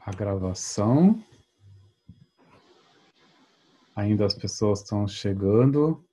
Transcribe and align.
a 0.00 0.10
gravação. 0.10 1.22
Ainda 3.94 4.24
as 4.24 4.34
pessoas 4.34 4.80
estão 4.80 5.06
chegando. 5.06 6.04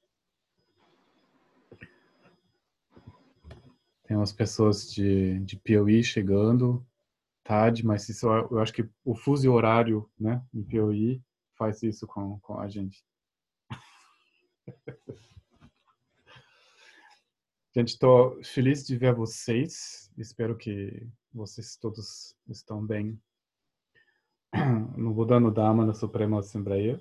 Tem 4.03 4.15
umas 4.15 4.31
pessoas 4.31 4.92
de, 4.92 5.39
de 5.39 5.58
Piauí 5.58 6.03
chegando 6.03 6.85
tarde, 7.47 7.85
mas 7.85 8.09
isso, 8.09 8.27
eu 8.27 8.59
acho 8.59 8.73
que 8.73 8.89
o 9.05 9.16
fuso 9.16 9.50
horário 9.50 10.12
né, 10.20 10.46
em 10.54 10.62
Piauí 10.64 11.24
faz 11.58 11.82
isso 11.82 12.06
com, 12.06 12.38
com 12.42 12.60
a 12.60 12.68
gente. 12.68 13.02
Gente, 17.74 17.90
estou 17.90 18.44
feliz 18.44 18.88
de 18.88 18.98
ver 18.98 19.14
vocês. 19.14 20.12
Espero 20.18 20.58
que 20.58 21.08
vocês 21.32 21.78
todos 21.78 22.36
estão 22.50 22.84
bem. 22.84 23.22
No 24.98 25.13
Buda 25.13 25.40
Dharma 25.52 25.85
na 25.85 25.94
Suprema 25.94 26.40
Assembleia, 26.40 26.99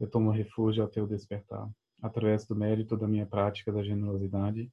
eu 0.00 0.08
tomo 0.08 0.30
refúgio 0.30 0.84
até 0.84 1.02
o 1.02 1.06
despertar, 1.06 1.68
através 2.02 2.46
do 2.46 2.54
mérito 2.54 2.96
da 2.96 3.06
minha 3.06 3.26
prática 3.26 3.72
da 3.72 3.82
generosidade 3.82 4.70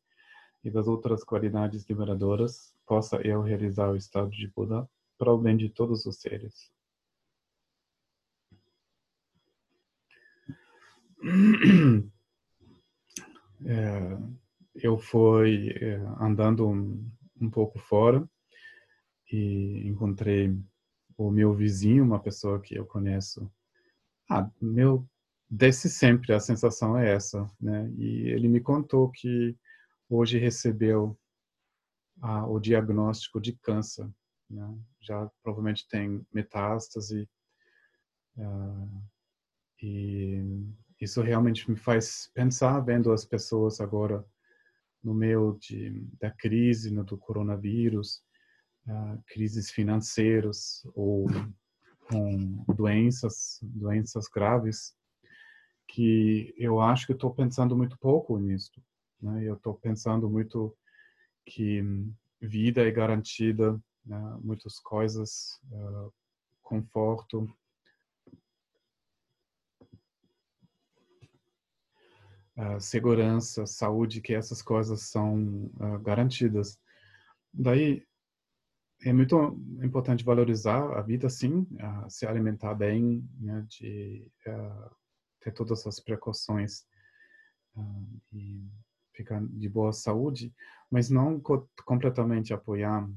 e 0.63 0.69
das 0.69 0.87
outras 0.87 1.23
qualidades 1.23 1.87
liberadoras, 1.87 2.73
possa 2.85 3.17
eu 3.17 3.41
realizar 3.41 3.89
o 3.89 3.95
estado 3.95 4.29
de 4.31 4.47
Buda 4.47 4.87
para 5.17 5.31
o 5.31 5.37
bem 5.37 5.55
de 5.55 5.69
todos 5.69 6.05
os 6.05 6.19
seres. 6.19 6.71
É, 13.67 14.17
eu 14.75 14.97
fui 14.97 15.69
é, 15.81 15.95
andando 16.19 16.67
um, 16.67 17.09
um, 17.41 17.49
pouco 17.49 17.79
fora 17.79 18.27
e 19.31 19.87
encontrei 19.87 20.55
o 21.17 21.31
meu 21.31 21.53
vizinho, 21.53 22.03
uma 22.03 22.19
pessoa 22.19 22.59
que 22.59 22.75
eu 22.75 22.85
conheço. 22.85 23.51
Ah, 24.29 24.49
meu, 24.61 25.07
desde 25.49 25.89
sempre 25.89 26.33
a 26.33 26.39
sensação 26.39 26.97
é 26.97 27.13
essa, 27.13 27.49
né? 27.59 27.89
E 27.97 28.29
ele 28.29 28.47
me 28.47 28.59
contou 28.59 29.09
que 29.11 29.57
hoje 30.09 30.37
recebeu 30.37 31.17
o 32.47 32.59
diagnóstico 32.59 33.39
de 33.39 33.53
câncer, 33.53 34.09
né? 34.49 34.77
Já 35.01 35.29
provavelmente 35.43 35.87
tem 35.87 36.25
metástase 36.33 37.29
ah, 38.37 38.87
e 39.81 40.41
isso 40.99 41.21
realmente 41.21 41.69
me 41.69 41.75
faz 41.75 42.29
pensar 42.33 42.79
vendo 42.79 43.11
as 43.11 43.25
pessoas 43.25 43.79
agora 43.79 44.25
no 45.03 45.13
meio 45.13 45.57
de, 45.59 46.01
da 46.19 46.31
crise 46.31 46.91
no, 46.91 47.03
do 47.03 47.17
coronavírus, 47.17 48.23
crises 49.27 49.71
financeiras 49.71 50.81
ou 50.93 51.25
com 52.09 52.63
doenças, 52.75 53.59
doenças 53.63 54.27
graves, 54.27 54.95
que 55.87 56.53
eu 56.57 56.79
acho 56.79 57.07
que 57.07 57.13
estou 57.13 57.33
pensando 57.33 57.75
muito 57.75 57.97
pouco 57.97 58.37
nisso. 58.37 58.71
Né? 59.21 59.43
Eu 59.43 59.55
estou 59.55 59.75
pensando 59.75 60.29
muito 60.29 60.75
que 61.45 61.83
vida 62.41 62.81
é 62.81 62.91
garantida, 62.91 63.79
né? 64.05 64.37
muitas 64.41 64.79
coisas, 64.79 65.59
uh, 65.71 66.13
conforto, 66.61 67.47
uh, 72.57 72.79
segurança, 72.79 73.65
saúde, 73.65 74.21
que 74.21 74.33
essas 74.33 74.61
coisas 74.61 75.03
são 75.03 75.71
uh, 75.79 75.99
garantidas. 76.01 76.79
Daí 77.53 78.05
é 79.05 79.13
muito 79.13 79.37
importante 79.83 80.23
valorizar 80.23 80.97
a 80.97 81.01
vida, 81.01 81.29
sim, 81.29 81.67
uh, 81.73 82.09
se 82.09 82.25
alimentar 82.25 82.73
bem, 82.73 83.27
né, 83.39 83.65
de 83.69 84.27
ter 85.41 85.51
todas 85.53 85.85
as 85.85 85.99
precauções 85.99 86.85
e 88.33 88.67
ficar 89.13 89.41
de 89.45 89.69
boa 89.69 89.93
saúde, 89.93 90.53
mas 90.89 91.09
não 91.09 91.39
co 91.39 91.69
completamente 91.85 92.53
apoiar 92.53 93.07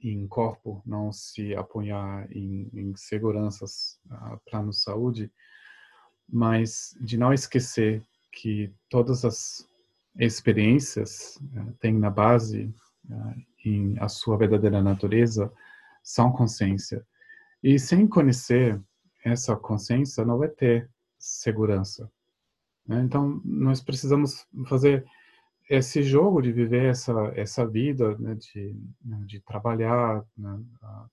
em 0.00 0.26
corpo, 0.28 0.82
não 0.86 1.12
se 1.12 1.54
apoiar 1.54 2.30
em, 2.30 2.70
em 2.72 2.96
seguranças, 2.96 3.98
uh, 4.06 4.40
planos 4.48 4.76
de 4.76 4.82
saúde, 4.82 5.32
mas 6.28 6.96
de 7.00 7.16
não 7.16 7.32
esquecer 7.32 8.02
que 8.32 8.72
todas 8.88 9.24
as 9.24 9.66
experiências 10.18 11.36
uh, 11.36 11.72
têm 11.80 11.94
na 11.94 12.10
base, 12.10 12.64
uh, 12.64 12.87
em 13.64 13.98
a 13.98 14.08
sua 14.08 14.36
verdadeira 14.36 14.82
natureza, 14.82 15.52
são 16.02 16.32
consciência. 16.32 17.06
E 17.62 17.78
sem 17.78 18.06
conhecer 18.06 18.80
essa 19.24 19.56
consciência, 19.56 20.24
não 20.24 20.38
vai 20.38 20.48
ter 20.48 20.90
segurança. 21.18 22.10
Né? 22.86 23.02
Então, 23.02 23.40
nós 23.44 23.80
precisamos 23.80 24.46
fazer 24.68 25.04
esse 25.68 26.02
jogo 26.02 26.40
de 26.40 26.50
viver 26.50 26.86
essa 26.86 27.12
essa 27.36 27.66
vida, 27.66 28.16
né? 28.18 28.34
de, 28.36 28.74
né? 29.04 29.22
de 29.26 29.40
trabalhar, 29.40 30.24
né? 30.36 30.62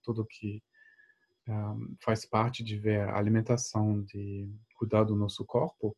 tudo 0.01 0.25
que 0.25 0.63
um, 1.47 1.95
faz 1.99 2.25
parte 2.25 2.63
de 2.63 2.77
ver 2.77 3.01
a 3.01 3.17
alimentação, 3.17 4.01
de 4.03 4.49
cuidar 4.77 5.03
do 5.03 5.15
nosso 5.15 5.43
corpo, 5.45 5.95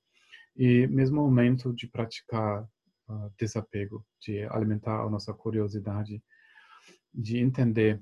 e 0.56 0.88
mesmo 0.88 1.22
momento 1.22 1.74
de 1.74 1.88
praticar 1.88 2.68
desapego, 3.38 4.06
de 4.22 4.44
alimentar 4.46 5.02
a 5.02 5.10
nossa 5.10 5.34
curiosidade, 5.34 6.22
de 7.14 7.38
entender 7.38 8.02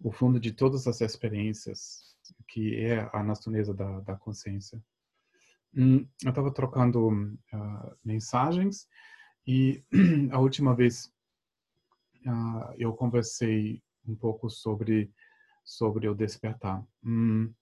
o 0.00 0.10
fundo 0.10 0.38
de 0.38 0.52
todas 0.52 0.86
as 0.86 1.00
experiências 1.00 2.12
que 2.48 2.76
é 2.76 3.08
a 3.12 3.22
natureza 3.22 3.72
da, 3.72 4.00
da 4.00 4.16
consciência. 4.16 4.82
Hum, 5.74 6.06
eu 6.22 6.30
estava 6.30 6.52
trocando 6.52 7.08
uh, 7.08 7.96
mensagens 8.04 8.86
e 9.46 9.82
a 10.30 10.38
última 10.38 10.74
vez 10.74 11.06
uh, 12.26 12.74
eu 12.76 12.92
conversei 12.92 13.82
um 14.06 14.14
pouco 14.14 14.50
sobre 14.50 15.10
sobre 15.64 16.08
o 16.08 16.14
despertar. 16.14 16.84
Hum, 17.04 17.52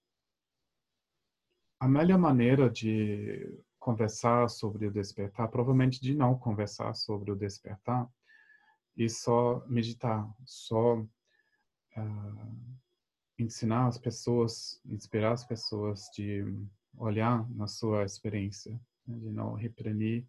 a 1.79 1.87
melhor 1.87 2.17
maneira 2.17 2.69
de 2.69 3.47
conversar 3.81 4.47
sobre 4.47 4.85
o 4.85 4.91
despertar, 4.91 5.49
provavelmente 5.49 5.99
de 5.99 6.13
não 6.13 6.37
conversar 6.37 6.93
sobre 6.93 7.31
o 7.31 7.35
despertar 7.35 8.07
e 8.95 9.09
só 9.09 9.65
meditar, 9.67 10.31
só 10.45 10.99
uh, 10.99 12.77
ensinar 13.39 13.87
as 13.87 13.97
pessoas, 13.97 14.79
inspirar 14.85 15.31
as 15.31 15.43
pessoas 15.43 16.11
de 16.15 16.45
olhar 16.95 17.49
na 17.49 17.65
sua 17.65 18.05
experiência, 18.05 18.79
né? 19.07 19.17
de 19.17 19.31
não 19.31 19.55
reprimir, 19.55 20.27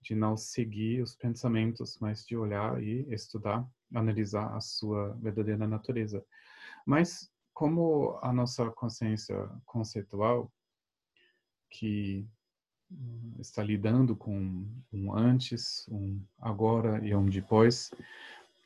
de 0.00 0.14
não 0.14 0.36
seguir 0.36 1.02
os 1.02 1.16
pensamentos, 1.16 1.98
mas 1.98 2.24
de 2.24 2.36
olhar 2.36 2.80
e 2.80 3.04
estudar, 3.12 3.68
analisar 3.92 4.54
a 4.56 4.60
sua 4.60 5.12
verdadeira 5.14 5.66
natureza. 5.66 6.24
Mas 6.86 7.32
como 7.52 8.16
a 8.22 8.32
nossa 8.32 8.70
consciência 8.70 9.50
conceitual 9.66 10.52
que 11.68 12.28
está 13.38 13.62
lidando 13.62 14.14
com 14.16 14.66
um 14.92 15.14
antes, 15.16 15.86
um 15.88 16.20
agora 16.38 17.04
e 17.06 17.14
um 17.14 17.26
depois, 17.26 17.90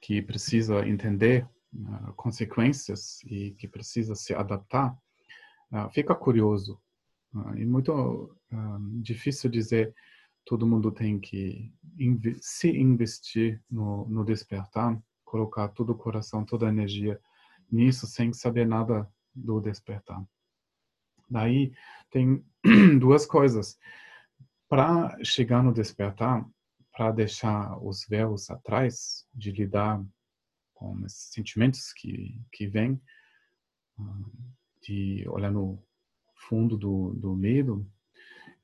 que 0.01 0.21
precisa 0.21 0.87
entender 0.87 1.47
uh, 1.75 2.13
consequências 2.15 3.23
e 3.25 3.53
que 3.53 3.69
precisa 3.69 4.15
se 4.15 4.35
adaptar, 4.35 4.97
uh, 5.73 5.91
fica 5.93 6.15
curioso. 6.15 6.81
Uh, 7.35 7.57
e 7.57 7.65
muito 7.65 8.37
difícil 9.03 9.51
dizer 9.51 9.95
todo 10.45 10.67
mundo 10.67 10.93
tem 10.93 11.19
que 11.19 11.73
inv 11.99 12.37
se 12.41 12.69
investir 12.69 13.63
no, 13.71 14.07
no 14.09 14.25
despertar, 14.25 15.01
colocar 15.25 15.69
todo 15.69 15.91
o 15.91 15.97
coração, 15.97 16.45
toda 16.45 16.67
a 16.67 16.69
energia 16.69 17.19
nisso 17.73 18.07
sem 18.07 18.33
saber 18.33 18.67
nada 18.67 19.11
do 19.35 19.61
despertar. 19.61 20.23
Daí 21.29 21.73
tem 22.11 22.45
duas 23.01 23.27
coisas 23.27 23.79
para 24.75 25.17
chegar 25.25 25.63
no 25.63 25.73
despertar, 25.73 26.45
para 26.93 27.13
deixar 27.13 27.79
os 27.81 28.05
véus 28.09 28.51
atrás, 28.51 29.25
de 29.33 29.53
lidar 29.53 30.05
com 30.73 30.99
esses 31.07 31.31
sentimentos 31.33 31.93
que, 31.93 32.43
que 32.51 32.67
vêm, 32.67 33.01
ah, 33.97 34.25
de 34.83 35.25
olhar 35.29 35.53
no 35.53 35.81
fundo 36.49 36.77
do, 36.77 37.15
do 37.15 37.37
medo 37.37 37.89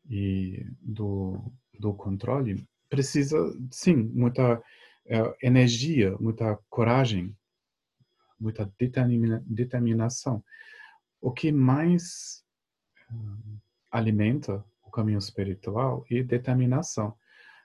e 0.09 0.67
do, 0.81 1.53
do 1.79 1.95
controle, 1.95 2.69
precisa, 2.89 3.39
sim, 3.71 3.95
muita 3.95 4.61
é, 5.07 5.47
energia, 5.47 6.17
muita 6.19 6.59
coragem, 6.69 7.39
muita 8.37 8.69
determina, 8.77 9.45
determinação. 9.47 10.43
O 11.21 11.31
que 11.31 11.53
mais 11.53 12.45
uh, 13.13 13.61
alimenta 13.93 14.65
o 14.91 14.93
caminho 14.93 15.19
espiritual 15.19 16.05
e 16.11 16.23
determinação. 16.23 17.17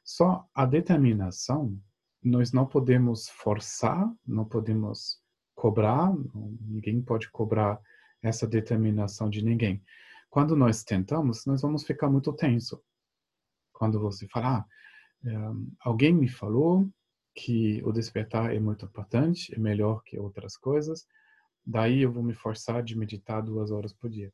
Só 0.03 0.47
a 0.53 0.65
determinação 0.65 1.77
nós 2.23 2.51
não 2.51 2.65
podemos 2.65 3.27
forçar, 3.29 4.11
não 4.25 4.45
podemos 4.45 5.19
cobrar, 5.55 6.13
ninguém 6.61 7.01
pode 7.01 7.29
cobrar 7.29 7.79
essa 8.21 8.47
determinação 8.47 9.29
de 9.29 9.43
ninguém. 9.43 9.83
Quando 10.29 10.55
nós 10.55 10.83
tentamos, 10.83 11.45
nós 11.45 11.61
vamos 11.61 11.83
ficar 11.83 12.09
muito 12.09 12.33
tenso. 12.33 12.81
Quando 13.71 13.99
você 13.99 14.27
falar, 14.27 14.59
ah, 14.59 14.65
é, 15.27 15.35
alguém 15.81 16.13
me 16.13 16.27
falou 16.27 16.89
que 17.35 17.81
o 17.83 17.91
despertar 17.91 18.55
é 18.55 18.59
muito 18.59 18.85
importante, 18.85 19.53
é 19.53 19.59
melhor 19.59 20.01
que 20.03 20.17
outras 20.17 20.57
coisas, 20.57 21.05
daí 21.65 22.01
eu 22.01 22.11
vou 22.11 22.23
me 22.23 22.33
forçar 22.33 22.81
de 22.83 22.97
meditar 22.97 23.41
duas 23.41 23.71
horas 23.71 23.93
por 23.93 24.09
dia. 24.09 24.31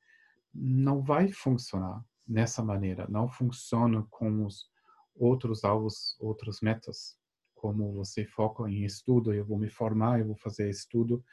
Não 0.54 1.02
vai 1.02 1.32
funcionar 1.32 2.04
nessa 2.28 2.64
maneira, 2.64 3.08
não 3.10 3.30
funciona 3.30 4.06
com 4.10 4.46
os 4.46 4.70
outros 5.16 5.64
alvos, 5.64 6.16
outras 6.20 6.62
metas, 6.62 7.18
como 7.56 7.94
você 7.94 8.26
foca 8.26 8.68
em 8.70 8.84
estudo, 8.86 9.34
eu 9.34 9.46
vou 9.46 9.58
me 9.58 9.70
formar, 9.70 10.20
eu 10.20 10.28
vou 10.28 10.36
fazer 10.36 10.70
estudo 10.70 11.24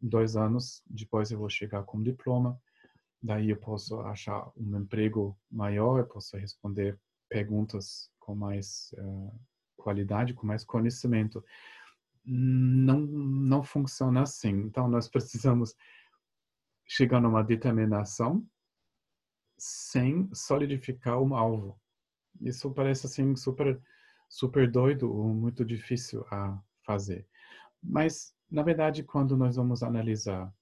dois 0.00 0.36
anos, 0.36 0.82
depois 0.86 1.30
eu 1.30 1.38
vou 1.38 1.48
chegar 1.48 1.82
com 1.84 2.02
diploma, 2.02 2.60
daí 3.22 3.50
eu 3.50 3.56
posso 3.56 4.00
achar 4.00 4.50
um 4.56 4.78
emprego 4.78 5.36
maior, 5.50 5.98
eu 5.98 6.06
posso 6.06 6.36
responder 6.36 6.98
perguntas 7.28 8.10
com 8.18 8.34
mais 8.34 8.94
uh, 8.98 9.40
qualidade, 9.76 10.34
com 10.34 10.46
mais 10.46 10.64
conhecimento. 10.64 11.42
Não, 12.24 13.00
não 13.00 13.62
funciona 13.62 14.22
assim. 14.22 14.50
Então, 14.50 14.88
nós 14.88 15.08
precisamos 15.08 15.74
chegar 16.86 17.20
numa 17.20 17.42
determinação 17.42 18.46
sem 19.58 20.28
solidificar 20.32 21.20
um 21.20 21.34
alvo. 21.34 21.78
Isso 22.40 22.70
parece 22.70 23.06
assim 23.06 23.34
super 23.36 23.80
super 24.28 24.70
doido 24.70 25.10
ou 25.10 25.28
muito 25.34 25.64
difícil 25.64 26.24
a 26.30 26.60
fazer. 26.84 27.26
Mas 27.82 28.34
na 28.50 28.62
verdade, 28.62 29.02
quando 29.02 29.36
nós 29.36 29.56
vamos 29.56 29.82
analisar 29.82 30.52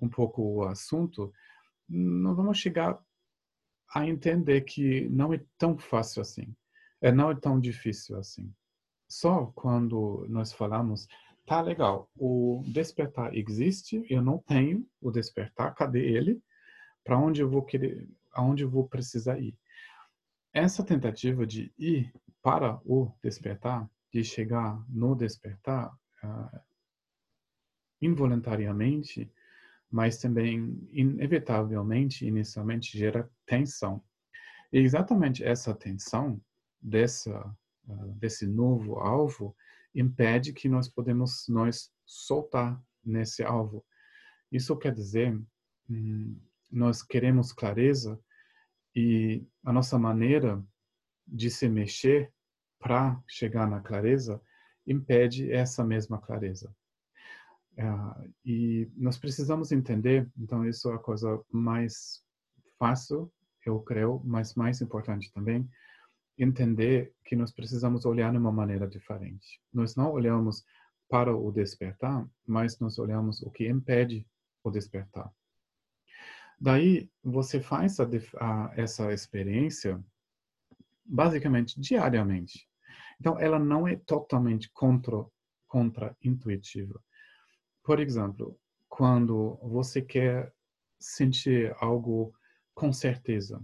um 0.00 0.08
pouco 0.08 0.42
o 0.42 0.62
assunto, 0.64 1.32
não 1.88 2.34
vamos 2.34 2.58
chegar 2.58 2.98
a 3.94 4.06
entender 4.06 4.62
que 4.62 5.08
não 5.08 5.32
é 5.32 5.40
tão 5.58 5.76
fácil 5.76 6.22
assim. 6.22 6.54
É 7.00 7.12
não 7.12 7.30
é 7.30 7.34
tão 7.34 7.60
difícil 7.60 8.18
assim. 8.18 8.52
Só 9.08 9.46
quando 9.54 10.26
nós 10.28 10.52
falamos, 10.52 11.06
tá 11.46 11.60
legal, 11.60 12.10
o 12.16 12.62
despertar 12.66 13.34
existe, 13.34 14.04
eu 14.10 14.20
não 14.20 14.38
tenho 14.38 14.86
o 15.00 15.10
despertar, 15.10 15.74
cadê 15.74 16.00
ele? 16.00 16.42
Para 17.04 17.18
onde 17.18 17.40
eu 17.40 17.48
vou 17.48 17.62
querer, 17.62 18.08
aonde 18.36 18.62
eu 18.62 18.70
vou 18.70 18.88
precisar 18.88 19.38
ir? 19.40 19.58
Essa 20.52 20.84
tentativa 20.84 21.46
de 21.46 21.72
ir 21.78 22.12
para 22.42 22.80
o 22.84 23.12
despertar, 23.22 23.90
de 24.12 24.22
chegar 24.22 24.82
no 24.88 25.14
despertar, 25.14 25.92
uh, 26.22 26.60
involuntariamente, 28.00 29.30
mas 29.90 30.18
também 30.18 30.78
inevitavelmente, 30.92 32.26
inicialmente, 32.26 32.96
gera 32.96 33.30
tensão. 33.46 34.02
E 34.72 34.78
exatamente 34.78 35.44
essa 35.44 35.74
tensão 35.74 36.40
dessa 36.80 37.38
uh, 37.88 38.12
desse 38.14 38.46
novo 38.46 38.98
alvo 38.98 39.56
impede 39.94 40.52
que 40.52 40.68
nós 40.68 40.88
podemos 40.88 41.46
nós 41.48 41.90
soltar 42.04 42.80
nesse 43.04 43.42
alvo. 43.42 43.84
Isso 44.52 44.76
quer 44.76 44.92
dizer, 44.92 45.38
hum, 45.88 46.38
nós 46.70 47.02
queremos 47.02 47.52
clareza 47.52 48.20
e 48.96 49.46
a 49.62 49.72
nossa 49.74 49.98
maneira 49.98 50.64
de 51.26 51.50
se 51.50 51.68
mexer 51.68 52.32
para 52.78 53.22
chegar 53.28 53.68
na 53.68 53.80
clareza 53.80 54.40
impede 54.86 55.52
essa 55.52 55.84
mesma 55.84 56.18
clareza. 56.18 56.74
Uh, 57.72 58.32
e 58.42 58.90
nós 58.96 59.18
precisamos 59.18 59.70
entender, 59.70 60.26
então 60.38 60.64
isso 60.64 60.90
é 60.90 60.94
a 60.94 60.98
coisa 60.98 61.38
mais 61.52 62.24
fácil, 62.78 63.30
eu 63.66 63.80
creio, 63.80 64.22
mas 64.24 64.54
mais 64.54 64.80
importante 64.80 65.30
também, 65.30 65.68
entender 66.38 67.12
que 67.24 67.36
nós 67.36 67.52
precisamos 67.52 68.06
olhar 68.06 68.30
de 68.30 68.38
uma 68.38 68.52
maneira 68.52 68.88
diferente. 68.88 69.60
Nós 69.72 69.94
não 69.94 70.10
olhamos 70.10 70.64
para 71.08 71.36
o 71.36 71.52
despertar, 71.52 72.26
mas 72.46 72.78
nós 72.78 72.98
olhamos 72.98 73.42
o 73.42 73.50
que 73.50 73.68
impede 73.68 74.26
o 74.64 74.70
despertar. 74.70 75.30
Daí 76.58 77.10
você 77.22 77.60
faz 77.60 77.98
a, 78.00 78.08
a, 78.40 78.72
essa 78.76 79.12
experiência 79.12 80.02
basicamente 81.04 81.78
diariamente. 81.80 82.68
Então 83.20 83.38
ela 83.38 83.58
não 83.58 83.86
é 83.86 83.96
totalmente 83.96 84.70
contra 84.72 85.24
contra 85.66 86.16
intuitiva. 86.22 87.02
Por 87.82 88.00
exemplo, 88.00 88.58
quando 88.88 89.58
você 89.62 90.00
quer 90.00 90.52
sentir 90.98 91.74
algo 91.80 92.32
com 92.74 92.92
certeza 92.92 93.62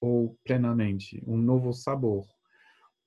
ou 0.00 0.38
plenamente, 0.44 1.22
um 1.26 1.36
novo 1.36 1.72
sabor, 1.72 2.26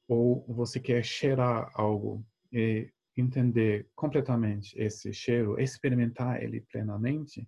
ou 0.07 0.45
você 0.47 0.79
quer 0.79 1.03
cheirar 1.03 1.69
algo 1.75 2.25
e 2.51 2.89
entender 3.15 3.87
completamente 3.95 4.73
esse 4.79 5.13
cheiro, 5.13 5.59
experimentar 5.59 6.41
ele 6.41 6.61
plenamente, 6.61 7.47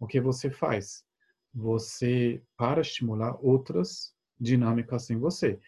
o 0.00 0.06
que 0.06 0.20
você 0.20 0.50
faz? 0.50 1.04
Você 1.54 2.42
para 2.56 2.80
estimular 2.80 3.36
outras 3.44 4.14
dinâmicas 4.40 5.10
em 5.10 5.18
você. 5.18 5.60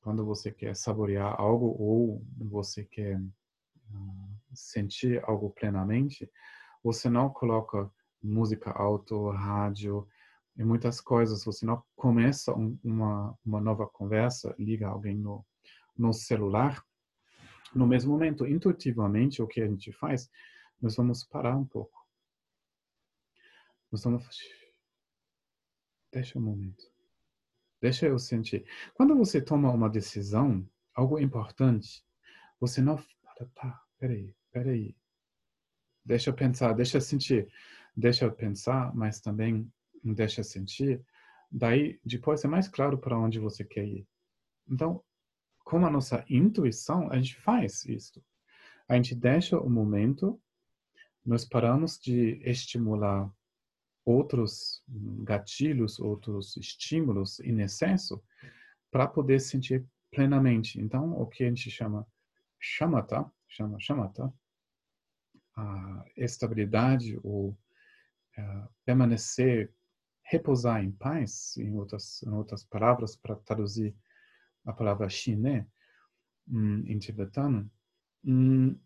Quando 0.00 0.24
você 0.24 0.52
quer 0.52 0.76
saborear 0.76 1.34
algo 1.38 1.74
ou 1.78 2.24
você 2.38 2.84
quer 2.84 3.20
sentir 4.52 5.22
algo 5.24 5.50
plenamente, 5.50 6.30
você 6.82 7.10
não 7.10 7.28
coloca 7.28 7.90
música 8.22 8.70
alto, 8.70 9.30
rádio 9.30 10.06
e 10.56 10.62
muitas 10.62 11.00
coisas. 11.00 11.44
Você 11.44 11.66
não 11.66 11.82
começa 11.96 12.54
um, 12.54 12.78
uma, 12.84 13.36
uma 13.44 13.60
nova 13.60 13.86
conversa, 13.86 14.54
liga 14.58 14.86
alguém 14.86 15.16
no, 15.16 15.44
no 15.96 16.12
celular. 16.12 16.84
No 17.74 17.86
mesmo 17.86 18.12
momento, 18.12 18.46
intuitivamente, 18.46 19.42
o 19.42 19.48
que 19.48 19.60
a 19.60 19.66
gente 19.66 19.90
faz, 19.90 20.30
nós 20.80 20.94
vamos 20.94 21.24
parar 21.24 21.56
um 21.56 21.64
pouco. 21.64 22.03
Vamos. 24.02 24.38
Deixa 26.12 26.38
um 26.38 26.42
momento. 26.42 26.84
Deixa 27.80 28.06
eu 28.06 28.18
sentir. 28.18 28.64
Quando 28.94 29.16
você 29.16 29.40
toma 29.40 29.70
uma 29.70 29.90
decisão, 29.90 30.66
algo 30.94 31.18
importante, 31.18 32.04
você 32.58 32.80
não. 32.80 32.96
Tá, 33.54 33.84
peraí, 33.98 34.34
peraí. 34.50 34.96
Deixa 36.04 36.30
eu 36.30 36.34
pensar, 36.34 36.72
deixa 36.72 36.96
eu 36.96 37.00
sentir. 37.00 37.48
Deixa 37.96 38.24
eu 38.24 38.32
pensar, 38.32 38.94
mas 38.94 39.20
também 39.20 39.70
deixa 40.02 40.40
eu 40.40 40.44
sentir. 40.44 41.04
Daí, 41.50 42.00
depois 42.04 42.44
é 42.44 42.48
mais 42.48 42.68
claro 42.68 42.98
para 42.98 43.18
onde 43.18 43.38
você 43.38 43.64
quer 43.64 43.84
ir. 43.84 44.06
Então, 44.68 45.02
com 45.64 45.84
a 45.84 45.90
nossa 45.90 46.24
intuição, 46.28 47.10
a 47.10 47.16
gente 47.16 47.36
faz 47.36 47.84
isso. 47.84 48.22
A 48.88 48.96
gente 48.96 49.14
deixa 49.14 49.58
o 49.58 49.70
momento, 49.70 50.40
nós 51.24 51.44
paramos 51.44 51.98
de 51.98 52.40
estimular 52.44 53.32
outros 54.04 54.82
gatilhos, 55.22 55.98
outros 55.98 56.56
estímulos 56.56 57.40
em 57.40 57.60
excesso, 57.60 58.22
para 58.90 59.06
poder 59.06 59.40
sentir 59.40 59.84
plenamente. 60.10 60.80
Então, 60.80 61.12
o 61.12 61.26
que 61.26 61.44
a 61.44 61.48
gente 61.48 61.70
chama 61.70 62.06
chamata, 62.58 63.30
chama 63.48 63.78
shamatha, 63.80 64.32
a 65.56 66.04
estabilidade 66.16 67.18
ou 67.22 67.50
uh, 67.50 68.68
permanecer, 68.84 69.72
repousar 70.22 70.82
em 70.82 70.92
paz, 70.92 71.56
em 71.56 71.74
outras, 71.76 72.22
em 72.22 72.30
outras 72.30 72.64
palavras, 72.64 73.16
para 73.16 73.36
traduzir 73.36 73.94
a 74.64 74.72
palavra 74.72 75.08
shine 75.08 75.66
um, 76.48 76.78
em 76.86 76.98
tibetano, 76.98 77.70
um, 78.24 78.78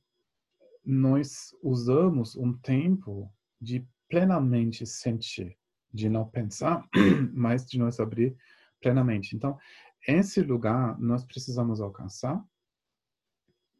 nós 0.84 1.54
usamos 1.62 2.36
um 2.36 2.52
tempo 2.52 3.32
de 3.60 3.86
plenamente 4.08 4.86
sentir, 4.86 5.56
de 5.92 6.08
não 6.08 6.26
pensar, 6.28 6.86
mas 7.32 7.66
de 7.66 7.78
nos 7.78 8.00
abrir 8.00 8.36
plenamente. 8.80 9.36
Então, 9.36 9.58
esse 10.06 10.40
lugar 10.40 10.98
nós 10.98 11.24
precisamos 11.24 11.80
alcançar 11.80 12.42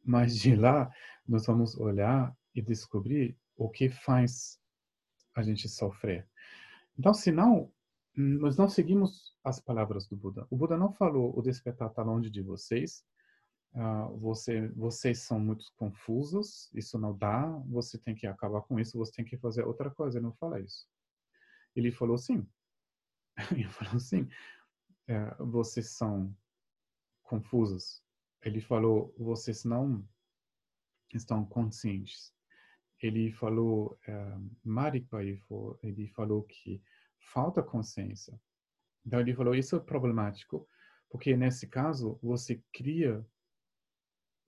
mas 0.09 0.35
de 0.37 0.55
lá, 0.55 0.91
nós 1.27 1.45
vamos 1.45 1.77
olhar 1.77 2.35
e 2.55 2.61
descobrir 2.61 3.37
o 3.55 3.69
que 3.69 3.89
faz 3.89 4.59
a 5.35 5.43
gente 5.43 5.69
sofrer. 5.69 6.27
Então, 6.97 7.13
se 7.13 7.31
não, 7.31 7.71
nós 8.15 8.57
não 8.57 8.67
seguimos 8.67 9.35
as 9.43 9.59
palavras 9.59 10.07
do 10.07 10.17
Buda. 10.17 10.47
O 10.49 10.57
Buda 10.57 10.75
não 10.75 10.91
falou 10.91 11.37
o 11.37 11.41
despertar 11.41 11.89
está 11.89 12.01
longe 12.01 12.29
de 12.29 12.41
vocês. 12.41 13.03
Uh, 13.73 14.17
você, 14.17 14.67
vocês 14.69 15.19
são 15.19 15.39
muito 15.39 15.71
confusos, 15.75 16.69
isso 16.73 16.97
não 16.97 17.15
dá, 17.15 17.45
você 17.67 17.97
tem 17.97 18.15
que 18.15 18.25
acabar 18.25 18.61
com 18.61 18.79
isso, 18.79 18.97
você 18.97 19.11
tem 19.11 19.25
que 19.25 19.37
fazer 19.37 19.63
outra 19.63 19.91
coisa. 19.91 20.17
Ele 20.17 20.25
não 20.25 20.33
fala 20.33 20.59
isso. 20.59 20.87
Ele 21.75 21.91
falou 21.91 22.17
sim. 22.17 22.47
Ele 23.51 23.69
falou 23.69 23.99
sim. 23.99 24.27
Uh, 25.07 25.45
vocês 25.45 25.91
são 25.91 26.35
confusos, 27.29 28.03
ele 28.43 28.59
falou: 28.59 29.13
vocês 29.17 29.63
não 29.63 30.03
estão 31.13 31.45
conscientes. 31.45 32.33
ele 33.01 33.31
falou, 33.31 33.97
uh, 34.07 34.57
Marik 34.63 35.07
ele 35.83 36.07
falou 36.09 36.43
que 36.43 36.81
falta 37.19 37.63
consciência. 37.63 38.39
Então 39.05 39.19
ele 39.19 39.33
falou 39.33 39.55
isso 39.55 39.75
é 39.75 39.79
problemático, 39.79 40.67
porque 41.09 41.35
nesse 41.35 41.67
caso 41.67 42.19
você 42.21 42.61
cria 42.73 43.25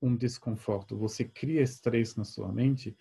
um 0.01 0.15
desconforto, 0.15 0.97
você 0.97 1.23
cria 1.23 1.61
estresse 1.61 2.17
na 2.17 2.23
sua 2.23 2.51
mente 2.51 2.97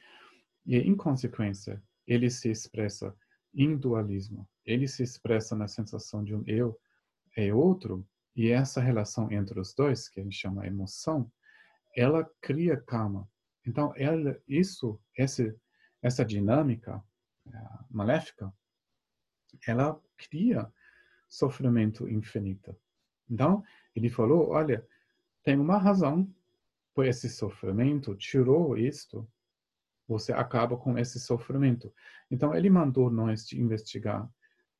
e 0.66 0.76
em 0.76 0.94
consequência 0.94 1.82
ele 2.06 2.28
se 2.28 2.50
expressa 2.50 3.14
em 3.54 3.76
dualismo. 3.76 4.48
Ele 4.64 4.86
se 4.86 5.02
expressa 5.02 5.56
na 5.56 5.66
sensação 5.66 6.22
de 6.22 6.34
um 6.34 6.44
eu 6.46 6.78
é 7.36 7.52
outro 7.52 8.06
e 8.34 8.50
essa 8.50 8.80
relação 8.80 9.30
entre 9.30 9.58
os 9.58 9.74
dois, 9.74 10.08
que 10.08 10.20
a 10.20 10.22
gente 10.22 10.36
chama 10.36 10.66
emoção, 10.66 11.30
ela 11.96 12.28
cria 12.40 12.76
calma. 12.76 13.28
Então, 13.66 13.92
ela, 13.96 14.40
isso, 14.48 15.00
essa, 15.16 15.54
essa 16.00 16.24
dinâmica 16.24 17.02
é, 17.46 17.68
maléfica, 17.90 18.52
ela 19.66 20.00
cria 20.16 20.72
sofrimento 21.28 22.08
infinito. 22.08 22.76
Então, 23.28 23.62
ele 23.94 24.08
falou, 24.08 24.50
olha, 24.50 24.86
tem 25.42 25.58
uma 25.58 25.78
razão 25.78 26.32
por 27.00 27.06
esse 27.06 27.30
sofrimento, 27.30 28.14
tirou 28.14 28.76
isto, 28.76 29.26
você 30.06 30.34
acaba 30.34 30.76
com 30.76 30.98
esse 30.98 31.18
sofrimento. 31.18 31.90
Então, 32.30 32.54
ele 32.54 32.68
mandou 32.68 33.10
nós 33.10 33.46
de 33.46 33.58
investigar 33.58 34.28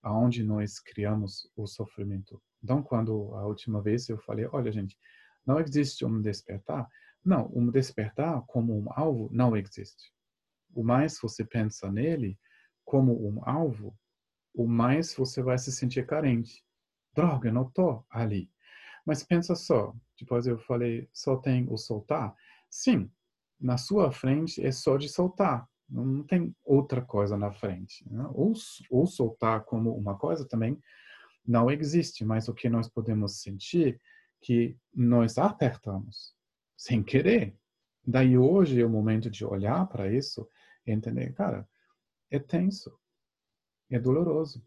aonde 0.03 0.45
nós 0.45 0.79
criamos 0.79 1.50
o 1.57 1.67
sofrimento. 1.67 2.39
Então, 2.62 2.83
quando 2.83 3.35
a 3.37 3.47
última 3.47 3.81
vez 3.81 4.07
eu 4.11 4.19
falei, 4.19 4.47
olha, 4.53 4.71
gente, 4.71 4.99
não 5.47 5.59
existe 5.59 6.05
um 6.05 6.21
despertar, 6.21 6.87
não, 7.25 7.50
um 7.55 7.71
despertar 7.71 8.45
como 8.47 8.79
um 8.79 8.89
alvo 8.91 9.31
não 9.33 9.57
existe. 9.57 10.12
O 10.75 10.85
mais 10.85 11.19
você 11.23 11.43
pensa 11.43 11.91
nele 11.91 12.39
como 12.85 13.27
um 13.27 13.41
alvo, 13.49 13.97
o 14.55 14.69
mais 14.69 15.15
você 15.15 15.43
vai 15.43 15.57
se 15.57 15.73
sentir 15.73 16.07
carente. 16.07 16.62
Droga, 17.15 17.50
não 17.50 17.67
estou 17.67 18.05
ali. 18.11 18.50
Mas 19.07 19.25
pensa 19.25 19.55
só, 19.55 19.95
depois 20.21 20.47
eu 20.47 20.59
falei, 20.59 21.09
só 21.12 21.37
tem 21.37 21.67
o 21.71 21.77
soltar? 21.77 22.35
Sim, 22.69 23.11
na 23.61 23.77
sua 23.77 24.12
frente 24.12 24.65
é 24.65 24.73
só 24.73 24.97
de 24.97 25.09
soltar. 25.09 25.69
Não 25.89 26.23
tem 26.23 26.55
outra 26.65 27.03
coisa 27.03 27.37
na 27.37 27.50
frente. 27.50 28.09
Né? 28.09 28.25
Ou, 28.33 28.53
ou 28.91 29.07
soltar 29.07 29.65
como 29.65 29.95
uma 29.95 30.17
coisa 30.17 30.47
também 30.47 30.79
não 31.47 31.71
existe, 31.71 32.25
mas 32.25 32.49
o 32.49 32.55
que 32.55 32.69
nós 32.69 32.89
podemos 32.89 33.41
sentir 33.41 34.00
que 34.41 34.79
nós 34.95 35.37
apertamos 35.37 36.35
sem 36.77 37.03
querer. 37.03 37.57
Daí 38.07 38.39
hoje 38.39 38.81
é 38.81 38.87
o 38.87 38.91
momento 38.91 39.31
de 39.31 39.45
olhar 39.45 39.87
para 39.87 40.11
isso 40.11 40.49
e 40.87 40.93
entender, 40.93 41.35
cara, 41.35 41.69
é 42.31 42.39
tenso, 42.39 42.99
é 43.91 43.99
doloroso. 43.99 44.65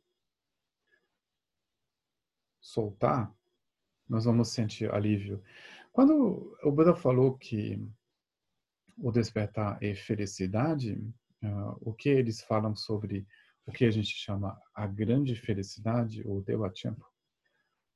Soltar, 2.62 3.34
nós 4.08 4.26
vamos 4.26 4.50
sentir 4.50 4.94
alívio. 4.94 5.42
Quando 5.92 6.56
o 6.64 6.72
Buda 6.72 6.96
falou 6.96 7.38
que 7.38 7.80
o 8.98 9.12
despertar 9.12 9.78
é 9.82 9.96
felicidade, 9.96 10.94
uh, 11.44 11.78
o 11.82 11.94
que 11.94 12.10
eles 12.10 12.42
falam 12.42 12.76
sobre 12.76 13.28
o 13.66 13.72
que 13.72 13.86
a 13.86 13.92
gente 13.92 14.14
chama 14.16 14.60
a 14.74 14.86
grande 14.86 15.36
felicidade, 15.36 16.22
ou 16.28 16.42
Devachampa, 16.42 17.06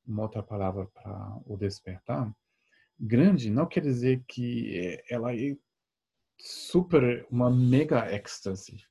uma 0.06 0.24
outra 0.24 0.42
palavra 0.42 0.88
para 0.88 1.42
o 1.46 1.58
despertar, 1.58 2.34
grande 3.00 3.50
não 3.50 3.66
quer 3.66 3.82
dizer 3.82 4.24
que 4.28 5.02
ela 5.10 5.36
é 5.36 5.58
super, 6.40 7.28
uma 7.30 7.50
mega 7.50 8.12
êxtase. 8.14 8.86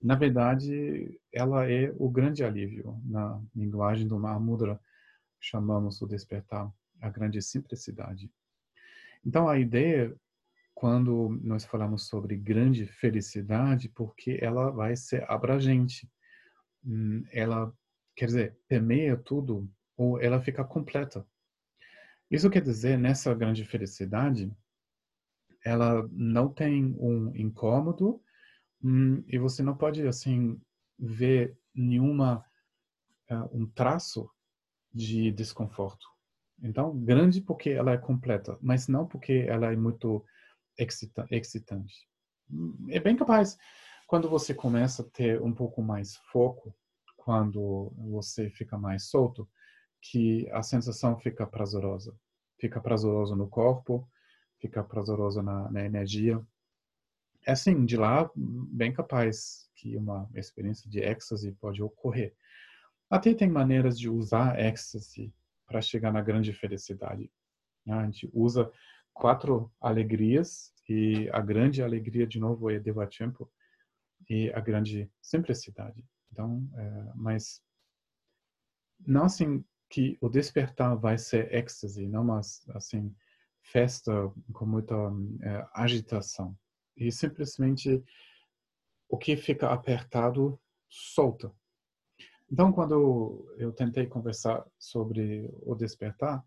Na 0.00 0.14
verdade, 0.14 1.20
ela 1.32 1.70
é 1.70 1.92
o 1.98 2.08
grande 2.08 2.44
alívio. 2.44 2.98
Na 3.04 3.40
linguagem 3.54 4.06
do 4.06 4.18
Mahamudra, 4.18 4.80
chamamos 5.40 6.00
o 6.02 6.06
despertar 6.06 6.70
a 7.00 7.08
grande 7.08 7.40
simplicidade. 7.40 8.30
Então, 9.24 9.48
a 9.48 9.58
ideia, 9.58 10.14
quando 10.74 11.40
nós 11.42 11.64
falamos 11.64 12.06
sobre 12.06 12.36
grande 12.36 12.86
felicidade, 12.86 13.88
porque 13.88 14.38
ela 14.40 14.70
vai 14.70 14.96
ser 14.96 15.28
abrangente. 15.30 16.10
Hum, 16.84 17.24
ela, 17.32 17.72
quer 18.16 18.26
dizer, 18.26 18.58
permeia 18.68 19.16
tudo, 19.16 19.70
ou 19.96 20.20
ela 20.20 20.40
fica 20.40 20.64
completa. 20.64 21.26
Isso 22.30 22.48
quer 22.48 22.62
dizer, 22.62 22.98
nessa 22.98 23.34
grande 23.34 23.64
felicidade, 23.64 24.50
ela 25.64 26.08
não 26.12 26.48
tem 26.50 26.96
um 26.98 27.34
incômodo 27.36 28.22
hum, 28.82 29.22
e 29.26 29.38
você 29.38 29.62
não 29.62 29.76
pode, 29.76 30.06
assim, 30.06 30.60
ver 30.98 31.58
nenhuma, 31.74 32.44
uh, 33.30 33.48
um 33.52 33.66
traço 33.66 34.30
de 34.92 35.30
desconforto. 35.32 36.06
Então, 36.62 36.96
grande 36.98 37.40
porque 37.40 37.70
ela 37.70 37.92
é 37.92 37.98
completa, 37.98 38.58
mas 38.60 38.88
não 38.88 39.06
porque 39.06 39.44
ela 39.48 39.72
é 39.72 39.76
muito 39.76 40.24
excitante. 41.30 42.08
É 42.88 43.00
bem 43.00 43.16
capaz, 43.16 43.56
quando 44.06 44.28
você 44.28 44.52
começa 44.52 45.02
a 45.02 45.04
ter 45.04 45.40
um 45.40 45.54
pouco 45.54 45.82
mais 45.82 46.16
foco, 46.32 46.74
quando 47.16 47.92
você 47.96 48.50
fica 48.50 48.76
mais 48.76 49.04
solto, 49.04 49.48
que 50.00 50.48
a 50.50 50.62
sensação 50.62 51.18
fica 51.18 51.46
prazerosa. 51.46 52.14
Fica 52.58 52.80
prazeroso 52.80 53.36
no 53.36 53.48
corpo, 53.48 54.08
fica 54.58 54.82
prazeroso 54.82 55.42
na, 55.42 55.70
na 55.70 55.84
energia. 55.84 56.40
É 57.46 57.52
assim, 57.52 57.84
de 57.84 57.96
lá, 57.96 58.30
bem 58.34 58.92
capaz 58.92 59.70
que 59.74 59.96
uma 59.96 60.28
experiência 60.34 60.90
de 60.90 61.00
êxtase 61.00 61.52
pode 61.52 61.82
ocorrer. 61.82 62.34
Até 63.10 63.34
tem 63.34 63.50
maneiras 63.50 63.98
de 63.98 64.08
usar 64.08 64.58
êxtase 64.58 65.34
para 65.66 65.82
chegar 65.82 66.12
na 66.12 66.22
grande 66.22 66.52
felicidade. 66.52 67.30
A 67.88 68.04
gente 68.04 68.30
usa 68.32 68.70
quatro 69.12 69.72
alegrias 69.80 70.72
e 70.88 71.28
a 71.32 71.40
grande 71.40 71.82
alegria, 71.82 72.26
de 72.26 72.38
novo, 72.38 72.70
é 72.70 72.78
Devachampa 72.78 73.48
e 74.28 74.50
a 74.50 74.60
grande 74.60 75.10
simplicidade. 75.20 76.04
Então, 76.30 76.68
é, 76.76 77.12
mas 77.16 77.60
não 79.04 79.24
assim 79.24 79.64
que 79.88 80.16
o 80.20 80.28
despertar 80.28 80.96
vai 80.96 81.18
ser 81.18 81.52
êxtase, 81.52 82.06
não 82.06 82.22
mas 82.22 82.64
assim 82.70 83.14
festa 83.62 84.12
com 84.52 84.66
muita 84.66 84.94
é, 85.42 85.66
agitação. 85.74 86.56
E 86.96 87.10
simplesmente 87.10 88.02
o 89.08 89.18
que 89.18 89.36
fica 89.36 89.70
apertado 89.70 90.60
solta. 90.88 91.52
Então, 92.50 92.72
quando 92.72 93.46
eu 93.56 93.72
tentei 93.72 94.06
conversar 94.06 94.66
sobre 94.78 95.48
o 95.62 95.74
despertar, 95.74 96.44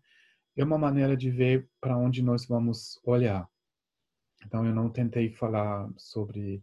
é 0.54 0.62
uma 0.62 0.76
maneira 0.76 1.16
de 1.16 1.30
ver 1.30 1.68
para 1.80 1.96
onde 1.96 2.22
nós 2.22 2.46
vamos 2.46 3.00
olhar. 3.04 3.48
Então, 4.44 4.66
eu 4.66 4.74
não 4.74 4.90
tentei 4.90 5.30
falar 5.30 5.90
sobre 5.96 6.62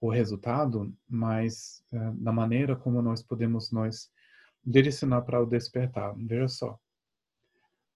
o 0.00 0.08
resultado, 0.08 0.94
mas 1.08 1.82
uh, 1.92 2.14
na 2.22 2.32
maneira 2.32 2.76
como 2.76 3.02
nós 3.02 3.20
podemos 3.20 3.72
nós 3.72 4.08
direcionar 4.64 5.22
para 5.22 5.42
o 5.42 5.46
despertar. 5.46 6.14
Veja 6.16 6.46
só. 6.46 6.78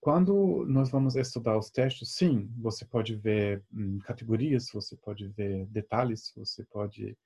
Quando 0.00 0.66
nós 0.66 0.90
vamos 0.90 1.14
estudar 1.14 1.56
os 1.56 1.70
textos, 1.70 2.16
sim, 2.16 2.50
você 2.58 2.84
pode 2.84 3.14
ver 3.14 3.62
hum, 3.72 4.00
categorias, 4.00 4.68
você 4.72 4.96
pode 4.96 5.28
ver 5.28 5.64
detalhes, 5.66 6.32
você 6.36 6.64
pode 6.64 7.16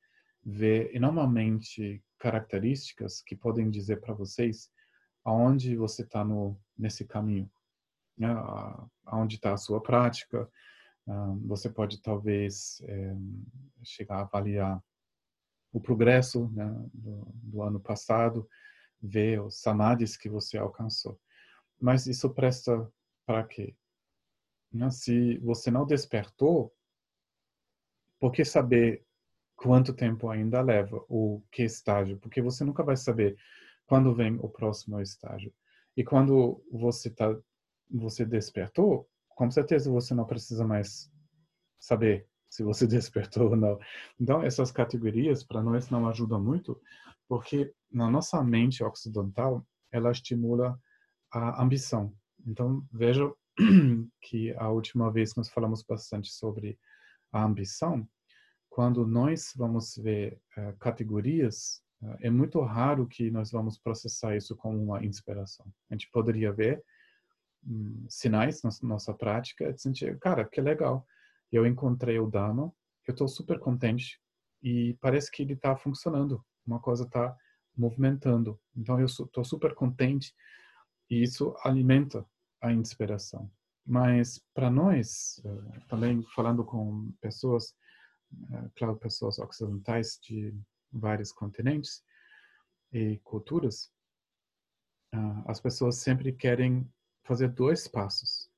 ver 0.44 0.94
enormemente 0.94 2.04
características 2.18 3.22
que 3.22 3.36
podem 3.36 3.70
dizer 3.70 4.00
para 4.00 4.14
vocês 4.14 4.70
aonde 5.24 5.76
você 5.76 6.02
está 6.02 6.24
nesse 6.78 7.04
caminho, 7.04 7.50
né? 8.16 8.28
aonde 9.04 9.36
está 9.36 9.52
a 9.52 9.58
sua 9.58 9.82
prática. 9.82 10.48
Você 11.46 11.68
pode 11.68 12.00
talvez 12.00 12.80
é, 12.84 13.16
chegar 13.82 14.18
a 14.18 14.22
avaliar 14.22 14.82
o 15.72 15.80
progresso 15.80 16.48
né, 16.52 16.66
do, 16.92 17.28
do 17.34 17.62
ano 17.62 17.78
passado, 17.78 18.48
ver 19.00 19.40
os 19.42 19.60
samadhis 19.60 20.16
que 20.16 20.28
você 20.28 20.56
alcançou. 20.56 21.20
Mas 21.80 22.06
isso 22.06 22.32
presta 22.32 22.90
para 23.24 23.44
quê? 23.44 23.76
Né? 24.72 24.90
Se 24.90 25.38
você 25.38 25.70
não 25.70 25.86
despertou, 25.86 26.74
por 28.18 28.32
que 28.32 28.44
saber 28.44 29.05
quanto 29.56 29.94
tempo 29.94 30.28
ainda 30.28 30.60
leva 30.60 31.02
ou 31.08 31.42
que 31.50 31.62
estágio? 31.64 32.18
Porque 32.18 32.42
você 32.42 32.64
nunca 32.64 32.84
vai 32.84 32.96
saber 32.96 33.36
quando 33.86 34.14
vem 34.14 34.36
o 34.40 34.48
próximo 34.48 35.00
estágio. 35.00 35.52
E 35.96 36.04
quando 36.04 36.62
você 36.70 37.10
tá, 37.10 37.34
você 37.90 38.24
despertou, 38.24 39.08
com 39.28 39.50
certeza 39.50 39.90
você 39.90 40.14
não 40.14 40.26
precisa 40.26 40.66
mais 40.66 41.10
saber 41.78 42.26
se 42.48 42.62
você 42.62 42.86
despertou 42.86 43.50
ou 43.50 43.56
não. 43.56 43.78
Então 44.20 44.42
essas 44.42 44.70
categorias 44.70 45.42
para 45.42 45.62
nós 45.62 45.88
não 45.88 46.06
ajudam 46.08 46.42
muito, 46.42 46.80
porque 47.28 47.72
na 47.90 48.10
nossa 48.10 48.42
mente 48.42 48.84
ocidental 48.84 49.66
ela 49.90 50.10
estimula 50.10 50.78
a 51.32 51.62
ambição. 51.62 52.12
Então 52.46 52.84
veja 52.92 53.32
que 54.20 54.54
a 54.58 54.68
última 54.68 55.10
vez 55.10 55.34
nós 55.34 55.48
falamos 55.48 55.82
bastante 55.82 56.30
sobre 56.30 56.78
a 57.32 57.44
ambição. 57.44 58.06
Quando 58.76 59.06
nós 59.06 59.54
vamos 59.56 59.96
ver 59.96 60.38
uh, 60.58 60.76
categorias, 60.76 61.82
uh, 62.02 62.14
é 62.20 62.28
muito 62.28 62.60
raro 62.60 63.06
que 63.06 63.30
nós 63.30 63.50
vamos 63.50 63.78
processar 63.78 64.36
isso 64.36 64.54
como 64.54 64.76
uma 64.76 65.02
inspiração. 65.02 65.64
A 65.88 65.94
gente 65.94 66.10
poderia 66.10 66.52
ver 66.52 66.84
um, 67.66 68.04
sinais 68.06 68.62
na 68.62 68.68
nossa 68.82 69.14
prática 69.14 69.72
de 69.72 69.80
sentir, 69.80 70.18
cara, 70.18 70.44
que 70.44 70.60
legal, 70.60 71.06
eu 71.50 71.64
encontrei 71.66 72.18
o 72.18 72.28
Dharma, 72.28 72.70
eu 73.08 73.12
estou 73.12 73.26
super 73.26 73.58
contente 73.58 74.20
e 74.62 74.94
parece 75.00 75.30
que 75.30 75.42
ele 75.42 75.54
está 75.54 75.74
funcionando, 75.74 76.44
uma 76.66 76.78
coisa 76.78 77.04
está 77.04 77.34
movimentando. 77.74 78.60
Então 78.76 79.00
eu 79.00 79.06
estou 79.06 79.42
super 79.42 79.74
contente 79.74 80.34
e 81.08 81.22
isso 81.22 81.56
alimenta 81.64 82.26
a 82.60 82.74
inspiração. 82.74 83.50
Mas 83.86 84.38
para 84.52 84.70
nós, 84.70 85.40
eh, 85.46 85.80
também 85.88 86.22
falando 86.34 86.62
com 86.62 87.10
pessoas, 87.22 87.70
eh, 87.70 87.85
claro, 88.74 88.96
pessoas 88.96 89.38
ocidentais 89.38 90.18
de 90.22 90.54
vários 90.92 91.32
continentes 91.32 92.02
e 92.92 93.18
culturas, 93.24 93.90
ah, 95.12 95.44
as 95.46 95.60
pessoas 95.60 95.96
sempre 95.96 96.32
querem 96.32 96.90
fazer 97.24 97.48
dois 97.48 97.88
passos. 97.88 98.50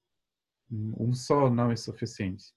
Um 0.71 1.15
só 1.15 1.49
não 1.49 1.71
é 1.71 1.77
suficiente. 1.77 2.53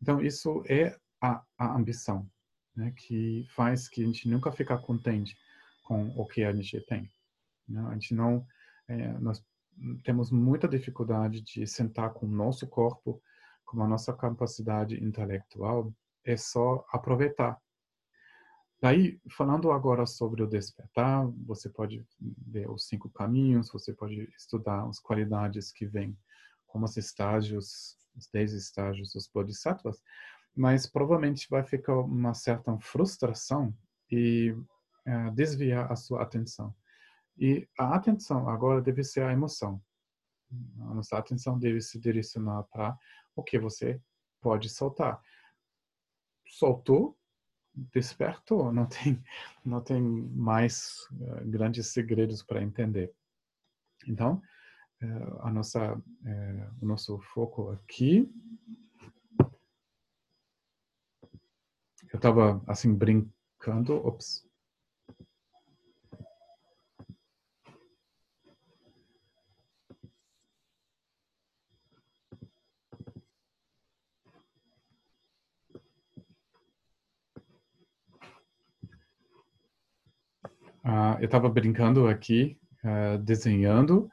Então, 0.00 0.20
isso 0.20 0.62
é 0.68 0.96
a, 1.20 1.44
a 1.58 1.74
ambição, 1.76 2.30
né, 2.74 2.92
que 2.96 3.46
faz 3.50 3.88
que 3.88 4.02
a 4.02 4.06
gente 4.06 4.28
nunca 4.28 4.52
fica 4.52 4.78
contente 4.78 5.36
com 5.82 6.08
o 6.10 6.26
que 6.26 6.44
a 6.44 6.52
gente 6.52 6.80
tem. 6.82 7.10
Né? 7.68 7.80
A 7.88 7.94
gente 7.94 8.14
não, 8.14 8.46
é, 8.86 9.12
nós 9.18 9.44
temos 10.04 10.30
muita 10.30 10.68
dificuldade 10.68 11.40
de 11.40 11.66
sentar 11.66 12.12
com 12.12 12.26
o 12.26 12.30
nosso 12.30 12.66
corpo, 12.66 13.20
com 13.64 13.82
a 13.82 13.88
nossa 13.88 14.12
capacidade 14.12 15.02
intelectual, 15.02 15.92
é 16.24 16.36
só 16.36 16.84
aproveitar. 16.90 17.60
Daí, 18.80 19.20
falando 19.36 19.72
agora 19.72 20.06
sobre 20.06 20.42
o 20.42 20.46
despertar, 20.46 21.26
você 21.44 21.68
pode 21.68 22.06
ver 22.20 22.70
os 22.70 22.86
cinco 22.86 23.10
caminhos, 23.10 23.72
você 23.72 23.92
pode 23.92 24.32
estudar 24.36 24.86
as 24.86 25.00
qualidades 25.00 25.72
que 25.72 25.84
vêm, 25.84 26.16
como 26.66 26.84
os 26.84 26.96
estágios, 26.96 27.96
os 28.16 28.28
dez 28.32 28.52
estágios 28.52 29.12
dos 29.12 29.28
bodhisattvas, 29.28 30.00
mas 30.54 30.86
provavelmente 30.86 31.48
vai 31.50 31.64
ficar 31.64 31.98
uma 31.98 32.34
certa 32.34 32.78
frustração 32.78 33.74
e 34.10 34.54
é, 35.04 35.30
desviar 35.32 35.90
a 35.90 35.96
sua 35.96 36.22
atenção. 36.22 36.74
E 37.36 37.68
a 37.78 37.94
atenção 37.94 38.48
agora 38.48 38.80
deve 38.80 39.02
ser 39.02 39.22
a 39.22 39.32
emoção. 39.32 39.80
A 40.80 40.94
nossa 40.94 41.18
atenção 41.18 41.58
deve 41.58 41.80
se 41.80 41.98
direcionar 41.98 42.64
para 42.64 42.96
o 43.34 43.42
que 43.42 43.58
você 43.58 44.00
pode 44.40 44.68
soltar. 44.68 45.20
Soltou, 46.48 47.16
despertou, 47.92 48.70
não 48.72 48.86
tem, 48.86 49.22
não 49.64 49.80
tem 49.80 50.00
mais 50.02 51.06
uh, 51.12 51.46
grandes 51.46 51.88
segredos 51.88 52.42
para 52.42 52.62
entender. 52.62 53.12
Então, 54.06 54.42
uh, 55.02 55.38
a 55.42 55.52
nossa, 55.52 55.96
uh, 55.96 56.74
o 56.80 56.86
nosso 56.86 57.18
foco 57.34 57.70
aqui. 57.70 58.30
Eu 62.10 62.16
estava 62.16 62.62
assim 62.66 62.94
brincando, 62.94 63.94
ops, 64.06 64.47
Uh, 80.88 81.20
eu 81.20 81.26
estava 81.26 81.50
brincando 81.50 82.08
aqui, 82.08 82.58
uh, 82.82 83.18
desenhando, 83.18 84.10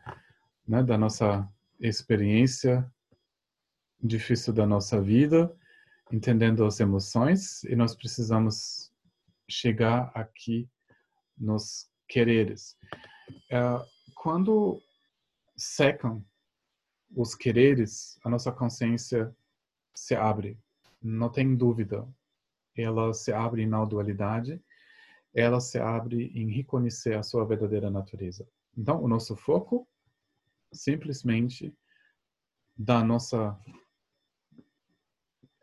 né, 0.68 0.84
da 0.84 0.98
nossa 0.98 1.50
experiência 1.80 2.86
difícil 4.04 4.52
da 4.52 4.68
nossa 4.68 5.02
vida, 5.02 5.56
entendendo 6.12 6.66
as 6.66 6.82
emoções, 6.82 7.64
e 7.64 7.78
nós 7.78 7.96
precisamos 7.96 8.92
chegar 9.50 10.12
aqui 10.14 10.70
nos 11.38 11.90
quereres. 12.10 12.78
Uh, 13.50 13.82
quando 14.14 14.82
secam 15.56 16.26
os 17.16 17.36
quereres, 17.36 18.20
a 18.22 18.30
nossa 18.30 18.52
consciência 18.52 19.34
se 19.96 20.14
abre, 20.14 20.60
não 21.02 21.30
tem 21.30 21.56
dúvida. 21.56 22.06
Ela 22.76 23.14
se 23.14 23.32
abre 23.32 23.66
na 23.66 23.86
dualidade 23.86 24.62
ela 25.36 25.60
se 25.60 25.78
abre 25.78 26.32
em 26.34 26.50
reconhecer 26.50 27.16
a 27.16 27.24
sua 27.24 27.46
verdadeira 27.46 27.92
natureza. 27.92 28.48
Então, 28.76 29.04
o 29.04 29.08
nosso 29.08 29.36
foco 29.36 29.88
simplesmente 30.72 31.76
da 32.78 33.04
nossa 33.04 33.58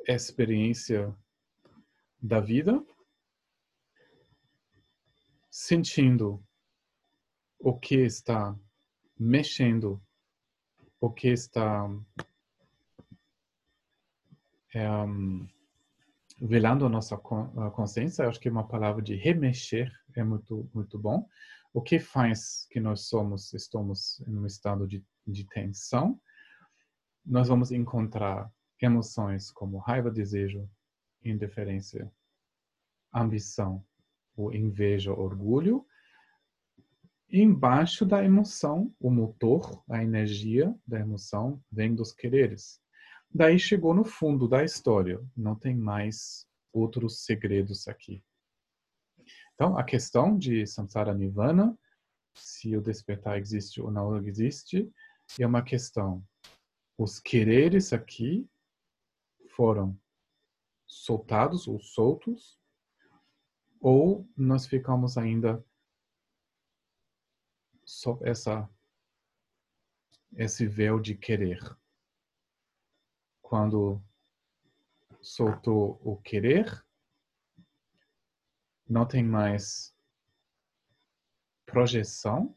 experiência 0.06 1.14
da 2.20 2.40
vida, 2.40 2.84
sentindo 5.50 6.42
o 7.58 7.78
que 7.78 7.96
está 7.96 8.58
mexendo, 9.18 10.02
o 11.00 11.10
que 11.10 11.28
está 11.28 11.88
um, 14.74 15.48
velando 16.44 16.84
a 16.84 16.88
nossa 16.88 17.16
consciência, 17.16 18.26
acho 18.26 18.40
que 18.40 18.50
uma 18.50 18.66
palavra 18.66 19.00
de 19.00 19.14
remexer 19.14 19.92
é 20.16 20.24
muito 20.24 20.68
muito 20.74 20.98
bom. 20.98 21.26
O 21.72 21.80
que 21.80 22.00
faz 22.00 22.66
que 22.68 22.80
nós 22.80 23.06
somos 23.08 23.54
estamos 23.54 24.20
em 24.26 24.36
um 24.36 24.44
estado 24.44 24.86
de, 24.86 25.04
de 25.26 25.46
tensão? 25.46 26.20
Nós 27.24 27.46
vamos 27.46 27.70
encontrar 27.70 28.50
emoções 28.80 29.52
como 29.52 29.78
raiva, 29.78 30.10
desejo, 30.10 30.68
indiferença, 31.24 32.12
ambição, 33.14 33.84
ou 34.36 34.52
inveja, 34.52 35.12
orgulho. 35.12 35.86
embaixo 37.30 38.04
da 38.04 38.22
emoção, 38.24 38.92
o 38.98 39.10
motor, 39.10 39.82
a 39.88 40.02
energia 40.02 40.74
da 40.84 40.98
emoção 40.98 41.62
vem 41.70 41.94
dos 41.94 42.12
quereres. 42.12 42.81
Daí 43.34 43.58
chegou 43.58 43.94
no 43.94 44.04
fundo 44.04 44.46
da 44.46 44.62
história. 44.62 45.18
Não 45.34 45.54
tem 45.54 45.74
mais 45.74 46.46
outros 46.70 47.24
segredos 47.24 47.88
aqui. 47.88 48.22
Então, 49.54 49.78
a 49.78 49.82
questão 49.82 50.36
de 50.36 50.66
Samsara 50.66 51.14
Nirvana, 51.14 51.78
se 52.34 52.76
o 52.76 52.82
despertar 52.82 53.38
existe 53.38 53.80
ou 53.80 53.90
não 53.90 54.22
existe, 54.26 54.92
é 55.38 55.46
uma 55.46 55.62
questão. 55.62 56.22
Os 56.98 57.18
quereres 57.18 57.94
aqui 57.94 58.46
foram 59.48 59.98
soltados 60.86 61.66
ou 61.66 61.80
soltos, 61.80 62.58
ou 63.80 64.28
nós 64.36 64.66
ficamos 64.66 65.16
ainda 65.16 65.64
sob 67.84 68.28
essa 68.28 68.68
esse 70.34 70.66
véu 70.66 70.98
de 70.98 71.14
querer 71.14 71.60
quando 73.52 74.02
soltou 75.20 76.00
o 76.02 76.16
querer, 76.16 76.82
não 78.88 79.04
tem 79.04 79.22
mais 79.22 79.94
projeção 81.66 82.56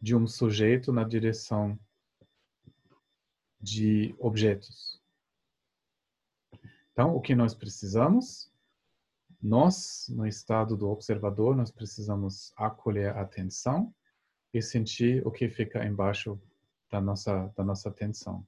de 0.00 0.14
um 0.14 0.24
sujeito 0.24 0.92
na 0.92 1.02
direção 1.02 1.76
de 3.60 4.14
objetos. 4.20 5.02
Então, 6.92 7.16
o 7.16 7.20
que 7.20 7.34
nós 7.34 7.52
precisamos? 7.52 8.52
Nós, 9.42 10.06
no 10.10 10.28
estado 10.28 10.76
do 10.76 10.88
observador, 10.88 11.56
nós 11.56 11.72
precisamos 11.72 12.52
acolher 12.56 13.16
a 13.16 13.22
atenção 13.22 13.92
e 14.54 14.62
sentir 14.62 15.26
o 15.26 15.32
que 15.32 15.48
fica 15.48 15.84
embaixo 15.84 16.40
da 16.88 17.00
nossa, 17.00 17.52
da 17.56 17.64
nossa 17.64 17.88
atenção. 17.88 18.46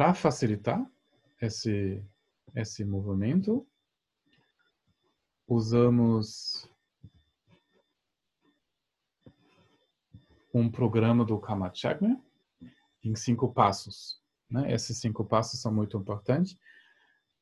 Para 0.00 0.14
facilitar 0.14 0.82
esse, 1.42 2.02
esse 2.54 2.86
movimento, 2.86 3.68
usamos 5.46 6.66
um 10.54 10.70
programa 10.70 11.22
do 11.22 11.38
Kamachakma 11.38 12.18
em 13.04 13.14
cinco 13.14 13.52
passos. 13.52 14.22
Né? 14.48 14.72
Esses 14.72 14.96
cinco 14.96 15.22
passos 15.22 15.60
são 15.60 15.70
muito 15.70 15.98
importantes 15.98 16.56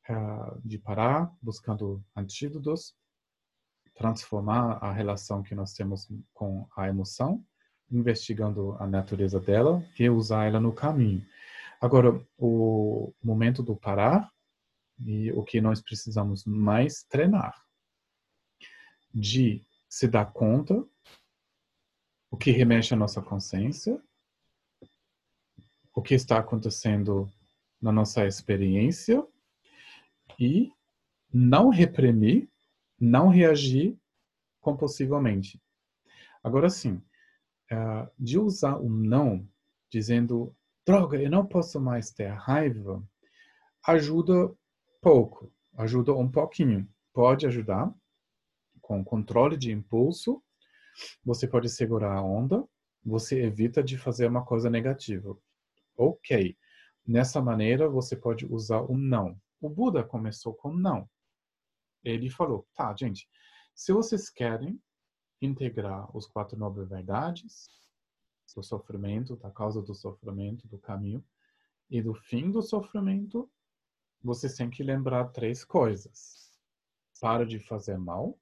uh, 0.09 0.59
de 0.61 0.77
parar, 0.77 1.33
buscando 1.41 2.03
antídotos, 2.13 2.93
transformar 3.95 4.79
a 4.83 4.91
relação 4.91 5.41
que 5.41 5.55
nós 5.55 5.71
temos 5.71 6.11
com 6.33 6.67
a 6.75 6.89
emoção, 6.89 7.41
investigando 7.89 8.75
a 8.81 8.85
natureza 8.85 9.39
dela 9.39 9.81
e 9.97 10.09
usar 10.09 10.43
ela 10.43 10.59
no 10.59 10.73
caminho. 10.73 11.25
Agora, 11.79 12.21
o 12.37 13.13
momento 13.23 13.63
do 13.63 13.75
parar 13.75 14.29
e 14.99 15.31
o 15.31 15.43
que 15.43 15.61
nós 15.61 15.81
precisamos 15.81 16.43
mais 16.45 17.03
treinar 17.03 17.55
de 19.13 19.65
se 19.87 20.07
dar 20.07 20.31
conta 20.31 20.85
o 22.29 22.37
que 22.37 22.51
remexe 22.51 22.93
a 22.93 22.97
nossa 22.97 23.21
consciência, 23.21 23.99
o 25.95 26.01
que 26.01 26.13
está 26.13 26.37
acontecendo 26.37 27.31
na 27.81 27.91
nossa 27.91 28.25
experiência 28.27 29.25
e 30.39 30.71
não 31.33 31.69
reprimir, 31.69 32.49
não 32.99 33.29
reagir 33.29 33.97
compulsivamente. 34.59 35.61
Agora 36.43 36.69
sim, 36.69 37.01
eh, 37.71 38.09
de 38.17 38.37
usar 38.37 38.77
o 38.77 38.89
não, 38.89 39.47
dizendo, 39.89 40.55
droga, 40.85 41.21
eu 41.21 41.29
não 41.29 41.45
posso 41.45 41.79
mais 41.79 42.11
ter 42.11 42.27
raiva, 42.27 43.03
ajuda 43.85 44.53
pouco, 45.01 45.51
ajuda 45.77 46.13
um 46.13 46.29
pouquinho. 46.29 46.87
Pode 47.13 47.45
ajudar 47.47 47.93
com 48.81 49.03
controle 49.03 49.57
de 49.57 49.71
impulso, 49.71 50.43
você 51.23 51.47
pode 51.47 51.69
segurar 51.69 52.15
a 52.15 52.23
onda, 52.23 52.65
você 53.03 53.43
evita 53.43 53.83
de 53.83 53.97
fazer 53.97 54.27
uma 54.27 54.43
coisa 54.43 54.69
negativa. 54.69 55.37
Ok. 55.97 56.57
Nessa 57.05 57.41
maneira, 57.41 57.89
você 57.89 58.15
pode 58.15 58.45
usar 58.45 58.81
o 58.81 58.97
não. 58.97 59.39
O 59.61 59.69
Buda 59.69 60.03
começou 60.03 60.53
com 60.53 60.73
não. 60.73 61.09
Ele 62.03 62.29
falou, 62.29 62.67
tá, 62.75 62.95
gente, 62.95 63.27
se 63.75 63.91
vocês 63.91 64.29
querem 64.29 64.79
integrar 65.41 66.15
os 66.15 66.27
quatro 66.27 66.57
nobres 66.57 66.87
verdades, 66.87 67.69
do 68.53 68.63
sofrimento, 68.63 69.35
da 69.35 69.51
causa 69.51 69.81
do 69.81 69.93
sofrimento, 69.93 70.67
do 70.67 70.77
caminho, 70.77 71.23
e 71.89 72.01
do 72.01 72.13
fim 72.13 72.51
do 72.51 72.61
sofrimento, 72.61 73.49
vocês 74.21 74.55
têm 74.55 74.69
que 74.69 74.83
lembrar 74.83 75.29
três 75.29 75.63
coisas. 75.63 76.51
Para 77.19 77.45
de 77.45 77.59
fazer 77.59 77.97
mal, 77.97 78.39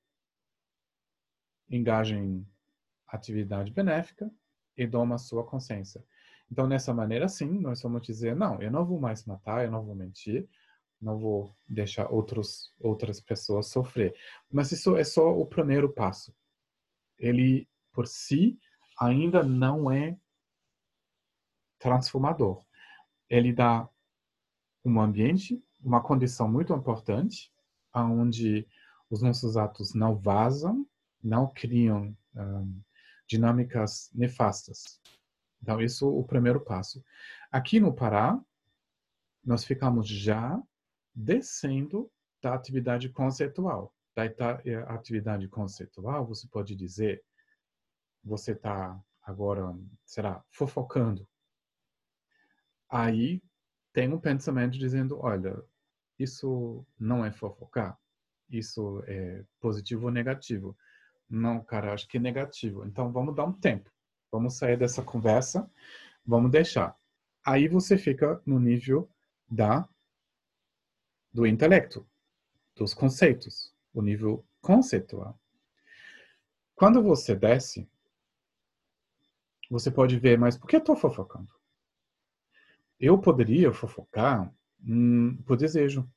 engajem 1.69 2.23
em 2.23 2.47
atividade 3.07 3.71
benéfica 3.71 4.31
e 4.75 4.85
doma 4.85 5.15
a 5.15 5.19
sua 5.19 5.43
consciência. 5.43 6.03
Então, 6.51 6.67
nessa 6.67 6.93
maneira, 6.93 7.27
sim, 7.27 7.59
nós 7.59 7.81
vamos 7.81 8.01
dizer, 8.01 8.35
não, 8.35 8.61
eu 8.61 8.71
não 8.71 8.85
vou 8.85 8.99
mais 8.99 9.25
matar, 9.25 9.65
eu 9.65 9.71
não 9.71 9.83
vou 9.83 9.95
mentir, 9.95 10.47
não 11.01 11.17
vou 11.17 11.55
deixar 11.67 12.11
outros, 12.11 12.73
outras 12.79 13.19
pessoas 13.19 13.67
sofrer. 13.67 14.15
Mas 14.51 14.71
isso 14.71 14.95
é 14.95 15.03
só 15.03 15.37
o 15.37 15.45
primeiro 15.45 15.91
passo. 15.91 16.33
Ele, 17.17 17.67
por 17.91 18.07
si, 18.07 18.59
ainda 18.99 19.43
não 19.43 19.91
é 19.91 20.17
transformador. 21.79 22.63
Ele 23.29 23.53
dá 23.53 23.87
um 24.83 24.99
ambiente, 24.99 25.61
uma 25.81 26.01
condição 26.01 26.47
muito 26.47 26.73
importante, 26.73 27.51
onde 27.93 28.67
os 29.09 29.21
nossos 29.21 29.57
atos 29.57 29.93
não 29.93 30.15
vazam, 30.15 30.87
não 31.23 31.47
criam 31.47 32.15
um, 32.35 32.81
dinâmicas 33.27 34.09
nefastas. 34.13 34.99
Então, 35.61 35.81
isso 35.81 36.05
é 36.05 36.09
o 36.09 36.23
primeiro 36.23 36.61
passo. 36.61 37.03
Aqui 37.51 37.79
no 37.79 37.93
Pará, 37.93 38.39
nós 39.43 39.63
ficamos 39.63 40.07
já 40.07 40.61
descendo 41.13 42.09
da 42.41 42.53
atividade 42.53 43.09
conceitual. 43.09 43.93
Da 44.15 44.25
eh, 44.25 44.85
atividade 44.87 45.47
conceitual, 45.47 46.25
você 46.25 46.47
pode 46.47 46.75
dizer, 46.75 47.23
você 48.27 48.51
está 48.51 48.99
agora, 49.23 49.75
será, 50.05 50.43
fofocando. 50.49 51.27
Aí 52.89 53.41
tem 53.93 54.13
um 54.13 54.19
pensamento 54.19 54.77
dizendo, 54.77 55.19
olha, 55.19 55.61
isso 56.19 56.85
não 56.99 57.25
é 57.25 57.31
fofocar, 57.31 57.97
isso 58.49 59.03
é 59.07 59.43
positivo 59.59 60.05
ou 60.05 60.11
negativo. 60.11 60.77
Não, 61.29 61.63
cara, 61.63 61.93
acho 61.93 62.07
que 62.07 62.17
é 62.17 62.19
negativo. 62.19 62.85
Então 62.85 63.11
vamos 63.11 63.35
dar 63.35 63.45
um 63.45 63.53
tempo. 63.53 63.91
Vamos 64.31 64.57
sair 64.57 64.77
dessa 64.77 65.03
conversa, 65.03 65.69
vamos 66.25 66.51
deixar. 66.51 66.95
Aí 67.45 67.67
você 67.67 67.97
fica 67.97 68.41
no 68.45 68.59
nível 68.59 69.09
da 69.49 69.87
do 71.33 71.45
intelecto, 71.45 72.07
dos 72.75 72.93
conceitos, 72.93 73.73
o 73.93 74.01
nível 74.01 74.45
conceitual. 74.61 75.39
Quando 76.75 77.01
você 77.01 77.35
desce, 77.35 77.89
você 79.69 79.91
pode 79.91 80.17
ver, 80.17 80.37
mas 80.37 80.57
por 80.57 80.67
que 80.67 80.75
eu 80.75 80.79
estou 80.79 80.95
fofocando? 80.95 81.51
Eu 82.99 83.17
poderia 83.17 83.71
fofocar 83.73 84.51
hum, 84.83 85.37
por 85.45 85.57
desejo. 85.57 86.09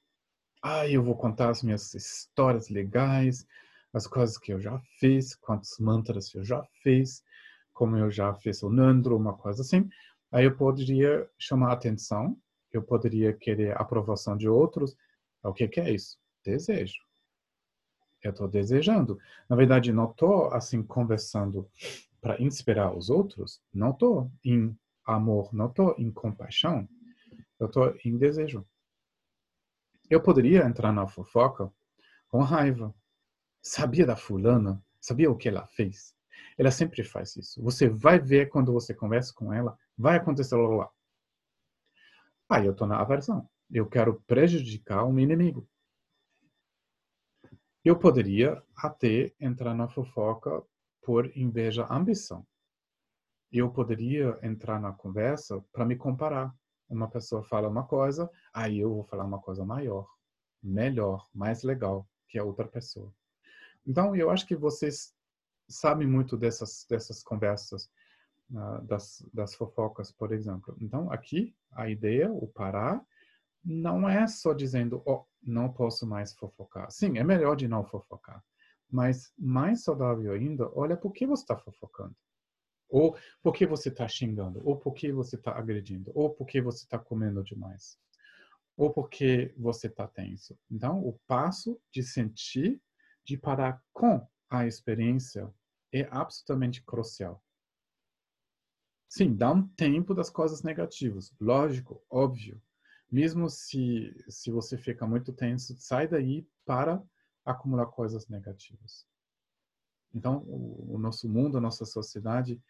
Ah, 0.63 0.89
eu 0.89 1.03
vou 1.03 1.17
contar 1.17 1.51
as 1.51 1.63
minhas 1.63 1.95
histórias 1.95 2.69
legais, 2.69 3.47
as 3.93 4.07
coisas 4.07 4.39
que 4.39 4.53
eu 4.53 4.61
já 4.61 4.79
fiz, 4.99 5.35
quantos 5.35 5.79
mantras 5.79 6.35
eu 6.35 6.45
já 6.45 6.63
fiz, 6.83 7.23
como 7.73 7.97
eu 7.97 8.11
já 8.11 8.35
fiz 8.35 8.63
o 8.63 8.71
Nandro, 8.71 9.17
uma 9.17 9.37
coisa 9.37 9.63
assim. 9.63 9.89
Aí 10.31 10.45
eu 10.45 10.57
poderia 10.57 11.29
chamar 11.39 11.73
atenção, 11.73 12.37
eu 12.73 12.83
poderia 12.83 13.33
querer 13.33 13.77
aprovação 13.81 14.37
de 14.37 14.49
outros. 14.49 14.97
O 15.43 15.53
que, 15.53 15.67
que 15.67 15.81
é 15.81 15.91
isso? 15.91 16.19
Desejo. 16.45 17.01
Eu 18.23 18.31
estou 18.31 18.47
desejando. 18.47 19.19
Na 19.49 19.57
verdade, 19.57 19.93
não 19.93 20.11
estou 20.11 20.53
assim 20.53 20.83
conversando 20.83 21.69
para 22.20 22.40
inspirar 22.40 22.96
os 22.96 23.11
outros. 23.11 23.61
Não 23.72 23.90
estou 23.90 24.30
em 24.44 24.76
amor, 25.04 25.52
não 25.52 25.66
estou 25.66 25.94
em 25.98 26.11
compaixão. 26.11 26.88
Eu 27.59 27.66
estou 27.66 27.94
em 28.04 28.16
desejo. 28.16 28.66
Eu 30.09 30.22
poderia 30.22 30.64
entrar 30.64 30.92
na 30.92 31.06
fofoca 31.06 31.72
com 32.28 32.42
raiva, 32.42 32.94
sabia 33.62 34.06
da 34.06 34.16
fulana, 34.16 34.83
sabia 35.00 35.30
o 35.30 35.37
que 35.37 35.48
ela 35.48 35.66
fez. 35.68 36.14
Ela 36.56 36.70
sempre 36.70 37.02
faz 37.04 37.37
isso. 37.37 37.62
Você 37.62 37.88
vai 37.88 38.18
ver 38.18 38.48
quando 38.48 38.72
você 38.72 38.94
conversa 38.94 39.33
com 39.35 39.52
ela, 39.52 39.76
vai 39.96 40.16
acontecer 40.16 40.56
lá. 40.56 40.68
lá. 40.76 40.90
Aí 42.48 42.66
eu 42.66 42.72
estou 42.72 42.87
na 42.87 43.00
aversão. 43.00 43.48
Eu 43.70 43.87
quero 43.87 44.20
prejudicar 44.26 45.04
o 45.04 45.12
meu 45.12 45.22
inimigo. 45.22 45.68
Eu 47.85 47.98
poderia 47.98 48.62
até 48.76 49.33
entrar 49.40 49.74
na 49.74 49.88
fofoca 49.88 50.62
por 51.03 51.37
inveja, 51.37 51.87
ambição. 51.91 52.47
Eu 53.51 53.71
poderia 53.71 54.39
entrar 54.43 54.81
na 54.81 54.93
conversa 54.93 55.63
para 55.73 55.85
me 55.85 55.97
comparar. 55.97 56.55
Uma 56.89 57.09
pessoa 57.09 57.43
fala 57.43 57.69
uma 57.69 57.87
coisa, 57.87 58.31
aí 58.53 58.81
eu 58.81 58.93
vou 58.93 59.05
falar 59.05 59.25
uma 59.25 59.41
coisa 59.41 59.65
maior, 59.65 60.09
melhor, 60.63 61.29
mais 61.33 61.63
legal 61.63 62.07
que 62.29 62.39
a 62.39 62.45
outra 62.45 62.67
pessoa. 62.67 63.13
Então, 63.87 64.15
eu 64.15 64.31
acho 64.31 64.47
que 64.47 64.57
vocês 64.57 65.15
sabem 65.69 66.07
muito 66.07 66.37
dessas, 66.37 66.85
dessas 66.89 67.23
conversas, 67.23 67.91
uh, 68.51 68.83
das, 68.83 69.25
das 69.33 69.55
fofocas, 69.55 70.11
por 70.13 70.33
exemplo. 70.33 70.77
Então, 70.81 71.11
aqui, 71.13 71.55
a 71.73 71.89
ideia, 71.89 72.31
o 72.31 72.47
parar, 72.49 73.05
não 73.65 74.09
é 74.09 74.27
só 74.27 74.53
dizendo, 74.53 75.03
oh, 75.07 75.25
não 75.43 75.73
posso 75.73 76.07
mais 76.07 76.35
fofocar. 76.35 76.91
Sim, 76.91 77.19
é 77.19 77.25
melhor 77.25 77.57
de 77.57 77.69
não 77.69 77.85
fofocar. 77.85 78.45
Mas 78.90 79.33
mais 79.38 79.83
saudável 79.83 80.33
ainda, 80.33 80.70
olha 80.74 80.96
por 80.96 81.12
que 81.12 81.26
você 81.26 81.42
está 81.42 81.57
fofocando. 81.57 82.14
Ou 82.88 83.16
por 83.42 83.55
que 83.55 83.66
você 83.66 83.88
está 83.88 84.09
xingando. 84.09 84.61
Ou 84.64 84.76
por 84.76 84.92
que 84.94 85.12
você 85.12 85.37
está 85.37 85.53
agredindo. 85.53 86.11
Ou 86.14 86.31
por 86.31 86.46
que 86.46 86.61
você 86.61 86.85
está 86.85 86.98
comendo 86.98 87.42
demais. 87.44 87.98
Ou 88.76 88.92
porque 88.92 89.55
você 89.57 89.87
está 89.87 90.07
tenso. 90.07 90.59
Então, 90.70 90.98
o 91.07 91.18
passo 91.26 91.81
de 91.92 92.03
sentir 92.03 92.81
de 93.24 93.37
parar 93.37 93.81
com 93.92 94.26
a 94.48 94.66
experiência 94.66 95.53
é 95.92 96.09
absolutamente 96.11 96.83
crucial. 96.83 97.42
Sim, 99.09 99.35
dá 99.35 99.53
um 99.53 99.66
tempo 99.68 100.14
das 100.14 100.31
coisas 100.31 100.62
negativas, 100.62 101.35
lógico, 101.40 102.00
óbvio. 102.09 102.62
Mesmo 103.11 103.50
se, 103.50 104.14
se 104.29 104.53
você 104.53 104.79
fica 104.79 105.05
muito 105.05 105.33
tenso, 105.33 105.74
sai 105.76 106.07
daí 106.07 106.46
para 106.64 107.03
acumular 107.44 107.87
coisas 107.87 108.29
negativas. 108.29 109.07
Então, 110.14 110.44
o, 110.46 110.98
nosso 110.98 111.29
mundo, 111.29 111.59
a 111.59 111.61
nossa 111.61 111.85
sociedade 111.85 112.61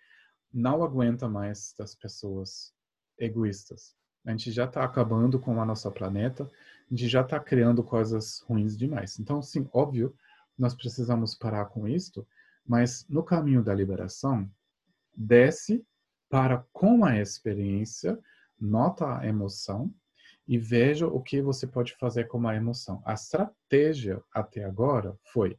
não 0.53 0.83
aguenta 0.83 1.29
mais 1.29 1.75
das 1.79 1.95
pessoas 1.95 2.75
egoístas. 3.19 3.95
A 4.25 4.31
gente 4.31 4.53
já 4.53 4.67
está 4.67 4.85
acabando 4.85 5.39
com 5.39 5.57
o 5.57 5.65
nosso 5.65 5.91
planeta, 5.91 6.45
a 6.45 6.95
gente 6.95 7.09
já 7.09 7.23
está 7.23 7.41
criando 7.41 7.83
coisas 7.83 8.41
ruins 8.41 8.77
demais. 8.77 9.19
Então, 9.19 9.41
sim, 9.41 9.69
óbvio, 9.73 10.15
nós 10.59 10.75
precisamos 10.75 11.35
parar 11.35 11.67
com 11.67 11.89
isto, 11.89 12.27
mas 12.67 13.07
no 13.09 13.23
caminho 13.23 13.63
da 13.63 13.75
liberação, 13.75 14.51
desce 15.17 15.85
para 16.29 16.65
com 16.73 17.05
a 17.05 17.19
experiência, 17.19 18.19
nota 18.59 19.19
a 19.19 19.27
emoção 19.27 19.93
e 20.51 20.59
veja 20.59 21.07
o 21.07 21.23
que 21.23 21.41
você 21.41 21.65
pode 21.65 21.95
fazer 21.95 22.25
com 22.25 22.45
a 22.49 22.57
emoção. 22.57 23.01
A 23.07 23.15
estratégia 23.15 24.21
até 24.35 24.65
agora 24.65 25.17
foi 25.33 25.57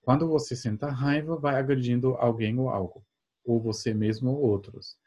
quando 0.00 0.26
você 0.26 0.56
senta 0.56 0.90
raiva, 0.90 1.36
vai 1.36 1.54
agredindo 1.54 2.16
alguém 2.16 2.58
ou 2.58 2.70
algo, 2.70 3.06
ou 3.44 3.62
você 3.62 3.94
mesmo 3.94 4.30
ou 4.30 4.40
outros. 4.40 4.98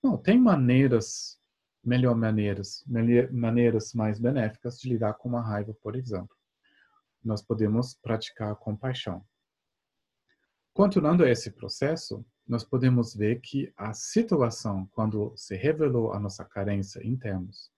Não, 0.00 0.16
tem 0.16 0.38
maneiras 0.38 1.40
melhor 1.82 2.14
maneiras, 2.14 2.84
maneiras 3.32 3.92
mais 3.94 4.20
benéficas 4.20 4.78
de 4.78 4.88
lidar 4.90 5.14
com 5.14 5.28
uma 5.28 5.42
raiva, 5.42 5.74
por 5.82 5.96
exemplo. 5.96 6.36
Nós 7.24 7.42
podemos 7.42 7.94
praticar 7.94 8.54
compaixão. 8.54 9.26
Continuando 10.72 11.26
esse 11.26 11.50
processo, 11.50 12.24
nós 12.46 12.62
podemos 12.62 13.12
ver 13.12 13.40
que 13.40 13.72
a 13.76 13.92
situação, 13.92 14.86
quando 14.92 15.32
se 15.36 15.56
revelou 15.56 16.12
a 16.12 16.20
nossa 16.20 16.44
carência 16.44 17.04
em 17.04 17.16
termos, 17.16 17.72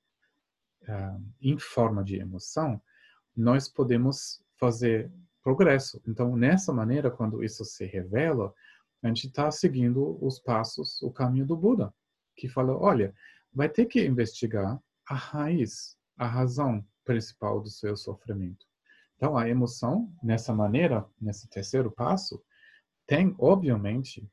uh, 0.89 1.23
em 1.41 1.59
forma 1.59 2.03
de 2.03 2.17
emoção, 2.17 2.81
nós 3.37 3.69
podemos 3.69 4.43
fazer 4.59 5.11
progresso. 5.43 6.01
Então, 6.07 6.37
nessa 6.37 6.73
maneira, 6.73 7.11
quando 7.11 7.43
isso 7.43 7.65
se 7.65 7.85
revela, 7.85 8.55
a 9.03 9.09
gente 9.09 9.27
está 9.27 9.51
seguindo 9.51 10.19
os 10.25 10.39
passos, 10.39 11.03
o 11.03 11.11
caminho 11.11 11.47
do 11.47 11.57
Buda, 11.57 11.93
que 12.37 12.49
fala: 12.49 12.77
olha, 12.77 13.15
vai 13.53 13.69
ter 13.69 13.87
que 13.87 14.05
investigar 14.05 14.81
a 15.09 15.15
raiz, 15.15 15.97
a 16.17 16.27
razão 16.27 16.85
principal 17.05 17.61
do 17.61 17.69
seu 17.69 17.97
sofrimento. 17.97 18.65
Então, 19.17 19.37
a 19.37 19.49
emoção, 19.49 20.13
nessa 20.23 20.55
maneira, 20.55 21.07
nesse 21.21 21.49
terceiro 21.49 21.91
passo, 21.91 22.43
tem, 23.07 23.35
obviamente, 23.39 24.29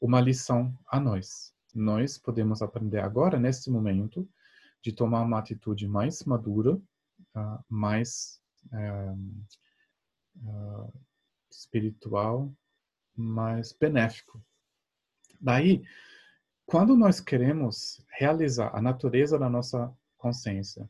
uma 0.00 0.20
lição 0.20 0.76
a 0.88 0.98
nós. 0.98 1.52
Nós 1.74 2.18
podemos 2.18 2.60
aprender 2.60 3.00
agora, 3.00 3.38
nesse 3.38 3.70
momento, 3.70 4.28
de 4.82 4.92
tomar 4.92 5.22
uma 5.22 5.38
atitude 5.38 5.86
mais 5.86 6.24
madura, 6.24 6.74
uh, 6.74 7.64
mais 7.68 8.42
uh, 8.72 9.42
espiritual, 11.50 12.52
mais 13.14 13.72
benéfico. 13.72 14.42
Daí, 15.40 15.82
quando 16.66 16.96
nós 16.96 17.20
queremos 17.20 18.04
realizar 18.08 18.74
a 18.74 18.80
natureza 18.80 19.38
da 19.38 19.48
nossa 19.48 19.94
consciência, 20.16 20.88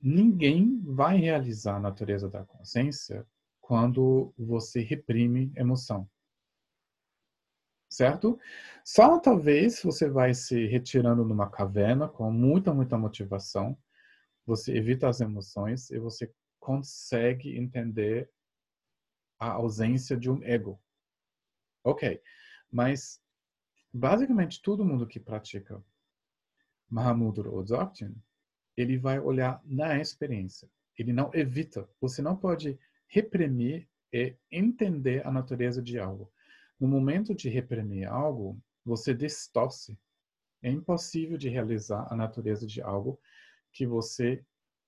ninguém 0.00 0.80
vai 0.84 1.16
realizar 1.16 1.76
a 1.76 1.80
natureza 1.80 2.28
da 2.28 2.44
consciência 2.44 3.26
quando 3.60 4.32
você 4.38 4.80
reprime 4.80 5.52
emoção. 5.56 6.08
Certo? 7.88 8.38
Só 8.84 9.18
talvez 9.18 9.82
você 9.82 10.08
vai 10.08 10.34
se 10.34 10.66
retirando 10.66 11.24
numa 11.24 11.48
caverna 11.48 12.08
com 12.08 12.30
muita, 12.30 12.72
muita 12.72 12.98
motivação, 12.98 13.76
você 14.46 14.76
evita 14.76 15.08
as 15.08 15.20
emoções 15.20 15.90
e 15.90 15.98
você 15.98 16.32
consegue 16.58 17.56
entender 17.56 18.30
a 19.38 19.52
ausência 19.52 20.16
de 20.16 20.30
um 20.30 20.42
ego. 20.42 20.80
Ok, 21.84 22.20
mas 22.70 23.22
basicamente 23.92 24.60
todo 24.60 24.84
mundo 24.84 25.06
que 25.06 25.20
pratica 25.20 25.82
Mahamudra 26.90 27.48
ou 27.50 27.62
Dzogchen 27.62 28.14
ele 28.76 28.96
vai 28.96 29.18
olhar 29.18 29.60
na 29.64 29.98
experiência. 29.98 30.68
Ele 30.96 31.12
não 31.12 31.30
evita. 31.34 31.88
Você 32.00 32.22
não 32.22 32.36
pode 32.36 32.78
reprimir 33.08 33.88
e 34.12 34.36
entender 34.50 35.26
a 35.26 35.32
natureza 35.32 35.82
de 35.82 35.98
algo. 35.98 36.32
No 36.78 36.86
momento 36.86 37.34
de 37.34 37.48
reprimir 37.48 38.08
algo, 38.08 38.60
você 38.84 39.14
distorce. 39.14 39.98
É 40.62 40.70
impossível 40.70 41.36
de 41.36 41.48
realizar 41.48 42.06
a 42.10 42.16
natureza 42.16 42.66
de 42.66 42.80
algo 42.80 43.20
que 43.72 43.86
você 43.86 44.44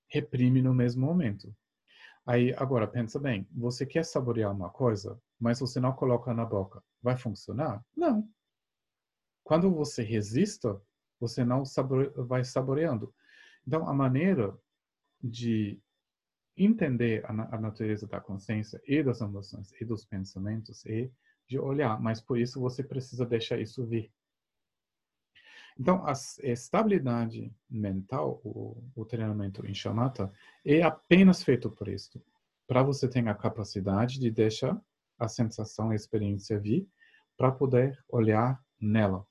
reprime 0.09 0.61
no 0.61 0.73
mesmo 0.73 1.05
momento. 1.05 1.55
Aí, 2.25 2.53
agora, 2.57 2.87
pensa 2.87 3.19
bem, 3.19 3.47
você 3.51 3.85
quer 3.85 4.05
saborear 4.05 4.51
uma 4.51 4.69
coisa, 4.69 5.19
mas 5.39 5.59
você 5.59 5.79
não 5.79 5.93
coloca 5.93 6.33
na 6.33 6.45
boca. 6.45 6.83
Vai 7.01 7.17
funcionar? 7.17 7.83
Não. 7.95 8.29
Quando 9.43 9.71
você 9.71 10.03
resista, 10.03 10.79
você 11.19 11.43
não 11.43 11.65
sabore... 11.65 12.09
vai 12.15 12.43
saboreando. 12.43 13.13
Então, 13.65 13.87
a 13.87 13.93
maneira 13.93 14.57
de 15.21 15.81
entender 16.55 17.23
a, 17.25 17.59
natureza 17.59 18.07
da 18.07 18.19
consciência 18.19 18.81
e 18.85 19.01
das 19.01 19.21
emoções 19.21 19.71
e 19.79 19.85
dos 19.85 20.05
pensamentos 20.05 20.85
é 20.85 21.09
de 21.51 21.59
olhar, 21.59 21.99
mas 21.99 22.21
por 22.21 22.39
isso 22.39 22.61
você 22.61 22.81
precisa 22.81 23.25
deixar 23.25 23.59
isso 23.59 23.85
vir. 23.85 24.09
Então, 25.77 26.05
a 26.05 26.13
estabilidade 26.43 27.53
mental, 27.69 28.39
o, 28.43 28.81
o 28.95 29.05
treinamento 29.05 29.65
em 29.65 29.73
chamata, 29.73 30.31
é 30.65 30.81
apenas 30.81 31.43
feito 31.43 31.69
por 31.69 31.89
isso. 31.89 32.23
Para 32.65 32.83
você 32.83 33.05
ter 33.07 33.27
a 33.27 33.35
capacidade 33.35 34.17
de 34.17 34.31
deixar 34.31 34.79
a 35.19 35.27
sensação, 35.27 35.89
a 35.89 35.95
experiência 35.95 36.57
vir, 36.57 36.87
para 37.35 37.51
poder 37.51 38.01
olhar 38.07 38.63
nela. 38.79 39.27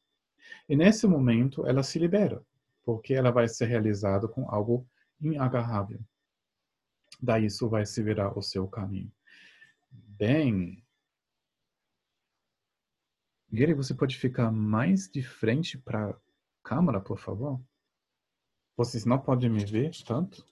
E 0.69 0.77
nesse 0.77 1.07
momento, 1.07 1.67
ela 1.67 1.83
se 1.83 1.99
libera 1.99 2.45
porque 2.83 3.15
ela 3.15 3.31
vai 3.31 3.49
ser 3.49 3.67
realizada 3.67 4.29
com 4.29 4.51
algo 4.51 4.87
inagarrável. 5.21 6.01
Daí 7.23 7.47
isso 7.47 7.69
vai 7.69 7.87
se 7.87 8.03
virar 8.03 8.37
o 8.37 8.43
seu 8.43 8.67
caminho. 8.67 9.13
Bem, 9.91 10.83
Gary, 13.53 13.75
você 13.75 13.93
pode 13.95 14.17
ficar 14.17 14.51
mais 14.51 15.09
de 15.09 15.23
frente 15.23 15.77
para 15.77 16.11
a 16.11 16.15
câmera, 16.63 17.01
por 17.01 17.19
favor? 17.19 17.61
Vocês 18.77 19.05
não 19.05 19.17
podem 19.19 19.49
me 19.49 19.65
ver 19.65 19.93
tanto? 20.05 20.45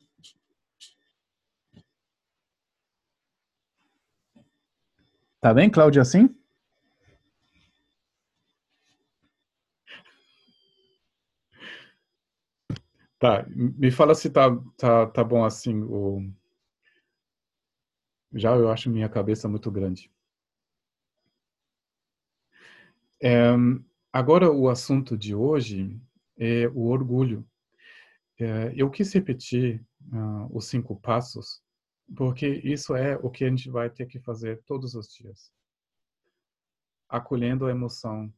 Tá 5.41 5.53
bem, 5.53 5.69
Cláudia, 5.71 6.03
assim? 6.03 6.29
Tá, 13.19 13.45
me 13.49 13.91
fala 13.91 14.15
se 14.15 14.31
tá, 14.31 14.49
tá, 14.77 15.07
tá 15.07 15.25
bom 15.25 15.45
assim. 15.45 15.83
O... 15.83 16.23
Já 18.33 18.57
eu 18.57 18.71
acho 18.71 18.89
minha 18.89 19.09
cabeça 19.09 19.49
muito 19.49 19.71
grande. 19.71 20.11
É, 23.21 23.51
agora, 24.13 24.51
o 24.51 24.69
assunto 24.69 25.17
de 25.17 25.35
hoje 25.35 26.01
é 26.39 26.69
o 26.69 26.87
orgulho. 26.87 27.47
É, 28.39 28.73
eu 28.77 28.89
quis 28.89 29.13
repetir 29.13 29.85
uh, 30.13 30.57
os 30.57 30.67
cinco 30.67 30.95
passos, 31.01 31.61
porque 32.17 32.47
isso 32.47 32.95
é 32.95 33.17
o 33.17 33.31
que 33.31 33.45
a 33.45 33.49
gente 33.49 33.69
vai 33.69 33.91
ter 33.91 34.07
que 34.07 34.21
fazer 34.21 34.63
todos 34.65 34.95
os 34.95 35.09
dias. 35.09 35.53
Acolhendo 37.09 37.67
a 37.67 37.71
emoção, 37.71 38.33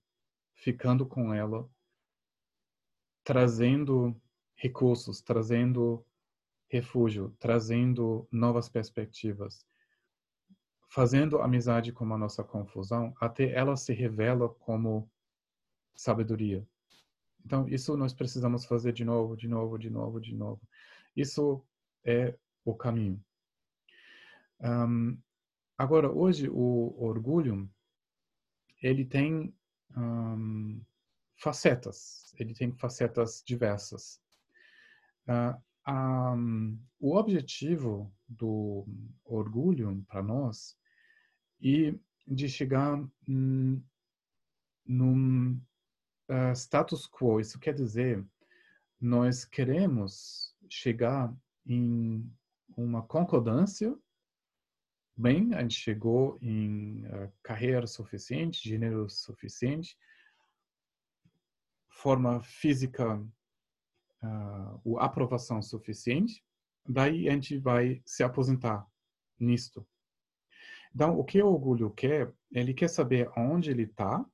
ficando 0.55 1.05
com 1.05 1.35
ela, 1.35 1.69
trazendo 3.23 4.19
recursos, 4.57 5.21
trazendo 5.21 6.05
refúgio, 6.69 7.37
trazendo 7.39 8.27
novas 8.31 8.69
perspectivas, 8.69 9.67
fazendo 10.91 11.41
amizade 11.41 11.93
com 11.93 12.13
a 12.13 12.19
nossa 12.19 12.43
confusão, 12.43 13.15
até 13.21 13.53
ela 13.53 13.77
se 13.77 13.93
revela 13.93 14.49
como 14.49 15.09
sabedoria. 15.95 16.67
Então, 17.47 17.67
isso 17.69 17.97
nós 17.97 18.13
precisamos 18.13 18.65
fazer 18.65 18.93
de 18.93 19.05
novo, 19.05 19.37
de 19.37 19.47
novo, 19.47 19.79
de 19.79 19.89
novo, 19.89 20.21
de 20.21 20.35
novo. 20.35 20.61
Isso 21.17 21.65
é 22.05 22.37
o 22.65 22.75
caminho. 22.75 23.25
Um, 24.61 25.17
agora, 25.79 26.11
hoje, 26.11 26.49
o 26.51 26.95
orgulho, 26.99 27.71
ele 28.83 29.05
tem 29.05 29.55
um, 29.97 30.83
facetas, 31.37 32.35
ele 32.37 32.53
tem 32.53 32.73
facetas 32.73 33.45
diversas. 33.47 34.21
Uh, 35.29 35.57
um, 35.89 36.79
o 36.99 37.17
objetivo 37.17 38.13
do 38.29 38.85
orgulho 39.25 40.05
para 40.09 40.23
nós 40.23 40.80
é 41.63 41.95
de 42.27 42.49
chegar 42.49 43.03
num 44.87 45.61
uh, 46.29 46.53
status 46.55 47.07
quo. 47.07 47.41
Isso 47.41 47.59
quer 47.59 47.75
dizer, 47.75 48.25
nós 49.01 49.45
queremos 49.45 50.55
chegar 50.69 51.35
em 51.67 52.31
uma 52.77 53.03
concordância. 53.03 53.97
Bem, 55.17 55.55
a 55.55 55.63
gente 55.63 55.75
chegou 55.75 56.39
em 56.41 57.05
uh, 57.07 57.33
carreira 57.43 57.87
suficiente, 57.87 58.63
dinheiro 58.63 59.09
suficiente, 59.11 59.99
forma 61.89 62.43
física 62.43 63.21
uh, 64.23 64.99
a 64.99 65.05
aprovação 65.05 65.61
suficiente, 65.61 66.45
daí 66.89 67.29
a 67.29 67.33
gente 67.33 67.59
vai 67.59 68.03
se 68.05 68.23
aposentar 68.23 68.87
nisto. 69.39 69.87
Então, 70.95 71.19
o 71.19 71.25
que 71.25 71.41
o 71.43 71.47
orgulho 71.47 71.91
quer, 71.91 72.33
ele 72.51 72.75
quer 72.75 72.89
saber 72.89 73.31
onde 73.37 73.71
ele 73.71 73.85
está, 73.85 74.25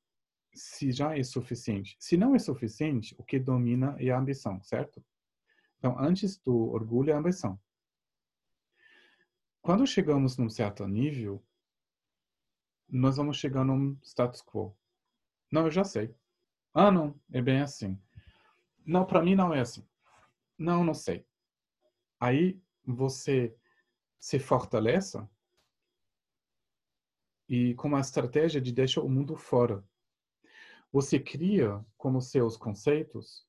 se 0.55 0.90
já 0.90 1.16
é 1.16 1.23
suficiente. 1.23 1.97
Se 2.01 2.16
não 2.16 2.35
é 2.35 2.38
suficiente, 2.38 3.14
o 3.19 3.23
que 3.23 3.38
domina 3.38 3.95
é 3.99 4.11
a 4.11 4.19
ambição, 4.19 4.62
certo? 4.62 5.05
Então, 5.79 5.99
antes 5.99 6.38
do 6.38 6.71
orgulho 6.71 7.11
é 7.11 7.12
a 7.12 7.19
ambição. 7.19 7.61
Quando 9.61 9.87
chegamos 9.87 10.38
num 10.38 10.49
certo 10.49 10.87
nível, 10.87 11.45
nós 12.88 13.16
vamos 13.16 13.37
chegar 13.37 13.64
num 13.64 13.99
status 14.03 14.40
quo. 14.40 14.75
Não, 15.51 15.66
eu 15.66 15.71
já 15.71 15.85
sei. 15.85 16.14
Ah, 16.73 16.90
não, 16.90 17.19
é 17.33 17.42
bem 17.42 17.61
assim. 17.61 18.01
não, 18.85 19.05
para 19.05 19.23
mim 19.23 19.35
não 19.35 19.53
é 19.53 19.61
assim. 19.61 19.87
Não, 20.57 20.85
não 20.85 20.95
sei. 20.95 21.27
Aí 22.19 22.61
você 22.85 23.55
se 24.19 24.38
fortalece 24.38 25.19
e 27.49 27.75
com 27.75 27.89
uma 27.89 28.01
estratégia 28.01 28.61
de 28.61 28.73
deixar 28.73 29.03
o 29.03 29.09
mundo 29.09 29.37
fora. 29.37 29.85
Você 30.93 31.19
cria, 31.19 31.85
como 31.97 32.21
seus 32.21 32.57
conceitos, 32.57 33.45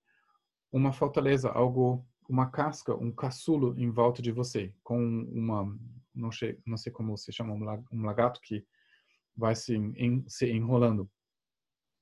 uma 0.71 0.91
fortaleza, 0.91 1.49
algo, 1.49 2.05
uma 2.27 2.49
casca, 2.49 2.95
um 2.95 3.11
caçulo 3.11 3.77
em 3.79 3.89
volta 3.89 4.21
de 4.21 4.31
você, 4.31 4.73
com 4.83 4.99
uma, 5.31 5.65
não 6.13 6.31
sei, 6.31 6.59
não 6.65 6.77
sei 6.77 6.91
como 6.91 7.17
se 7.17 7.31
chama, 7.31 7.53
um 7.91 8.03
lagarto 8.03 8.41
que 8.41 8.65
vai 9.35 9.55
se, 9.55 9.77
se 10.27 10.49
enrolando. 10.49 11.09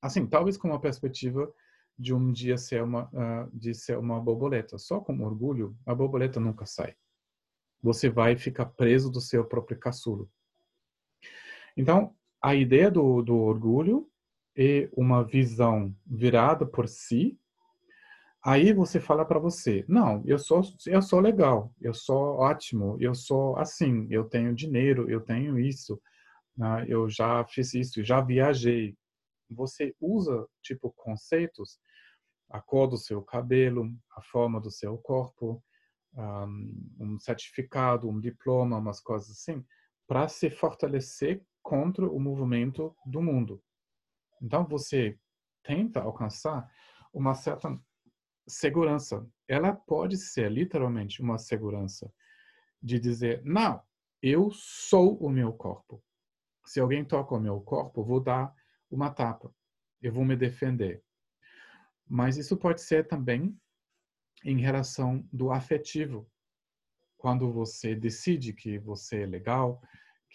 Assim, 0.02 0.26
talvez 0.26 0.58
com 0.58 0.70
uma 0.70 0.80
perspectiva 0.80 1.52
de 1.98 2.14
um 2.14 2.32
dia 2.32 2.58
ser 2.58 2.84
uma, 2.84 3.06
uh, 3.06 3.50
de 3.54 3.74
ser 3.74 3.98
uma 3.98 4.20
borboleta. 4.20 4.78
Só 4.78 5.00
com 5.00 5.22
orgulho, 5.22 5.78
a 5.86 5.96
borboleta 5.96 6.40
nunca 6.40 6.66
sai. 6.66 6.96
Você 7.82 8.10
vai 8.10 8.36
ficar 8.36 8.66
preso 8.66 9.12
do 9.12 9.22
seu 9.22 9.46
próprio 9.46 9.80
caçulo. 9.80 10.30
Então, 11.76 12.16
a 12.42 12.56
ideia 12.56 12.90
do, 12.90 13.22
do 13.22 13.38
orgulho 13.38 14.10
é 14.56 14.90
uma 14.94 15.24
visão 15.24 15.94
virada 16.06 16.66
por 16.66 16.88
si. 16.88 17.38
Aí 18.44 18.72
você 18.72 19.00
fala 19.00 19.26
para 19.26 19.40
você: 19.40 19.84
não, 19.88 20.24
eu 20.26 20.38
sou 20.38 20.62
eu 20.86 21.02
sou 21.02 21.20
legal, 21.20 21.74
eu 21.82 21.94
sou 21.94 22.38
ótimo, 22.38 22.98
eu 23.00 23.14
sou 23.14 23.58
assim, 23.58 24.08
eu 24.10 24.24
tenho 24.26 24.56
dinheiro, 24.56 25.10
eu 25.10 25.20
tenho 25.20 25.60
isso, 25.60 26.00
né? 26.56 26.86
eu 26.88 27.10
já 27.10 27.44
fiz 27.46 27.74
isso, 27.74 28.04
já 28.04 28.22
viajei. 28.22 28.96
Você 29.50 29.96
usa 30.00 30.48
tipo 30.62 30.94
conceitos, 30.96 31.80
a 32.50 32.62
cor 32.62 32.88
do 32.88 32.98
seu 32.98 33.22
cabelo, 33.22 33.92
a 34.16 34.22
forma 34.22 34.62
do 34.62 34.72
seu 34.72 34.98
corpo, 34.98 35.64
um 37.00 37.18
certificado, 37.20 38.10
um 38.10 38.20
diploma, 38.20 38.78
umas 38.78 39.02
coisas 39.02 39.32
assim, 39.32 39.64
para 40.08 40.28
se 40.28 40.50
fortalecer 40.50 41.42
contra 41.66 42.08
o 42.08 42.20
movimento 42.20 42.96
do 43.04 43.24
mundo. 43.24 43.60
Então 44.40 44.64
você 44.68 45.18
tenta 45.64 46.00
alcançar 46.00 46.72
uma 47.12 47.34
certa 47.34 47.76
segurança. 48.48 49.28
Ela 49.48 49.74
pode 49.74 50.16
ser 50.16 50.52
literalmente 50.52 51.24
uma 51.24 51.40
segurança 51.40 52.14
de 52.80 53.00
dizer: 53.00 53.42
não, 53.44 53.82
eu 54.22 54.52
sou 54.52 55.18
o 55.18 55.28
meu 55.28 55.52
corpo. 55.54 56.04
Se 56.68 56.80
alguém 56.80 57.04
toca 57.04 57.34
o 57.34 57.40
meu 57.40 57.60
corpo, 57.62 58.04
vou 58.04 58.20
dar 58.20 58.54
uma 58.92 59.10
tapa. 59.10 59.52
Eu 60.00 60.14
vou 60.14 60.24
me 60.24 60.36
defender. 60.36 61.04
Mas 62.08 62.38
isso 62.38 62.56
pode 62.58 62.82
ser 62.82 63.08
também 63.08 63.60
em 64.44 64.60
relação 64.60 65.28
do 65.34 65.52
afetivo. 65.52 66.30
Quando 67.18 67.52
você 67.52 67.96
decide 67.96 68.54
que 68.54 68.78
você 68.78 69.24
é 69.24 69.26
legal, 69.26 69.82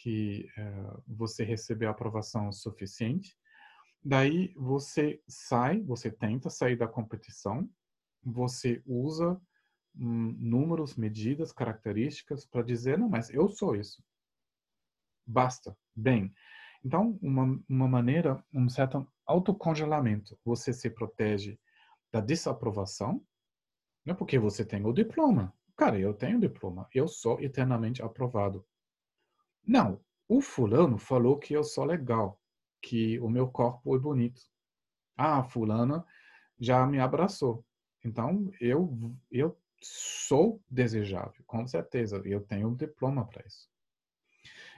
que 0.02 0.48
uh, 0.56 1.02
você 1.06 1.44
recebeu 1.44 1.90
aprovação 1.90 2.50
suficiente. 2.50 3.36
Daí 4.02 4.52
você 4.56 5.22
sai, 5.28 5.82
você 5.82 6.10
tenta 6.10 6.48
sair 6.48 6.76
da 6.76 6.88
competição, 6.88 7.68
você 8.22 8.82
usa 8.86 9.38
um, 9.94 10.32
números, 10.38 10.96
medidas, 10.96 11.52
características 11.52 12.46
para 12.46 12.62
dizer, 12.62 12.98
não, 12.98 13.10
mas 13.10 13.28
eu 13.30 13.48
sou 13.48 13.76
isso. 13.76 14.02
Basta, 15.26 15.76
bem. 15.94 16.32
Então, 16.82 17.18
uma, 17.20 17.60
uma 17.68 17.88
maneira, 17.88 18.42
um 18.54 18.68
certo 18.70 19.06
autocongelamento. 19.26 20.38
Você 20.44 20.72
se 20.72 20.88
protege 20.88 21.60
da 22.10 22.20
desaprovação, 22.20 23.22
não 24.04 24.14
é 24.14 24.16
porque 24.16 24.38
você 24.38 24.64
tem 24.64 24.84
o 24.86 24.92
diploma. 24.94 25.52
Cara, 25.76 25.98
eu 25.98 26.14
tenho 26.14 26.40
diploma, 26.40 26.88
eu 26.94 27.06
sou 27.06 27.38
eternamente 27.40 28.02
aprovado. 28.02 28.66
Não, 29.66 30.00
o 30.28 30.40
fulano 30.40 30.98
falou 30.98 31.38
que 31.38 31.54
eu 31.54 31.64
sou 31.64 31.84
legal, 31.84 32.40
que 32.82 33.18
o 33.20 33.28
meu 33.28 33.48
corpo 33.48 33.94
é 33.94 33.98
bonito. 33.98 34.42
Ah, 35.16 35.42
fulana 35.42 36.04
já 36.58 36.86
me 36.86 36.98
abraçou. 36.98 37.64
Então, 38.04 38.50
eu, 38.60 39.14
eu 39.30 39.58
sou 39.82 40.62
desejável, 40.70 41.42
com 41.46 41.66
certeza. 41.66 42.20
Eu 42.24 42.40
tenho 42.40 42.68
um 42.68 42.74
diploma 42.74 43.26
para 43.26 43.44
isso. 43.46 43.68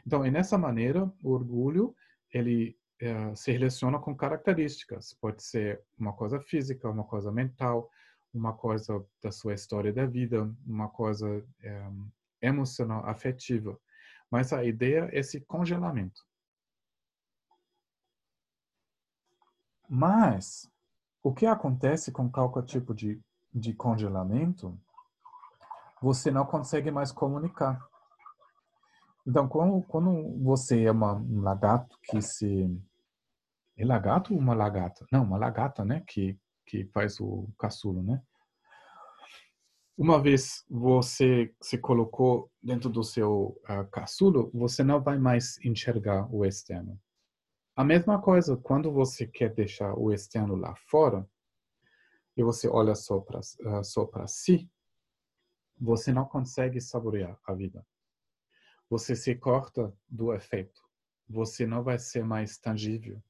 Então, 0.06 0.26
e 0.26 0.30
nessa 0.30 0.58
maneira, 0.58 1.04
o 1.22 1.30
orgulho, 1.30 1.94
ele 2.32 2.76
é, 3.00 3.34
se 3.34 3.52
relaciona 3.52 3.98
com 3.98 4.14
características. 4.14 5.14
Pode 5.14 5.42
ser 5.42 5.82
uma 5.98 6.12
coisa 6.12 6.40
física, 6.40 6.88
uma 6.88 7.04
coisa 7.04 7.30
mental, 7.30 7.90
uma 8.32 8.52
coisa 8.52 9.04
da 9.22 9.30
sua 9.30 9.54
história 9.54 9.92
da 9.92 10.06
vida, 10.06 10.50
uma 10.66 10.88
coisa 10.88 11.44
é, 11.60 11.88
emocional, 12.40 13.04
afetiva. 13.06 13.78
Mas 14.32 14.50
a 14.50 14.64
ideia 14.64 15.10
é 15.12 15.18
esse 15.18 15.42
congelamento. 15.42 16.22
Mas 19.86 20.66
o 21.22 21.34
que 21.34 21.44
acontece 21.44 22.10
com 22.10 22.30
qualquer 22.30 22.64
tipo 22.64 22.94
de, 22.94 23.20
de 23.52 23.74
congelamento, 23.74 24.80
você 26.00 26.30
não 26.30 26.46
consegue 26.46 26.90
mais 26.90 27.12
comunicar. 27.12 27.78
Então, 29.26 29.46
quando, 29.46 29.82
quando 29.82 30.42
você 30.42 30.84
é 30.84 30.90
uma, 30.90 31.12
um 31.12 31.42
lagarto 31.42 31.98
que 32.04 32.22
se. 32.22 32.74
É 33.76 33.84
lagarto 33.84 34.32
ou 34.32 34.40
uma 34.40 34.54
lagarta? 34.54 35.06
Não, 35.12 35.24
uma 35.24 35.36
lagarta, 35.36 35.84
né? 35.84 36.02
Que, 36.06 36.38
que 36.64 36.86
faz 36.86 37.20
o 37.20 37.50
caçulo, 37.58 38.02
né? 38.02 38.22
Uma 39.96 40.20
vez 40.20 40.64
você 40.68 41.54
se 41.60 41.76
colocou 41.78 42.50
dentro 42.62 42.88
do 42.88 43.04
seu 43.04 43.60
uh, 43.68 43.88
caçulo, 43.90 44.50
você 44.54 44.82
não 44.82 45.02
vai 45.02 45.18
mais 45.18 45.58
enxergar 45.64 46.32
o 46.32 46.44
externo. 46.44 46.98
A 47.76 47.84
mesma 47.84 48.20
coisa 48.20 48.56
quando 48.56 48.90
você 48.90 49.26
quer 49.26 49.54
deixar 49.54 49.94
o 49.94 50.12
externo 50.12 50.56
lá 50.56 50.74
fora 50.88 51.28
e 52.36 52.42
você 52.42 52.68
olha 52.68 52.94
só 52.94 53.20
para 53.20 53.40
uh, 53.40 53.84
só 53.84 54.06
para 54.06 54.26
si, 54.26 54.70
você 55.78 56.12
não 56.12 56.24
consegue 56.24 56.80
saborear 56.80 57.38
a 57.44 57.54
vida. 57.54 57.84
Você 58.88 59.16
se 59.16 59.34
corta 59.34 59.92
do 60.08 60.32
efeito. 60.34 60.80
Você 61.28 61.66
não 61.66 61.82
vai 61.82 61.98
ser 61.98 62.24
mais 62.24 62.58
tangível. 62.58 63.22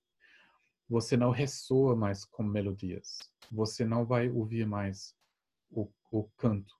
Você 0.88 1.16
não 1.16 1.30
ressoa 1.30 1.96
mais 1.96 2.24
com 2.24 2.42
melodias. 2.42 3.18
Você 3.50 3.84
não 3.84 4.04
vai 4.04 4.28
ouvir 4.28 4.66
mais 4.66 5.14
o, 5.70 5.88
o 6.12 6.24
canto. 6.36 6.76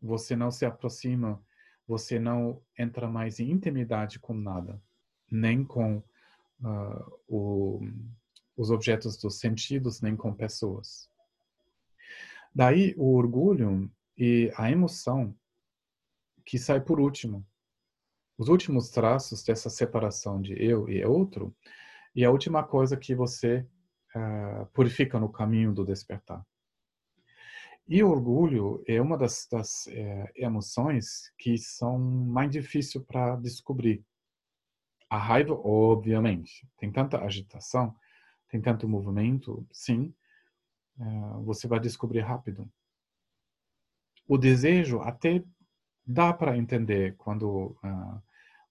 Você 0.00 0.34
não 0.34 0.50
se 0.50 0.64
aproxima, 0.64 1.40
você 1.86 2.18
não 2.18 2.62
entra 2.78 3.06
mais 3.06 3.38
em 3.38 3.50
intimidade 3.50 4.18
com 4.18 4.32
nada, 4.32 4.82
nem 5.30 5.62
com 5.62 5.98
uh, 5.98 7.20
o, 7.28 7.80
os 8.56 8.70
objetos 8.70 9.16
dos 9.18 9.38
sentidos, 9.38 10.00
nem 10.00 10.16
com 10.16 10.34
pessoas. 10.34 11.08
Daí 12.54 12.94
o 12.96 13.14
orgulho 13.14 13.90
e 14.16 14.50
a 14.56 14.70
emoção 14.70 15.36
que 16.44 16.58
sai 16.58 16.80
por 16.80 16.98
último. 16.98 17.46
Os 18.38 18.48
últimos 18.48 18.88
traços 18.88 19.44
dessa 19.44 19.68
separação 19.68 20.40
de 20.40 20.54
eu 20.54 20.88
e 20.88 21.04
outro, 21.04 21.54
e 22.16 22.24
a 22.24 22.30
última 22.30 22.64
coisa 22.64 22.96
que 22.96 23.14
você 23.14 23.66
uh, 24.16 24.66
purifica 24.72 25.20
no 25.20 25.30
caminho 25.30 25.72
do 25.72 25.84
despertar. 25.84 26.44
E 27.90 28.04
o 28.04 28.08
orgulho 28.08 28.84
é 28.86 29.02
uma 29.02 29.18
das, 29.18 29.48
das 29.50 29.88
é, 29.88 30.32
emoções 30.36 31.32
que 31.36 31.58
são 31.58 31.98
mais 31.98 32.48
difíceis 32.48 33.04
para 33.04 33.34
descobrir. 33.34 34.04
A 35.10 35.18
raiva, 35.18 35.54
obviamente, 35.54 36.68
tem 36.78 36.92
tanta 36.92 37.20
agitação, 37.20 37.92
tem 38.48 38.60
tanto 38.60 38.88
movimento, 38.88 39.66
sim, 39.72 40.14
é, 41.00 41.04
você 41.42 41.66
vai 41.66 41.80
descobrir 41.80 42.20
rápido. 42.20 42.70
O 44.28 44.38
desejo 44.38 45.00
até 45.00 45.42
dá 46.06 46.32
para 46.32 46.56
entender 46.56 47.16
quando 47.16 47.76
uh, 47.82 48.22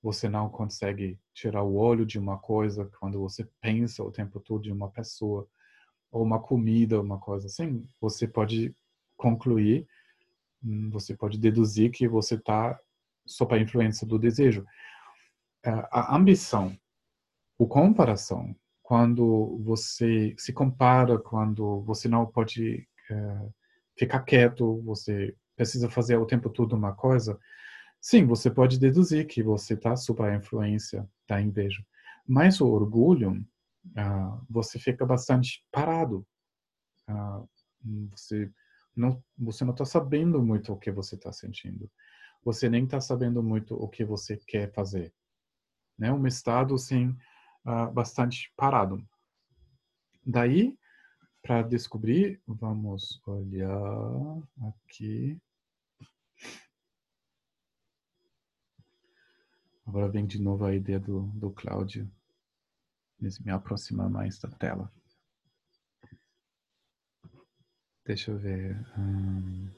você 0.02 0.30
não 0.30 0.50
consegue 0.50 1.20
tirar 1.34 1.64
o 1.64 1.76
olho 1.76 2.06
de 2.06 2.18
uma 2.18 2.38
coisa, 2.38 2.90
quando 2.98 3.20
você 3.20 3.44
pensa 3.60 4.02
o 4.02 4.14
tempo 4.14 4.40
todo 4.40 4.62
de 4.62 4.72
uma 4.72 4.90
pessoa, 4.90 5.46
ou 6.10 6.24
uma 6.24 6.40
comida, 6.42 7.02
uma 7.02 7.20
coisa 7.20 7.48
assim, 7.48 7.86
você 8.00 8.26
pode 8.26 8.74
concluir, 9.20 9.86
hum, 10.64 10.90
você 10.90 11.16
pode 11.16 11.38
deduzir 11.38 11.92
que 11.92 12.08
você 12.08 12.36
está 12.36 12.80
sob 13.26 13.54
a 13.54 13.60
influência 13.60 14.08
do 14.08 14.18
desejo. 14.18 14.66
É, 15.64 15.72
a 15.92 16.16
ambição, 16.16 16.76
o 17.58 17.68
comparação, 17.68 18.56
quando 18.82 19.60
você 19.64 20.34
se 20.38 20.54
compara, 20.54 21.20
quando 21.20 21.82
você 21.82 22.08
não 22.08 22.26
pode 22.26 22.88
é, 23.12 23.50
ficar 23.98 24.22
quieto, 24.22 24.82
você 24.82 25.36
precisa 25.56 25.90
fazer 25.90 26.16
o 26.16 26.26
tempo 26.26 26.50
todo 26.50 26.74
uma 26.74 26.94
coisa, 26.94 27.38
sim, 28.00 28.26
você 28.26 28.50
pode 28.50 28.80
deduzir 28.80 29.28
que 29.28 29.44
você 29.44 29.74
está 29.74 29.96
sob 29.98 30.24
a 30.24 30.34
influência 30.34 31.08
da 31.28 31.42
inveja. 31.42 31.84
Mas 32.26 32.62
o 32.62 32.68
orgulho, 32.68 33.46
uh, 33.88 34.46
você 34.50 34.80
fica 34.80 35.06
bastante 35.06 35.66
parado. 35.72 36.26
Uh, 37.10 37.50
você 38.12 38.50
não, 39.00 39.24
você 39.38 39.64
não 39.64 39.72
está 39.72 39.86
sabendo 39.86 40.44
muito 40.44 40.74
o 40.74 40.78
que 40.78 40.92
você 40.92 41.16
está 41.16 41.32
sentindo. 41.32 41.90
Você 42.44 42.70
nem 42.70 42.84
está 42.84 43.00
sabendo 43.00 43.42
muito 43.42 43.74
o 43.76 43.88
que 43.88 44.04
você 44.04 44.36
quer 44.36 44.74
fazer. 44.74 45.14
Né? 45.98 46.12
Um 46.12 46.28
estado 46.28 46.76
assim 46.76 47.18
uh, 47.66 47.92
bastante 47.94 48.52
parado. 48.58 49.02
Daí, 50.26 50.78
para 51.42 51.62
descobrir, 51.62 52.42
vamos 52.46 53.22
olhar 53.26 53.72
aqui. 54.68 55.40
Agora 59.88 60.10
vem 60.10 60.26
de 60.26 60.42
novo 60.42 60.66
a 60.66 60.76
ideia 60.76 61.00
do, 61.00 61.22
do 61.34 61.52
Cláudio. 61.52 62.10
Me 63.20 63.52
aproximar 63.52 64.10
mais 64.10 64.40
da 64.40 64.50
tela. 64.50 64.92
Deixa 68.10 68.32
eu 68.32 68.40
ver. 68.40 68.76
Hum... 68.98 69.70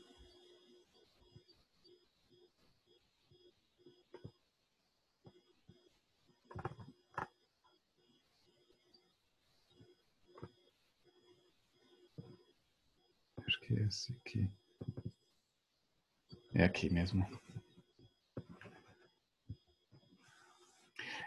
Acho 13.46 13.60
que 13.60 13.74
é 13.74 13.84
esse 13.84 14.14
aqui. 14.14 14.50
É 16.54 16.64
aqui 16.64 16.90
mesmo. 16.90 17.28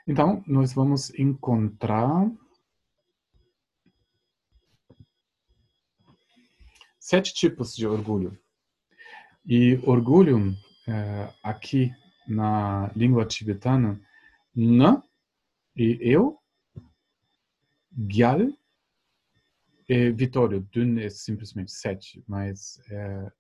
Então, 0.07 0.43
nós 0.47 0.73
vamos 0.73 1.11
encontrar 1.19 2.31
sete 7.05 7.35
tipos 7.35 7.77
de 7.77 7.87
orgulho. 7.87 8.39
E 9.45 9.79
orgulho, 9.83 10.57
é, 10.89 11.31
aqui 11.43 11.93
na 12.27 12.91
língua 12.97 13.27
tibetana, 13.27 14.01
na 14.57 15.03
e 15.77 15.99
eu, 16.01 16.39
gyal 17.93 18.39
e 19.87 20.13
vitória. 20.13 20.67
Dun 20.73 20.99
é 20.99 21.11
simplesmente 21.11 21.73
sete, 21.73 22.25
mas 22.27 22.81
é, 22.91 23.31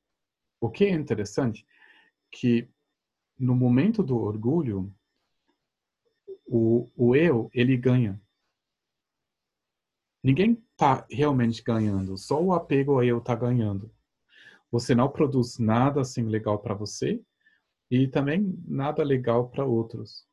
o 0.60 0.68
que 0.68 0.84
é 0.84 0.90
interessante 0.90 1.66
que 2.30 2.68
no 3.38 3.54
momento 3.54 4.02
do 4.02 4.18
orgulho, 4.18 4.94
o, 6.46 6.90
o 6.94 7.16
eu, 7.16 7.50
ele 7.54 7.78
ganha. 7.78 8.20
Ninguém 10.24 10.52
está 10.72 11.06
realmente 11.10 11.62
ganhando, 11.62 12.16
só 12.16 12.42
o 12.42 12.54
apego 12.54 12.92
ao 12.92 13.04
eu 13.04 13.18
está 13.18 13.34
ganhando. 13.34 13.94
Você 14.72 14.94
não 14.94 15.06
produz 15.06 15.58
nada 15.58 16.00
assim 16.00 16.22
legal 16.22 16.58
para 16.58 16.72
você 16.74 17.22
e 17.90 18.08
também 18.08 18.58
nada 18.66 19.02
legal 19.04 19.50
para 19.50 19.66
outros. 19.66 20.26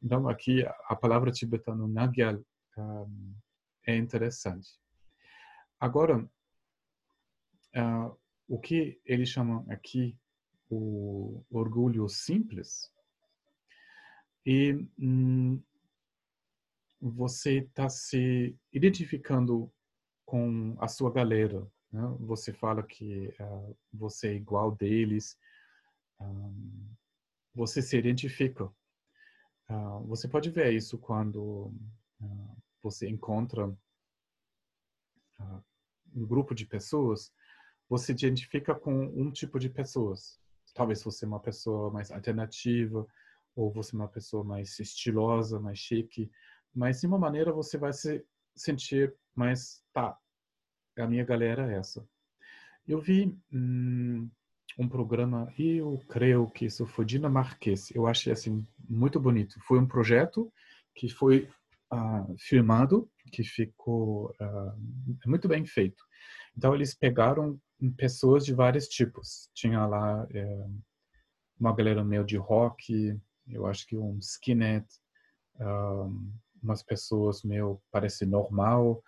Então 0.00 0.28
aqui 0.28 0.64
a 0.88 0.94
palavra 0.94 1.32
tibetana 1.32 1.88
Nagyal 1.88 2.40
um, 2.78 3.34
é 3.84 3.96
interessante. 3.96 4.78
Agora, 5.80 6.18
uh, 7.76 8.16
o 8.46 8.60
que 8.60 9.00
ele 9.04 9.26
chama 9.26 9.66
aqui 9.68 10.16
o 10.70 11.44
orgulho 11.50 12.08
simples 12.08 12.92
e 14.44 14.88
hum, 14.96 15.60
você 17.10 17.58
está 17.58 17.88
se 17.88 18.56
identificando 18.72 19.72
com 20.24 20.76
a 20.80 20.88
sua 20.88 21.10
galera. 21.12 21.66
Né? 21.92 22.02
Você 22.20 22.52
fala 22.52 22.82
que 22.82 23.28
uh, 23.40 23.76
você 23.92 24.28
é 24.28 24.34
igual 24.34 24.74
deles, 24.74 25.38
um, 26.20 26.90
você 27.54 27.80
se 27.80 27.96
identifica. 27.96 28.64
Uh, 29.68 30.04
você 30.06 30.28
pode 30.28 30.50
ver 30.50 30.72
isso 30.72 30.98
quando 30.98 31.72
uh, 32.20 32.56
você 32.82 33.08
encontra 33.08 33.74
um 36.14 36.26
grupo 36.26 36.54
de 36.54 36.64
pessoas, 36.64 37.30
você 37.88 38.16
se 38.16 38.26
identifica 38.26 38.74
com 38.74 39.04
um 39.04 39.30
tipo 39.30 39.58
de 39.58 39.68
pessoas. 39.68 40.40
Talvez 40.74 41.02
você 41.02 41.26
é 41.26 41.28
uma 41.28 41.40
pessoa 41.40 41.90
mais 41.90 42.10
alternativa, 42.10 43.06
ou 43.54 43.70
você 43.70 43.94
é 43.94 43.98
uma 43.98 44.08
pessoa 44.08 44.42
mais 44.42 44.78
estilosa, 44.78 45.60
mais 45.60 45.78
chique 45.78 46.30
mas 46.74 47.00
de 47.00 47.06
uma 47.06 47.18
maneira 47.18 47.52
você 47.52 47.78
vai 47.78 47.92
se 47.92 48.24
sentir 48.54 49.14
mais, 49.34 49.82
tá, 49.92 50.16
a 50.98 51.06
minha 51.06 51.24
galera 51.24 51.70
é 51.70 51.78
essa. 51.78 52.06
Eu 52.86 53.00
vi 53.00 53.36
hum, 53.52 54.30
um 54.78 54.88
programa, 54.88 55.52
e 55.58 55.76
eu 55.76 55.98
creio 56.08 56.48
que 56.50 56.66
isso 56.66 56.86
foi 56.86 57.04
dinamarquês, 57.04 57.90
eu 57.94 58.06
achei 58.06 58.32
assim 58.32 58.66
muito 58.88 59.18
bonito. 59.18 59.58
Foi 59.66 59.78
um 59.78 59.86
projeto 59.86 60.52
que 60.94 61.08
foi 61.08 61.48
uh, 61.92 62.34
filmado, 62.38 63.10
que 63.32 63.42
ficou 63.42 64.30
uh, 64.40 65.26
muito 65.26 65.48
bem 65.48 65.64
feito. 65.64 66.02
Então 66.56 66.74
eles 66.74 66.94
pegaram 66.94 67.60
pessoas 67.96 68.44
de 68.44 68.54
vários 68.54 68.88
tipos. 68.88 69.50
Tinha 69.54 69.84
lá 69.86 70.26
é, 70.30 70.66
uma 71.58 71.74
galera 71.74 72.02
meio 72.04 72.24
de 72.24 72.36
rock, 72.36 73.18
eu 73.48 73.66
acho 73.66 73.86
que 73.86 73.96
um 73.96 74.18
skinhead, 74.18 74.86
um, 75.60 76.32
umas 76.62 76.82
pessoas 76.82 77.42
meio 77.42 77.80
parece 77.90 78.26
normal, 78.26 79.02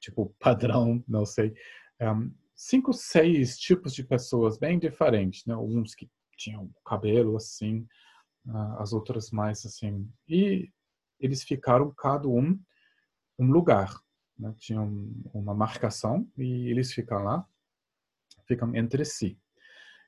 tipo 0.00 0.34
padrão, 0.40 1.02
não 1.06 1.24
sei. 1.24 1.54
Um, 2.00 2.32
cinco, 2.54 2.92
seis 2.92 3.58
tipos 3.58 3.94
de 3.94 4.02
pessoas 4.04 4.58
bem 4.58 4.78
diferentes, 4.78 5.44
né? 5.46 5.56
Uns 5.56 5.94
que 5.94 6.10
tinham 6.36 6.70
cabelo 6.84 7.36
assim, 7.36 7.86
uh, 8.46 8.78
as 8.78 8.92
outras 8.92 9.30
mais 9.30 9.64
assim. 9.64 10.08
E 10.28 10.70
eles 11.20 11.42
ficaram 11.42 11.92
cada 11.92 12.28
um 12.28 12.58
um 13.38 13.50
lugar, 13.50 14.00
né? 14.38 14.54
Tinham 14.58 15.12
uma 15.32 15.54
marcação 15.54 16.26
e 16.36 16.70
eles 16.70 16.92
ficam 16.92 17.22
lá, 17.22 17.46
ficam 18.46 18.74
entre 18.74 19.04
si. 19.04 19.38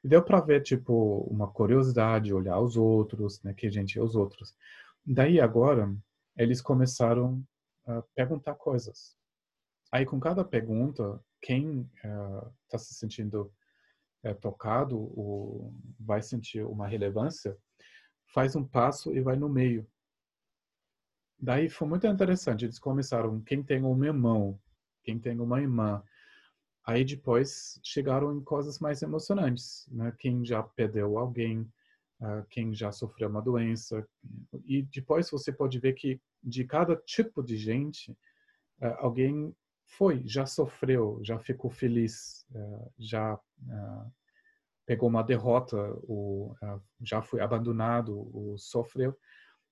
E 0.02 0.08
deu 0.08 0.22
para 0.22 0.40
ver 0.40 0.62
tipo 0.62 1.26
uma 1.30 1.48
curiosidade, 1.48 2.32
olhar 2.32 2.58
os 2.60 2.76
outros, 2.76 3.42
né? 3.42 3.52
Que 3.52 3.70
gente 3.70 3.98
é 3.98 4.02
os 4.02 4.14
outros. 4.14 4.56
Daí 5.04 5.40
agora 5.40 5.94
eles 6.38 6.62
começaram 6.62 7.44
a 7.84 8.00
perguntar 8.14 8.54
coisas. 8.54 9.16
Aí, 9.90 10.06
com 10.06 10.20
cada 10.20 10.44
pergunta, 10.44 11.22
quem 11.42 11.90
está 11.96 12.76
uh, 12.76 12.78
se 12.78 12.94
sentindo 12.94 13.52
uh, 14.24 14.34
tocado 14.36 14.98
ou 15.18 15.74
vai 15.98 16.22
sentir 16.22 16.64
uma 16.64 16.86
relevância, 16.86 17.56
faz 18.32 18.54
um 18.54 18.64
passo 18.64 19.14
e 19.14 19.20
vai 19.20 19.36
no 19.36 19.48
meio. 19.48 19.86
Daí 21.40 21.68
foi 21.68 21.88
muito 21.88 22.06
interessante. 22.06 22.64
Eles 22.64 22.78
começaram 22.78 23.40
quem 23.42 23.62
tem 23.62 23.82
um 23.82 24.04
irmão, 24.04 24.60
quem 25.02 25.18
tem 25.18 25.40
uma 25.40 25.60
irmã. 25.60 26.02
Aí 26.84 27.04
depois 27.04 27.80
chegaram 27.82 28.36
em 28.36 28.42
coisas 28.42 28.78
mais 28.78 29.02
emocionantes, 29.02 29.86
né? 29.90 30.12
Quem 30.18 30.44
já 30.44 30.62
perdeu 30.62 31.18
alguém, 31.18 31.70
quem 32.50 32.74
já 32.74 32.90
sofreu 32.90 33.28
uma 33.28 33.42
doença. 33.42 34.06
E 34.64 34.82
depois 34.82 35.30
você 35.30 35.52
pode 35.52 35.78
ver 35.78 35.92
que 35.94 36.20
de 36.42 36.64
cada 36.64 36.96
tipo 36.96 37.42
de 37.42 37.56
gente, 37.56 38.12
uh, 38.80 38.96
alguém 38.98 39.54
foi, 39.84 40.22
já 40.26 40.44
sofreu, 40.44 41.20
já 41.22 41.38
ficou 41.38 41.70
feliz, 41.70 42.46
uh, 42.50 42.92
já 42.98 43.38
pegou 44.86 45.08
uma 45.08 45.22
derrota, 45.22 45.76
ou 46.04 46.56
já 47.02 47.20
foi 47.20 47.40
abandonado, 47.40 48.30
ou 48.34 48.56
sofreu. 48.56 49.14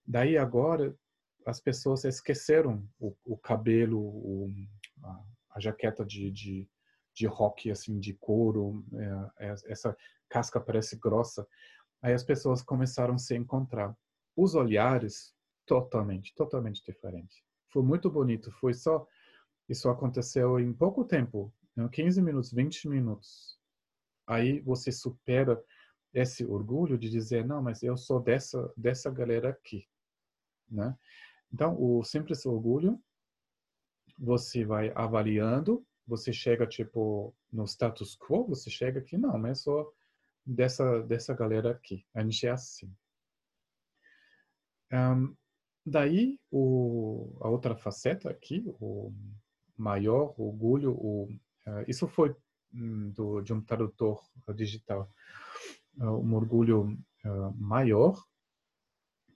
Daí 0.07 0.36
agora 0.36 0.94
as 1.47 1.61
pessoas 1.61 2.05
esqueceram 2.05 2.86
o, 2.99 3.16
o 3.24 3.38
cabelo, 3.38 3.99
o, 3.99 4.51
a, 5.03 5.24
a, 5.53 5.61
jaqueta 5.61 6.05
de, 6.05 6.30
de, 6.30 6.68
de 7.14 7.26
rock 7.26 7.70
assim 7.70 7.99
de 7.99 8.12
couro, 8.14 8.84
é, 9.38 9.55
essa 9.68 9.97
casca 10.28 10.61
parece 10.61 10.97
grossa. 10.99 11.47
Aí 12.03 12.12
as 12.12 12.22
pessoas 12.22 12.62
começaram 12.62 13.14
a 13.14 13.18
se 13.18 13.34
encontrar. 13.34 13.97
Os 14.36 14.55
olhares 14.55 15.34
totalmente, 15.66 16.34
totalmente 16.34 16.82
diferente. 16.84 17.44
Foi 17.72 17.82
muito 17.82 18.11
bonito. 18.11 18.51
Foi 18.53 18.74
só 18.74 19.07
isso 19.68 19.88
aconteceu 19.88 20.61
em 20.61 20.72
pouco 20.72 21.05
tempo, 21.05 21.53
15 21.92 22.22
minutos, 22.22 22.53
20 22.53 22.88
minutos. 22.88 23.59
Aí 24.26 24.61
você 24.61 24.92
supera 24.92 25.62
esse 26.14 26.44
orgulho 26.44 26.97
de 26.97 27.11
dizer 27.11 27.44
não, 27.44 27.62
mas 27.62 27.82
eu 27.82 27.97
sou 27.97 28.20
dessa 28.20 28.72
dessa 28.76 29.11
galera 29.11 29.51
aqui, 29.51 29.86
né? 30.70 30.97
Então 31.53 31.76
o 31.78 32.03
simples 32.05 32.47
orgulho 32.47 33.01
você 34.18 34.64
vai 34.64 34.90
avaliando, 34.94 35.84
você 36.07 36.32
chega 36.32 36.66
tipo 36.66 37.34
no 37.53 37.64
status 37.64 38.16
quo, 38.16 38.47
você 38.47 38.70
chega 38.70 39.01
aqui 39.01 39.18
não, 39.18 39.36
mas 39.38 39.59
eu 39.59 39.64
sou 39.64 39.94
dessa 40.47 41.03
dessa 41.03 41.34
galera 41.34 41.72
aqui. 41.72 42.07
A 42.14 42.22
gente 42.22 42.47
é 42.47 42.51
assim. 42.51 42.94
Um, 44.92 45.34
Daí, 45.88 46.40
o, 46.51 47.38
a 47.40 47.49
outra 47.49 47.76
faceta 47.76 48.28
aqui, 48.28 48.64
o 48.80 49.12
maior 49.76 50.34
orgulho, 50.36 50.90
o, 50.99 51.28
uh, 51.64 51.84
isso 51.86 52.09
foi 52.09 52.34
hum, 52.74 53.11
do, 53.11 53.40
de 53.40 53.53
um 53.53 53.61
tradutor 53.61 54.20
digital. 54.53 55.09
Um 55.99 56.34
orgulho 56.34 56.99
maior 57.55 58.22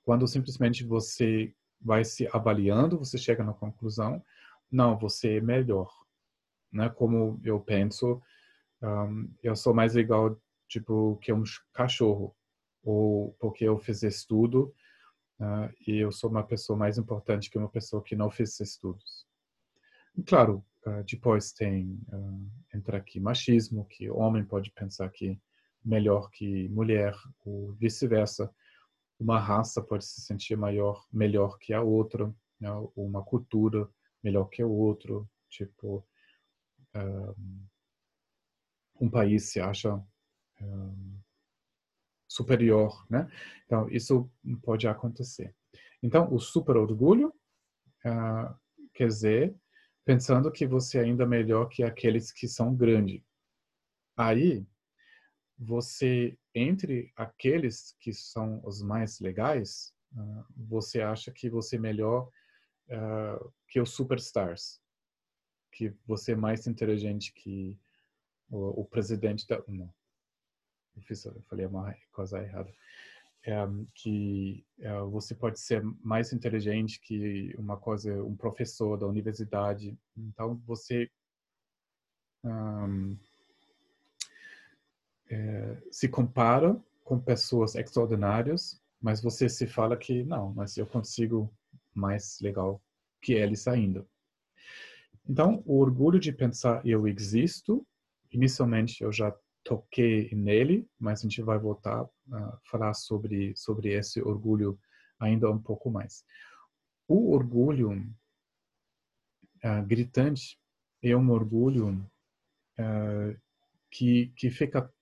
quando 0.03 0.27
simplesmente 0.27 0.85
você 0.85 1.55
vai 1.81 2.05
se 2.05 2.29
avaliando, 2.33 2.99
você 2.99 3.17
chega 3.17 3.45
na 3.45 3.53
conclusão, 3.53 4.23
não, 4.71 4.99
você 4.99 5.37
é 5.37 5.41
melhor, 5.41 5.89
né? 6.73 6.89
Como 6.91 7.41
eu 7.45 7.61
penso, 7.61 8.21
um, 8.83 9.33
eu 9.43 9.55
sou 9.57 9.73
mais 9.73 9.95
legal, 9.95 10.37
tipo, 10.71 11.17
que 11.17 11.33
um 11.33 11.43
cachorro, 11.75 12.35
ou 12.83 13.35
porque 13.41 13.65
eu 13.65 13.77
fiz 13.77 14.03
estudo 14.03 14.73
uh, 15.41 15.69
e 15.87 15.99
eu 15.99 16.13
sou 16.13 16.31
uma 16.31 16.47
pessoa 16.47 16.79
mais 16.79 16.97
importante 16.97 17.51
que 17.51 17.59
uma 17.59 17.69
pessoa 17.69 18.03
que 18.03 18.17
não 18.17 18.31
fez 18.31 18.59
estudos. 18.61 19.27
E, 20.17 20.23
claro, 20.23 20.65
uh, 20.87 21.03
depois 21.05 21.53
tem 21.53 22.01
uh, 22.13 22.51
entra 22.73 22.99
aqui 22.99 23.19
machismo, 23.19 23.85
que 23.87 24.09
homem 24.09 24.45
pode 24.45 24.71
pensar 24.71 25.11
que 25.11 25.39
melhor 25.85 26.31
que 26.31 26.69
mulher, 26.69 27.15
ou 27.45 27.73
vice-versa 27.73 28.51
uma 29.19 29.39
raça 29.39 29.83
pode 29.83 30.05
se 30.05 30.21
sentir 30.23 30.57
maior, 30.57 31.07
melhor 31.13 31.59
que 31.59 31.75
a 31.75 31.83
outra, 31.83 32.33
né? 32.59 32.71
uma 32.97 33.23
cultura 33.23 33.87
melhor 34.23 34.47
que 34.47 34.63
o 34.65 34.71
outro, 34.71 35.29
tipo 35.49 36.07
um, 36.95 37.67
um 39.01 39.11
país 39.11 39.51
se 39.51 39.61
acha 39.61 40.03
superior, 42.31 43.05
né? 43.11 43.29
Então 43.67 43.89
isso 43.91 44.31
pode 44.63 44.87
acontecer. 44.87 45.55
Então 46.03 46.33
o 46.33 46.39
super 46.39 46.77
orgulho 46.77 47.35
uh, 48.07 48.55
quer 48.95 49.09
dizer 49.09 49.55
pensando 50.05 50.51
que 50.51 50.67
você 50.67 50.99
é 50.99 51.03
ainda 51.03 51.27
melhor 51.27 51.67
que 51.69 51.83
aqueles 51.83 52.33
que 52.33 52.49
são 52.49 52.75
grandes. 52.75 53.23
Aí 54.17 54.65
você 55.59 56.39
entre 56.55 57.13
aqueles 57.17 57.95
que 58.01 58.13
são 58.13 58.61
os 58.65 58.81
mais 58.81 59.21
legais, 59.21 59.93
uh, 60.13 60.45
você 60.57 61.01
acha 61.01 61.31
que 61.31 61.51
você 61.51 61.77
é 61.77 61.81
melhor 61.81 62.31
uh, 62.89 63.53
que 63.69 63.81
os 63.81 63.91
superstars, 63.91 64.81
que 65.73 65.95
você 66.07 66.33
é 66.33 66.37
mais 66.37 66.67
inteligente 66.67 67.33
que 67.33 67.79
o, 68.49 68.83
o 68.83 68.85
presidente 68.85 69.47
da 69.47 69.63
não, 69.69 69.93
fiz, 71.03 71.25
eu 71.25 71.41
falei 71.49 71.67
uma 71.67 71.95
coisa 72.13 72.43
errada, 72.43 72.73
é, 73.45 73.55
que 73.95 74.65
é, 74.81 75.01
você 75.03 75.35
pode 75.35 75.59
ser 75.61 75.83
mais 76.03 76.33
inteligente 76.33 77.01
que 77.01 77.55
uma 77.59 77.77
coisa, 77.77 78.23
um 78.23 78.37
professor 78.37 78.97
da 78.99 79.07
universidade, 79.07 79.99
então 80.17 80.57
você 80.67 81.11
um, 82.45 83.17
é, 85.31 85.83
se 85.91 86.09
compara 86.09 86.79
com 87.05 87.19
pessoas 87.19 87.75
extraordinárias, 87.75 88.81
mas 89.01 89.23
você 89.23 89.49
se 89.49 89.67
fala 89.67 89.97
que 89.97 90.23
não, 90.25 90.53
mas 90.53 90.77
eu 90.77 90.87
consigo 90.87 91.53
mais 91.95 92.39
legal 92.41 92.83
que 93.23 93.33
eles 93.33 93.67
ainda. 93.67 94.07
Então, 95.29 95.63
o 95.65 95.79
orgulho 95.79 96.19
de 96.19 96.33
pensar 96.33 96.85
eu 96.85 97.07
existo, 97.07 97.87
inicialmente 98.33 99.03
eu 99.03 99.13
já 99.13 99.35
toquei 99.65 100.31
nele, 100.35 100.89
mas 100.99 101.21
a 101.21 101.23
gente 101.23 101.43
vai 101.43 101.59
voltar 101.59 102.09
a 102.33 102.59
falar 102.71 102.95
sobre 102.95 103.55
sobre 103.57 103.93
esse 103.93 104.21
orgulho 104.21 104.79
ainda 105.19 105.51
um 105.51 105.59
pouco 105.59 105.91
mais. 105.91 106.25
O 107.07 107.33
orgulho 107.33 107.93
uh, 109.65 109.87
gritante 109.87 110.59
é 111.03 111.17
um 111.17 111.31
orgulho 111.31 112.07
uh, 112.79 113.39
que 113.91 114.33
que 114.37 114.51
fica 114.51 114.93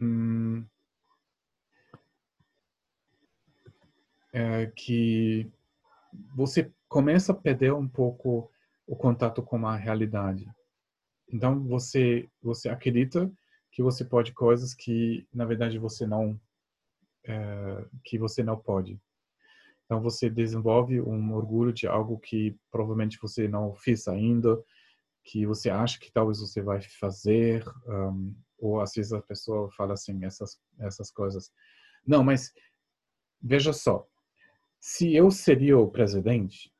hum, 0.00 0.64
é 4.32 4.66
que 4.66 5.50
você 6.34 6.70
começa 6.88 7.32
a 7.32 7.34
perder 7.34 7.72
um 7.72 7.88
pouco 7.88 8.50
o 8.86 8.94
contato 8.94 9.42
com 9.42 9.66
a 9.66 9.76
realidade. 9.76 10.46
Então 11.32 11.64
você 11.64 12.28
você 12.42 12.68
acredita 12.68 13.30
que 13.76 13.82
você 13.82 14.06
pode 14.06 14.32
coisas 14.32 14.72
que 14.72 15.28
na 15.34 15.44
verdade 15.44 15.78
você 15.78 16.06
não 16.06 16.40
é, 17.26 17.86
que 18.02 18.18
você 18.18 18.42
não 18.42 18.58
pode. 18.58 18.98
Então 19.84 20.00
você 20.00 20.30
desenvolve 20.30 20.98
um 20.98 21.34
orgulho 21.34 21.74
de 21.74 21.86
algo 21.86 22.18
que 22.18 22.58
provavelmente 22.70 23.18
você 23.20 23.46
não 23.46 23.74
fez 23.74 24.08
ainda, 24.08 24.58
que 25.22 25.44
você 25.44 25.68
acha 25.68 26.00
que 26.00 26.10
talvez 26.10 26.40
você 26.40 26.62
vai 26.62 26.80
fazer, 26.98 27.62
um, 27.86 28.34
ou 28.58 28.80
às 28.80 28.94
vezes 28.94 29.12
a 29.12 29.20
pessoa 29.20 29.70
fala 29.72 29.92
assim 29.92 30.24
essas 30.24 30.58
essas 30.80 31.10
coisas. 31.10 31.52
Não, 32.06 32.24
mas 32.24 32.54
veja 33.42 33.74
só, 33.74 34.08
se 34.80 35.14
eu 35.14 35.30
seria 35.30 35.76
o 35.76 35.90
presidente, 35.90 36.72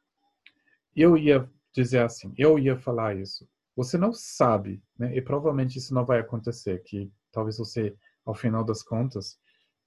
eu 0.94 1.14
ia 1.18 1.47
dizer 1.74 2.01
assim, 2.01 2.32
eu 2.38 2.59
ia 2.59 2.78
falar 2.78 3.18
isso. 3.18 3.47
Você 3.76 3.98
não 3.98 4.12
sabe, 4.12 4.82
né? 4.98 5.14
E 5.14 5.20
provavelmente 5.20 5.78
isso 5.78 5.92
não 5.92 6.04
vai 6.04 6.18
acontecer, 6.18 6.82
que 6.82 7.12
talvez 7.30 7.58
você, 7.58 7.94
ao 8.24 8.34
final 8.34 8.64
das 8.64 8.82
contas, 8.82 9.38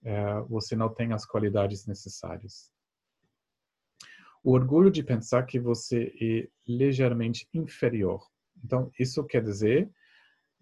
é, 0.03 0.39
você 0.41 0.75
não 0.75 0.93
tenha 0.93 1.15
as 1.15 1.25
qualidades 1.25 1.87
necessárias. 1.87 2.71
O 4.43 4.53
orgulho 4.53 4.89
de 4.89 5.03
pensar 5.03 5.43
que 5.43 5.59
você 5.59 6.13
é 6.21 6.49
ligeiramente 6.65 7.47
inferior. 7.53 8.25
Então, 8.63 8.91
isso 8.97 9.23
quer 9.25 9.43
dizer 9.43 9.89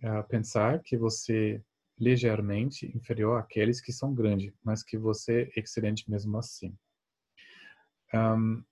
uh, 0.04 0.28
pensar 0.28 0.82
que 0.82 0.98
você 0.98 1.56
é 1.56 1.62
ligeiramente 2.00 2.92
inferior 2.96 3.40
àqueles 3.40 3.82
que 3.82 3.92
são 3.92 4.14
grandes, 4.14 4.54
mas 4.64 4.84
que 4.84 4.98
você 4.98 5.52
é 5.56 5.60
excelente 5.60 6.10
mesmo 6.10 6.38
assim. 6.38 6.76
Um, 8.14 8.64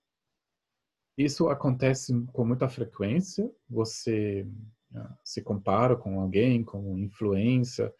isso 1.16 1.48
acontece 1.48 2.12
com 2.32 2.44
muita 2.44 2.68
frequência. 2.68 3.50
Você 3.68 4.46
uh, 4.92 5.14
se 5.24 5.42
compara 5.42 5.96
com 5.96 6.20
alguém, 6.20 6.62
com 6.62 6.98
influência, 6.98 7.92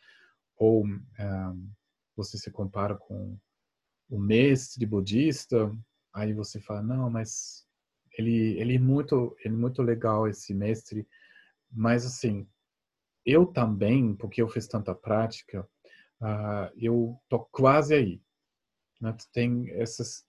ou 0.57 0.85
um, 0.85 1.71
você 2.17 2.39
se 2.39 2.51
compara 2.51 2.95
com 2.95 3.39
o 4.09 4.19
mestre 4.19 4.85
budista. 4.85 5.71
Aí 6.13 6.33
você 6.33 6.61
fala, 6.61 6.83
não, 6.83 7.11
mas 7.11 7.67
ele, 8.19 8.59
ele 8.59 8.77
é 8.77 8.79
muito, 8.79 9.37
ele 9.45 9.55
é 9.55 9.59
muito 9.59 9.83
legal 9.83 10.27
esse 10.27 10.55
mestre, 10.55 11.07
mas 11.71 12.07
assim, 12.07 12.49
eu 13.25 13.47
também, 13.47 14.15
porque 14.15 14.41
eu 14.41 14.49
fiz 14.49 14.67
tanta 14.67 14.95
prática, 14.95 15.69
uh, 16.21 16.71
eu 16.77 17.19
tô 17.29 17.41
quase 17.41 17.95
aí. 17.95 18.23
Né? 19.01 19.15
Tem 19.33 19.71
essas 19.73 20.26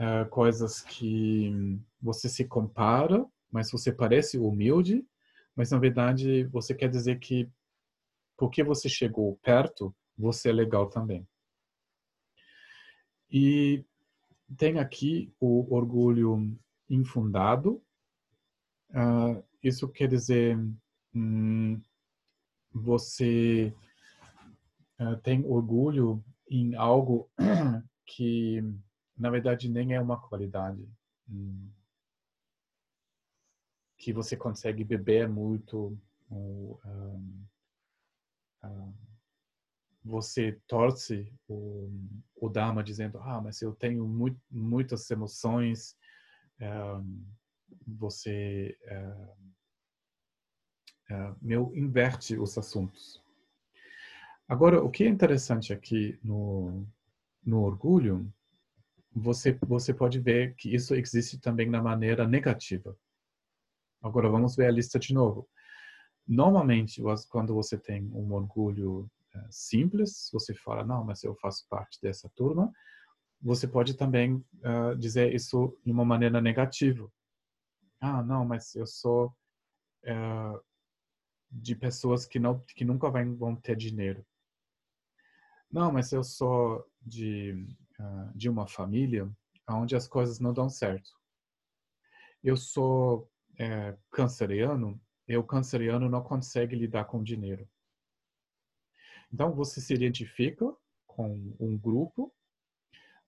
uh, 0.00 0.28
coisas 0.30 0.80
que 0.80 1.78
você 2.00 2.28
se 2.28 2.44
compara, 2.44 3.24
mas 3.52 3.70
você 3.70 3.92
parece 3.92 4.38
humilde, 4.38 5.06
mas 5.54 5.70
na 5.70 5.78
verdade 5.78 6.44
você 6.44 6.74
quer 6.74 6.88
dizer 6.88 7.18
que 7.18 7.48
porque 8.36 8.64
você 8.64 8.88
chegou 8.88 9.38
perto, 9.42 9.94
você 10.16 10.48
é 10.48 10.52
legal 10.52 10.88
também. 10.88 11.28
E 13.30 13.84
tem 14.56 14.78
aqui 14.78 15.32
o 15.38 15.72
orgulho 15.72 16.58
infundado. 16.88 17.82
Uh, 18.90 19.44
isso 19.62 19.86
quer 19.88 20.08
dizer 20.08 20.58
hum, 21.14 21.80
você 22.72 23.72
uh, 24.98 25.16
tem 25.18 25.44
orgulho 25.44 26.24
em 26.50 26.74
algo 26.74 27.30
que, 28.06 28.64
na 29.20 29.30
verdade, 29.30 29.68
nem 29.68 29.94
é 29.94 30.00
uma 30.00 30.20
qualidade. 30.20 30.88
Hum, 31.28 31.70
que 33.98 34.12
você 34.14 34.34
consegue 34.36 34.82
beber 34.82 35.28
muito, 35.28 35.98
ou, 36.30 36.80
um, 36.86 37.46
um, 38.64 38.94
você 40.02 40.58
torce 40.66 41.30
o, 41.46 41.90
o 42.34 42.48
Dharma 42.48 42.82
dizendo, 42.82 43.18
ah, 43.18 43.42
mas 43.42 43.60
eu 43.60 43.74
tenho 43.74 44.08
muito, 44.08 44.40
muitas 44.50 45.10
emoções, 45.10 45.94
um, 46.58 47.24
você 47.86 48.76
meu 51.42 51.72
inverte 51.74 52.38
os 52.38 52.56
assuntos. 52.56 53.22
Agora, 54.48 54.82
o 54.82 54.90
que 54.90 55.04
é 55.04 55.08
interessante 55.08 55.72
aqui 55.72 56.18
no, 56.22 56.86
no 57.44 57.62
orgulho, 57.62 58.32
você, 59.12 59.58
você 59.66 59.92
pode 59.92 60.20
ver 60.20 60.54
que 60.54 60.74
isso 60.74 60.94
existe 60.94 61.38
também 61.38 61.68
na 61.68 61.82
maneira 61.82 62.26
negativa. 62.26 62.96
Agora, 64.02 64.28
vamos 64.28 64.56
ver 64.56 64.66
a 64.66 64.70
lista 64.70 64.98
de 64.98 65.12
novo. 65.12 65.48
Normalmente, 66.26 67.02
quando 67.28 67.54
você 67.54 67.76
tem 67.76 68.04
um 68.14 68.32
orgulho 68.32 69.10
é, 69.34 69.46
simples, 69.50 70.28
você 70.32 70.54
fala, 70.54 70.84
não, 70.84 71.04
mas 71.04 71.22
eu 71.22 71.34
faço 71.34 71.66
parte 71.68 72.00
dessa 72.00 72.30
turma, 72.34 72.72
você 73.42 73.66
pode 73.66 73.94
também 73.94 74.34
uh, 74.34 74.96
dizer 74.98 75.34
isso 75.34 75.76
de 75.84 75.90
uma 75.90 76.04
maneira 76.04 76.40
negativa. 76.40 77.10
Ah, 78.00 78.22
não, 78.22 78.44
mas 78.44 78.74
eu 78.74 78.86
sou 78.86 79.34
uh, 80.04 80.60
de 81.50 81.74
pessoas 81.74 82.26
que 82.26 82.38
não 82.38 82.60
que 82.76 82.84
nunca 82.84 83.10
vão 83.10 83.56
ter 83.56 83.76
dinheiro. 83.76 84.24
Não, 85.70 85.90
mas 85.90 86.12
eu 86.12 86.22
sou 86.22 86.84
de 87.00 87.66
de 88.34 88.48
uma 88.48 88.66
família 88.66 89.30
onde 89.68 89.94
as 89.94 90.08
coisas 90.08 90.40
não 90.40 90.52
dão 90.52 90.68
certo. 90.68 91.10
Eu 92.42 92.56
sou 92.56 93.30
é, 93.58 93.96
canceriano, 94.10 95.00
e 95.28 95.36
o 95.36 95.44
canceriano 95.44 96.08
não 96.08 96.22
consegue 96.22 96.74
lidar 96.74 97.04
com 97.04 97.22
dinheiro. 97.22 97.68
Então 99.32 99.54
você 99.54 99.80
se 99.80 99.94
identifica 99.94 100.74
com 101.06 101.54
um 101.60 101.78
grupo, 101.78 102.34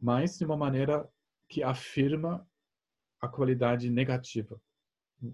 mas 0.00 0.36
de 0.36 0.44
uma 0.44 0.56
maneira 0.56 1.08
que 1.48 1.62
afirma 1.62 2.44
a 3.20 3.28
qualidade 3.28 3.88
negativa, 3.88 4.60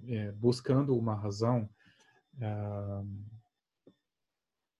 é, 0.08 0.30
buscando 0.32 0.94
uma 0.94 1.14
razão 1.14 1.70
ah, 2.42 3.02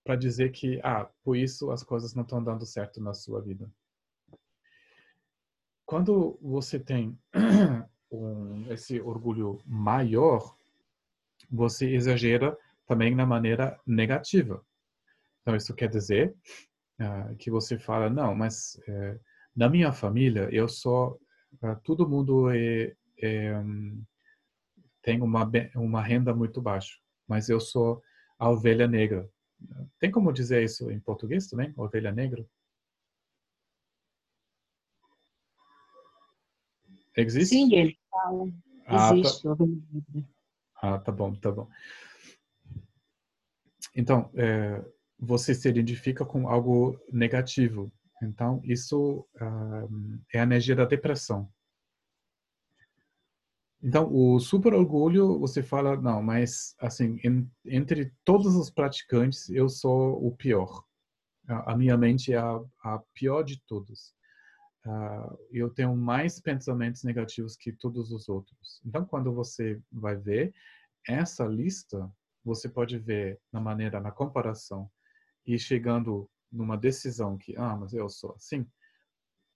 para 0.04 0.16
dizer 0.16 0.50
que, 0.52 0.78
ah, 0.82 1.10
por 1.22 1.36
isso 1.36 1.70
as 1.70 1.82
coisas 1.82 2.12
não 2.14 2.22
estão 2.22 2.42
dando 2.42 2.66
certo 2.66 3.00
na 3.00 3.14
sua 3.14 3.40
vida. 3.40 3.70
Quando 5.88 6.38
você 6.42 6.78
tem 6.78 7.18
um, 8.12 8.70
esse 8.70 9.00
orgulho 9.00 9.58
maior, 9.64 10.54
você 11.50 11.94
exagera 11.94 12.54
também 12.86 13.14
na 13.14 13.24
maneira 13.24 13.80
negativa. 13.86 14.62
Então, 15.40 15.56
isso 15.56 15.74
quer 15.74 15.88
dizer 15.88 16.34
uh, 17.00 17.34
que 17.36 17.50
você 17.50 17.78
fala, 17.78 18.10
não, 18.10 18.34
mas 18.34 18.78
uh, 18.86 19.18
na 19.56 19.66
minha 19.66 19.90
família, 19.90 20.50
eu 20.52 20.68
sou, 20.68 21.18
uh, 21.62 21.80
todo 21.82 22.06
mundo 22.06 22.50
é, 22.50 22.94
é, 23.22 23.56
um, 23.56 24.04
tem 25.00 25.22
uma, 25.22 25.50
uma 25.74 26.02
renda 26.02 26.34
muito 26.34 26.60
baixa, 26.60 26.98
mas 27.26 27.48
eu 27.48 27.60
sou 27.60 28.02
a 28.38 28.50
ovelha 28.50 28.86
negra. 28.86 29.26
Tem 29.98 30.10
como 30.10 30.34
dizer 30.34 30.62
isso 30.62 30.90
em 30.90 31.00
português 31.00 31.48
também? 31.48 31.72
Ovelha 31.78 32.12
negra? 32.12 32.44
Existe? 37.18 37.56
Sim, 37.56 37.74
ele 37.74 37.98
fala. 38.08 38.44
Existe 38.90 39.40
ah, 39.40 39.42
tá. 39.42 39.50
ovelha 39.50 39.82
negra. 39.92 40.28
Ah, 40.80 40.98
tá 40.98 41.10
bom, 41.10 41.34
tá 41.34 41.50
bom. 41.50 41.68
Então, 43.96 44.30
é, 44.36 44.84
você 45.18 45.52
se 45.52 45.68
identifica 45.68 46.24
com 46.24 46.48
algo 46.48 46.96
negativo. 47.12 47.90
Então, 48.22 48.60
isso 48.62 49.26
uh, 49.34 50.20
é 50.32 50.38
a 50.38 50.44
energia 50.44 50.76
da 50.76 50.84
depressão. 50.84 51.52
Então, 53.82 54.08
o 54.12 54.38
super 54.38 54.72
orgulho, 54.72 55.40
você 55.40 55.60
fala, 55.60 55.96
não, 55.96 56.22
mas, 56.22 56.76
assim, 56.80 57.18
em, 57.24 57.50
entre 57.66 58.12
todos 58.24 58.54
os 58.54 58.70
praticantes, 58.70 59.48
eu 59.50 59.68
sou 59.68 60.24
o 60.24 60.36
pior. 60.36 60.84
A, 61.48 61.72
a 61.72 61.76
minha 61.76 61.96
mente 61.96 62.32
é 62.32 62.38
a, 62.38 62.60
a 62.84 63.02
pior 63.12 63.42
de 63.42 63.60
todos. 63.66 64.14
Uh, 64.88 65.38
eu 65.52 65.68
tenho 65.68 65.94
mais 65.94 66.40
pensamentos 66.40 67.04
negativos 67.04 67.54
que 67.54 67.70
todos 67.70 68.10
os 68.10 68.26
outros. 68.26 68.80
Então, 68.86 69.04
quando 69.04 69.30
você 69.34 69.78
vai 69.92 70.16
ver 70.16 70.54
essa 71.06 71.44
lista, 71.44 72.10
você 72.42 72.70
pode 72.70 72.98
ver 72.98 73.38
na 73.52 73.60
maneira, 73.60 74.00
na 74.00 74.10
comparação 74.10 74.90
e 75.46 75.58
chegando 75.58 76.30
numa 76.50 76.74
decisão 76.74 77.36
que, 77.36 77.54
ah, 77.58 77.76
mas 77.76 77.92
eu 77.92 78.08
sou 78.08 78.32
assim, 78.32 78.66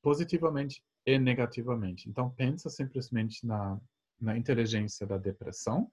positivamente 0.03 0.85
e 1.07 1.19
negativamente. 1.19 2.11
Então, 2.11 2.29
pensa 2.29 2.69
simplesmente 2.69 3.47
na, 3.47 3.81
na 4.21 4.37
inteligência 4.37 5.07
da 5.07 5.17
depressão. 5.17 5.91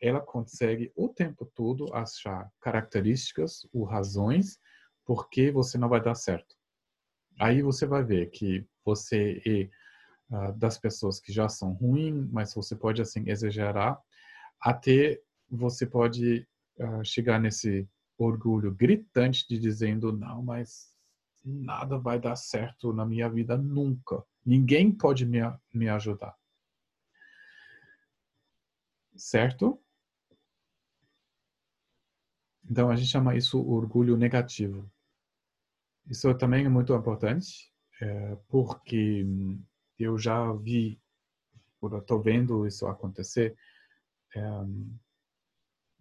Ela 0.00 0.20
consegue 0.20 0.90
o 0.96 1.08
tempo 1.08 1.46
todo 1.54 1.94
achar 1.94 2.50
características 2.60 3.64
ou 3.72 3.84
razões 3.84 4.58
por 5.04 5.30
que 5.30 5.52
você 5.52 5.78
não 5.78 5.88
vai 5.88 6.02
dar 6.02 6.16
certo. 6.16 6.56
Aí 7.38 7.62
você 7.62 7.86
vai 7.86 8.02
ver 8.02 8.30
que 8.30 8.66
você 8.84 9.42
é 9.46 9.70
uh, 10.34 10.52
das 10.58 10.78
pessoas 10.78 11.20
que 11.20 11.32
já 11.32 11.48
são 11.48 11.72
ruins, 11.72 12.28
mas 12.30 12.54
você 12.54 12.74
pode 12.76 13.02
assim 13.02 13.28
exagerar 13.28 14.00
até 14.60 15.20
você 15.50 15.86
pode 15.86 16.46
uh, 16.78 17.04
chegar 17.04 17.40
nesse 17.40 17.88
orgulho 18.18 18.74
gritante 18.74 19.46
de 19.48 19.58
dizendo 19.58 20.12
não, 20.12 20.42
mas 20.42 20.94
nada 21.42 21.98
vai 21.98 22.20
dar 22.20 22.36
certo 22.36 22.92
na 22.92 23.06
minha 23.06 23.28
vida 23.28 23.56
nunca. 23.56 24.22
Ninguém 24.44 24.92
pode 24.92 25.24
me, 25.24 25.40
me 25.72 25.88
ajudar. 25.88 26.36
Certo? 29.16 29.82
Então 32.70 32.90
a 32.90 32.96
gente 32.96 33.08
chama 33.08 33.34
isso 33.34 33.60
orgulho 33.66 34.16
negativo. 34.16 34.90
Isso 36.06 36.32
também 36.34 36.64
é 36.64 36.68
muito 36.68 36.94
importante, 36.94 37.69
é, 38.00 38.36
porque 38.48 39.26
eu 39.98 40.18
já 40.18 40.52
vi, 40.54 41.00
estou 41.82 42.20
vendo 42.20 42.66
isso 42.66 42.86
acontecer 42.86 43.56
é, 44.34 44.40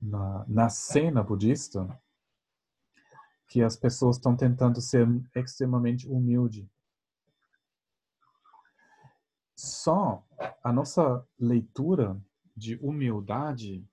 na, 0.01 0.45
na 0.47 0.69
cena 0.69 1.21
budista, 1.21 1.87
que 3.47 3.61
as 3.61 3.75
pessoas 3.75 4.15
estão 4.17 4.35
tentando 4.35 4.79
ser 4.79 5.07
extremamente 5.35 6.07
humilde. 6.07 6.69
Só 9.55 10.23
a 10.63 10.71
nossa 10.71 11.27
leitura 11.37 12.21
de 12.55 12.75
humildade 12.77 13.85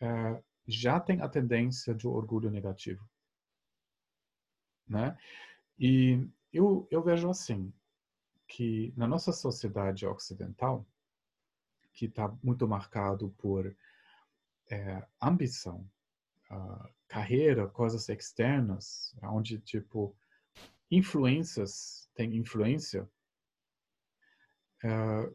é, 0.00 0.42
já 0.66 0.98
tem 0.98 1.20
a 1.20 1.28
tendência 1.28 1.94
de 1.94 2.08
orgulho 2.08 2.50
negativo, 2.50 3.08
né? 4.88 5.16
E 5.78 6.26
eu, 6.56 6.86
eu 6.90 7.02
vejo 7.02 7.28
assim 7.28 7.72
que 8.48 8.92
na 8.96 9.06
nossa 9.06 9.32
sociedade 9.32 10.06
ocidental, 10.06 10.86
que 11.92 12.06
está 12.06 12.32
muito 12.42 12.66
marcado 12.66 13.30
por 13.38 13.74
é, 14.70 15.06
ambição, 15.20 15.88
uh, 16.50 16.88
carreira, 17.08 17.66
coisas 17.68 18.08
externas, 18.08 19.14
onde 19.22 19.58
tipo 19.58 20.14
influências 20.90 22.08
tem 22.14 22.36
influência, 22.36 23.08
uh, 24.84 25.34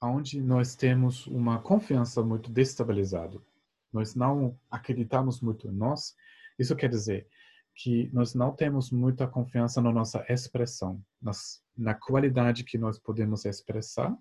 onde 0.00 0.40
nós 0.40 0.76
temos 0.76 1.26
uma 1.26 1.60
confiança 1.60 2.22
muito 2.22 2.50
destabilizada. 2.50 3.40
Nós 3.92 4.14
não 4.14 4.58
acreditamos 4.70 5.40
muito 5.40 5.68
em 5.68 5.72
nós. 5.72 6.16
Isso 6.58 6.76
quer 6.76 6.88
dizer 6.88 7.26
que 7.74 8.08
nós 8.12 8.34
não 8.34 8.52
temos 8.52 8.90
muita 8.90 9.26
confiança 9.26 9.80
na 9.80 9.92
nossa 9.92 10.24
expressão, 10.28 11.02
nas, 11.20 11.62
na 11.76 11.94
qualidade 11.94 12.64
que 12.64 12.78
nós 12.78 12.98
podemos 12.98 13.44
expressar, 13.44 14.16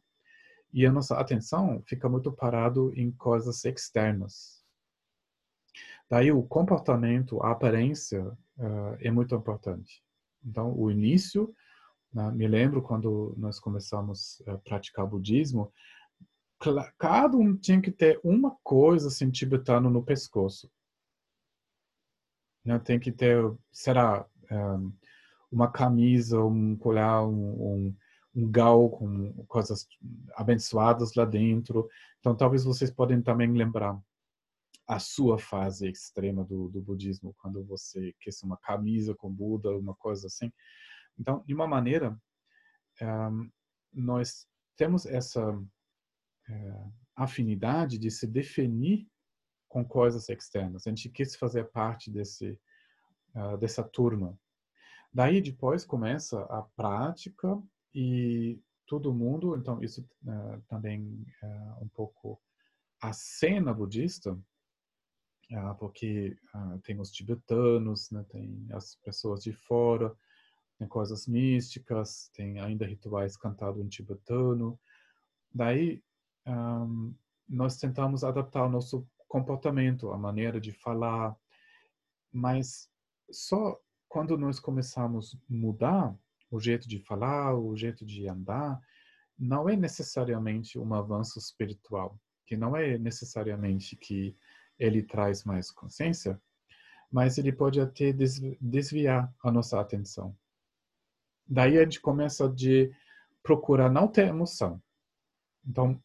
e 0.74 0.86
a 0.86 0.92
nossa 0.92 1.18
atenção 1.20 1.84
fica 1.86 2.10
muito 2.10 2.32
parado 2.32 2.92
em 2.96 3.12
coisas 3.12 3.64
externas, 3.64 4.64
Daí 6.14 6.32
o 6.32 6.44
comportamento, 6.44 7.42
a 7.42 7.52
aparência 7.52 8.24
uh, 8.24 8.96
é 9.00 9.10
muito 9.10 9.34
importante. 9.34 10.04
Então, 10.46 10.72
o 10.78 10.92
início, 10.92 11.52
né, 12.14 12.30
me 12.32 12.48
lembro 12.48 12.84
quando 12.84 13.34
nós 13.36 13.60
começamos 13.60 14.40
a 14.46 14.58
praticar 14.58 15.08
budismo, 15.08 15.74
cada 17.00 17.36
um 17.36 17.58
tinha 17.58 17.82
que 17.82 17.92
ter 17.92 18.20
uma 18.24 18.56
coisa 18.64 19.08
assim 19.08 19.32
tibetano 19.32 19.90
no 19.90 20.04
pescoço. 20.04 20.70
Né? 22.66 22.80
Tem 22.80 23.00
que 23.00 23.12
ter, 23.12 23.40
será, 23.72 24.26
um, 24.52 24.94
uma 25.52 25.72
camisa, 25.72 26.42
um 26.42 26.76
colar, 26.76 27.28
um, 27.28 27.34
um, 27.34 27.96
um 28.36 28.52
gal 28.52 28.90
com 28.90 29.32
coisas 29.48 29.88
abençoadas 30.36 31.14
lá 31.14 31.26
dentro. 31.26 31.88
Então, 32.20 32.36
talvez 32.36 32.64
vocês 32.64 32.90
podem 32.90 33.22
também 33.22 33.52
lembrar 33.52 34.00
a 34.88 35.00
sua 35.00 35.38
fase 35.38 35.90
extrema 35.90 36.44
do, 36.44 36.70
do 36.70 36.82
budismo, 36.82 37.36
quando 37.38 37.64
você 37.64 38.14
quer 38.20 38.32
uma 38.44 38.58
camisa 38.58 39.16
com 39.16 39.32
Buda, 39.32 39.78
uma 39.78 39.96
coisa 39.96 40.28
assim. 40.28 40.52
Então, 41.18 41.44
de 41.46 41.54
uma 41.54 41.68
maneira, 41.68 42.18
um, 43.02 43.50
nós 43.94 44.48
temos 44.76 45.06
essa 45.06 45.52
uh, 45.54 46.94
afinidade 47.16 47.98
de 47.98 48.10
se 48.10 48.28
definir 48.28 49.08
com 49.74 49.84
coisas 49.84 50.30
externas. 50.30 50.86
A 50.86 50.92
gente 50.92 51.10
quis 51.10 51.36
fazer 51.36 51.64
parte 51.72 52.12
desse 52.12 52.60
uh, 53.36 53.58
dessa 53.58 53.84
turma. 53.84 54.38
Daí 55.12 55.42
depois 55.42 55.84
começa 55.84 56.44
a 56.44 56.62
prática 56.76 57.60
e 57.94 58.62
todo 58.86 59.14
mundo, 59.14 59.58
então 59.58 59.84
isso 59.84 60.08
uh, 60.26 60.62
também 60.68 61.26
é 61.42 61.48
um 61.82 61.88
pouco 61.88 62.40
a 63.02 63.12
cena 63.12 63.74
budista 63.74 64.38
porque 65.78 66.36
tem 66.84 67.00
os 67.00 67.12
tibetanos, 67.12 68.10
né, 68.10 68.26
tem 68.30 68.66
as 68.72 68.96
pessoas 68.96 69.44
de 69.44 69.54
fora, 69.54 70.12
tem 70.80 70.88
coisas 70.88 71.28
místicas, 71.28 72.32
tem 72.34 72.60
ainda 72.60 72.88
rituais 72.88 73.38
cantados 73.38 73.84
em 73.84 73.88
tibetano. 73.88 74.80
Daí, 75.54 76.02
um, 76.48 77.14
nós 77.48 77.78
tentamos 77.78 78.24
adaptar 78.24 78.66
o 78.66 78.70
nosso 78.70 79.08
comportamento, 79.34 80.12
a 80.12 80.18
maneira 80.18 80.62
de 80.62 80.72
falar, 80.72 81.36
mas 82.32 82.88
só 83.32 83.82
quando 84.08 84.38
nós 84.38 84.60
começamos 84.60 85.34
a 85.34 85.38
mudar 85.50 86.16
o 86.52 86.60
jeito 86.60 86.88
de 86.88 87.00
falar, 87.00 87.56
o 87.56 87.76
jeito 87.76 88.06
de 88.06 88.30
andar, 88.30 88.80
não 89.36 89.68
é 89.68 89.76
necessariamente 89.76 90.78
um 90.78 90.94
avanço 90.94 91.40
espiritual, 91.40 92.16
que 92.46 92.56
não 92.56 92.78
é 92.78 92.96
necessariamente 93.00 93.96
que 93.96 94.38
ele 94.78 95.02
traz 95.02 95.44
mais 95.44 95.72
consciência, 95.72 96.40
mas 97.12 97.40
ele 97.40 97.52
pode 97.52 97.82
até 97.82 98.14
desviar 98.62 99.34
a 99.44 99.52
nossa 99.52 99.82
atenção. 99.82 100.38
Daí 101.48 101.80
a 101.80 101.84
gente 101.84 102.00
começa 102.00 102.48
de 102.48 102.94
procurar 103.42 103.90
não 103.90 104.08
ter 104.08 104.28
emoção. 104.28 104.80
Então, 105.66 106.00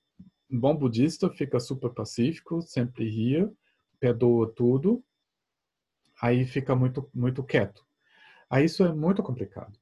bom 0.51 0.77
budista 0.77 1.31
fica 1.31 1.61
super 1.61 1.91
pacífico, 1.91 2.63
sempre 2.63 3.09
ria, 3.09 3.53
perdoa 4.01 4.53
tudo, 4.53 5.05
aí 6.21 6.47
fica 6.47 6.75
muito 6.75 7.09
muito 7.15 7.43
quieto. 7.45 7.87
Aí 8.51 8.65
isso 8.65 8.85
é 8.85 8.93
muito 8.93 9.23
complicado. 9.23 9.79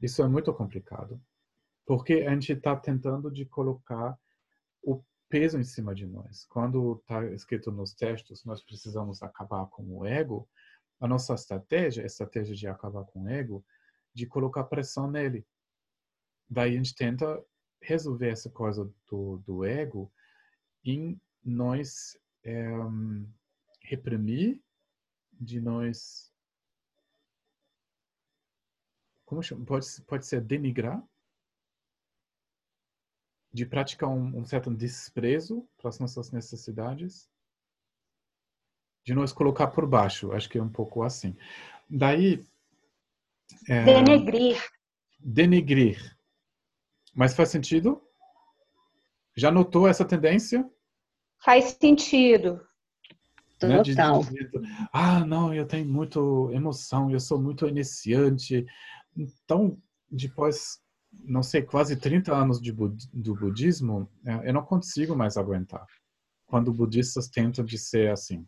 Isso 0.00 0.22
é 0.22 0.28
muito 0.28 0.52
complicado, 0.54 1.20
porque 1.84 2.14
a 2.14 2.30
gente 2.32 2.52
está 2.52 2.76
tentando 2.76 3.30
de 3.30 3.44
colocar 3.44 4.16
o 4.82 5.02
peso 5.28 5.58
em 5.58 5.64
cima 5.64 5.92
de 5.94 6.06
nós. 6.06 6.46
Quando 6.46 7.00
está 7.00 7.24
escrito 7.26 7.72
nos 7.72 7.92
textos, 7.94 8.44
nós 8.44 8.62
precisamos 8.62 9.22
acabar 9.22 9.66
com 9.66 9.82
o 9.98 10.06
ego. 10.06 10.48
A 11.00 11.08
nossa 11.08 11.34
estratégia, 11.34 12.02
a 12.02 12.06
estratégia 12.06 12.54
de 12.54 12.66
acabar 12.68 13.04
com 13.04 13.24
o 13.24 13.28
ego, 13.28 13.64
de 14.14 14.26
colocar 14.26 14.64
pressão 14.64 15.10
nele. 15.10 15.44
Daí 16.48 16.74
a 16.74 16.76
gente 16.76 16.94
tenta 16.94 17.44
resolver 17.80 18.28
essa 18.28 18.50
coisa 18.50 18.90
do, 19.08 19.38
do 19.38 19.64
ego 19.64 20.10
em 20.84 21.20
nós 21.44 22.18
é, 22.44 22.68
reprimir, 23.82 24.62
de 25.40 25.60
nós 25.60 26.28
como 29.28 29.42
chama? 29.42 29.62
Pode, 29.66 29.86
pode 30.06 30.26
ser 30.26 30.40
denigrar, 30.40 31.06
de 33.52 33.66
praticar 33.66 34.08
um, 34.08 34.38
um 34.38 34.44
certo 34.46 34.74
desprezo 34.74 35.68
para 35.76 35.90
as 35.90 35.98
nossas 35.98 36.32
necessidades, 36.32 37.28
de 39.04 39.14
nós 39.14 39.30
colocar 39.30 39.66
por 39.66 39.86
baixo. 39.86 40.32
Acho 40.32 40.48
que 40.48 40.56
é 40.56 40.62
um 40.62 40.68
pouco 40.70 41.02
assim. 41.02 41.36
Daí. 41.90 42.42
É, 43.68 43.84
denegrir. 43.84 44.56
Denegrir. 45.20 46.17
Mas 47.18 47.34
faz 47.34 47.48
sentido? 47.48 48.00
Já 49.36 49.50
notou 49.50 49.88
essa 49.88 50.04
tendência? 50.04 50.64
Faz 51.44 51.76
sentido. 51.80 52.64
Né? 53.60 53.82
Total. 53.82 54.22
De, 54.22 54.30
de, 54.30 54.48
de, 54.48 54.68
ah, 54.92 55.24
não, 55.26 55.52
eu 55.52 55.66
tenho 55.66 55.84
muito 55.84 56.48
emoção, 56.52 57.10
eu 57.10 57.18
sou 57.18 57.36
muito 57.36 57.66
iniciante, 57.66 58.64
então, 59.16 59.76
depois, 60.08 60.78
não 61.12 61.42
sei, 61.42 61.62
quase 61.62 61.96
30 61.96 62.32
anos 62.32 62.60
de, 62.60 62.70
do 62.70 63.34
budismo, 63.34 64.08
é, 64.24 64.48
eu 64.48 64.54
não 64.54 64.62
consigo 64.62 65.16
mais 65.16 65.36
aguentar. 65.36 65.84
Quando 66.46 66.72
budistas 66.72 67.26
tentam 67.28 67.64
de 67.64 67.78
ser 67.78 68.12
assim. 68.12 68.46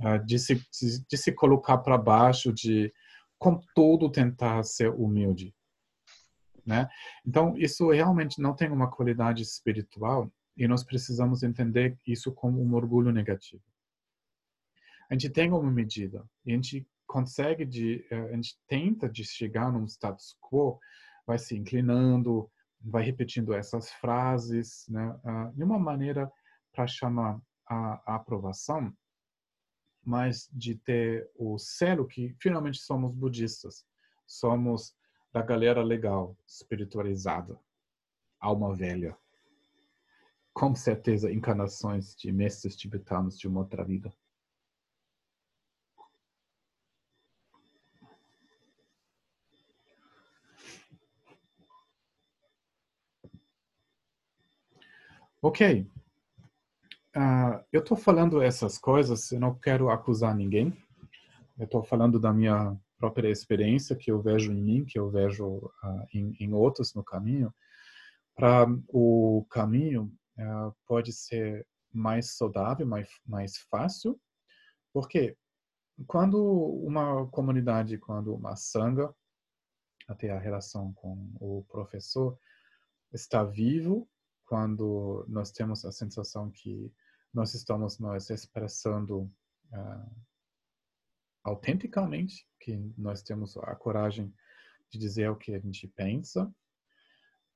É, 0.00 0.16
de 0.24 0.38
se, 0.38 0.62
de 1.06 1.16
se 1.18 1.30
colocar 1.32 1.76
para 1.76 1.98
baixo, 1.98 2.54
de 2.54 2.90
com 3.38 3.60
todo 3.74 4.10
tentar 4.10 4.62
ser 4.62 4.88
humilde. 4.94 5.54
Né? 6.66 6.88
Então, 7.26 7.56
isso 7.56 7.90
realmente 7.90 8.40
não 8.40 8.54
tem 8.54 8.70
uma 8.70 8.90
qualidade 8.90 9.42
espiritual 9.42 10.30
e 10.56 10.68
nós 10.68 10.84
precisamos 10.84 11.42
entender 11.42 11.98
isso 12.06 12.32
como 12.32 12.62
um 12.62 12.74
orgulho 12.74 13.12
negativo. 13.12 13.62
A 15.08 15.14
gente 15.14 15.30
tem 15.30 15.50
uma 15.50 15.70
medida 15.70 16.24
e 16.44 16.52
a 16.52 16.54
gente 16.54 16.86
consegue 17.10 17.64
de 17.64 18.06
eh, 18.08 18.30
a 18.30 18.34
gente 18.36 18.56
tenta 18.68 19.08
de 19.08 19.24
chegar 19.24 19.72
num 19.72 19.84
status 19.84 20.36
quo 20.40 20.78
vai 21.26 21.38
se 21.38 21.56
inclinando 21.56 22.48
vai 22.80 23.02
repetindo 23.02 23.52
essas 23.52 23.90
frases 23.90 24.86
né 24.88 25.08
uh, 25.24 25.52
de 25.56 25.64
uma 25.64 25.78
maneira 25.78 26.30
para 26.72 26.86
chamar 26.86 27.40
a, 27.66 28.00
a, 28.06 28.14
aprovação 28.14 28.92
mas 30.04 30.48
de 30.52 30.76
ter 30.76 31.28
o 31.34 31.58
selo 31.58 32.06
que 32.06 32.32
finalmente 32.40 32.78
somos 32.78 33.12
budistas 33.12 33.84
somos 34.24 34.94
da 35.32 35.42
galera 35.42 35.82
legal 35.82 36.36
espiritualizada 36.46 37.58
alma 38.38 38.74
velha 38.74 39.16
com 40.52 40.74
certeza 40.74 41.32
encarnações 41.32 42.14
de 42.16 42.32
mestres 42.32 42.76
tibetanos 42.76 43.38
de 43.38 43.46
uma 43.46 43.60
outra 43.60 43.84
vida 43.84 44.12
Ok. 55.42 55.90
Uh, 57.16 57.64
eu 57.72 57.80
estou 57.80 57.96
falando 57.96 58.42
essas 58.42 58.76
coisas, 58.76 59.32
eu 59.32 59.40
não 59.40 59.54
quero 59.54 59.88
acusar 59.88 60.34
ninguém. 60.34 60.76
Eu 61.58 61.64
estou 61.64 61.82
falando 61.82 62.20
da 62.20 62.30
minha 62.30 62.76
própria 63.00 63.30
experiência 63.30 63.96
que 63.96 64.12
eu 64.12 64.20
vejo 64.20 64.52
em 64.52 64.62
mim, 64.62 64.84
que 64.84 64.98
eu 64.98 65.10
vejo 65.10 65.46
uh, 65.56 66.06
em, 66.12 66.36
em, 66.38 66.52
outros 66.52 66.94
no 66.94 67.02
caminho. 67.02 67.52
Para 68.36 68.66
o 68.88 69.46
caminho 69.50 70.12
uh, 70.38 70.76
pode 70.86 71.10
ser 71.10 71.66
mais 71.90 72.36
saudável, 72.36 72.86
mais, 72.86 73.08
mais 73.26 73.56
fácil, 73.70 74.20
porque 74.92 75.34
quando 76.06 76.38
uma 76.84 77.26
comunidade, 77.28 77.96
quando 77.96 78.34
uma 78.34 78.54
sanga, 78.54 79.12
até 80.06 80.30
a 80.30 80.38
relação 80.38 80.92
com 80.92 81.32
o 81.40 81.64
professor, 81.70 82.38
está 83.12 83.42
vivo, 83.42 84.08
quando 84.44 85.24
nós 85.26 85.50
temos 85.50 85.84
a 85.84 85.92
sensação 85.92 86.50
que 86.50 86.92
nós 87.32 87.54
estamos 87.54 87.98
nos 87.98 88.28
expressando 88.28 89.22
uh, 89.72 90.29
autenticamente, 91.42 92.46
que 92.58 92.76
nós 92.96 93.22
temos 93.22 93.56
a 93.56 93.74
coragem 93.74 94.32
de 94.90 94.98
dizer 94.98 95.30
o 95.30 95.36
que 95.36 95.54
a 95.54 95.58
gente 95.58 95.86
pensa, 95.88 96.52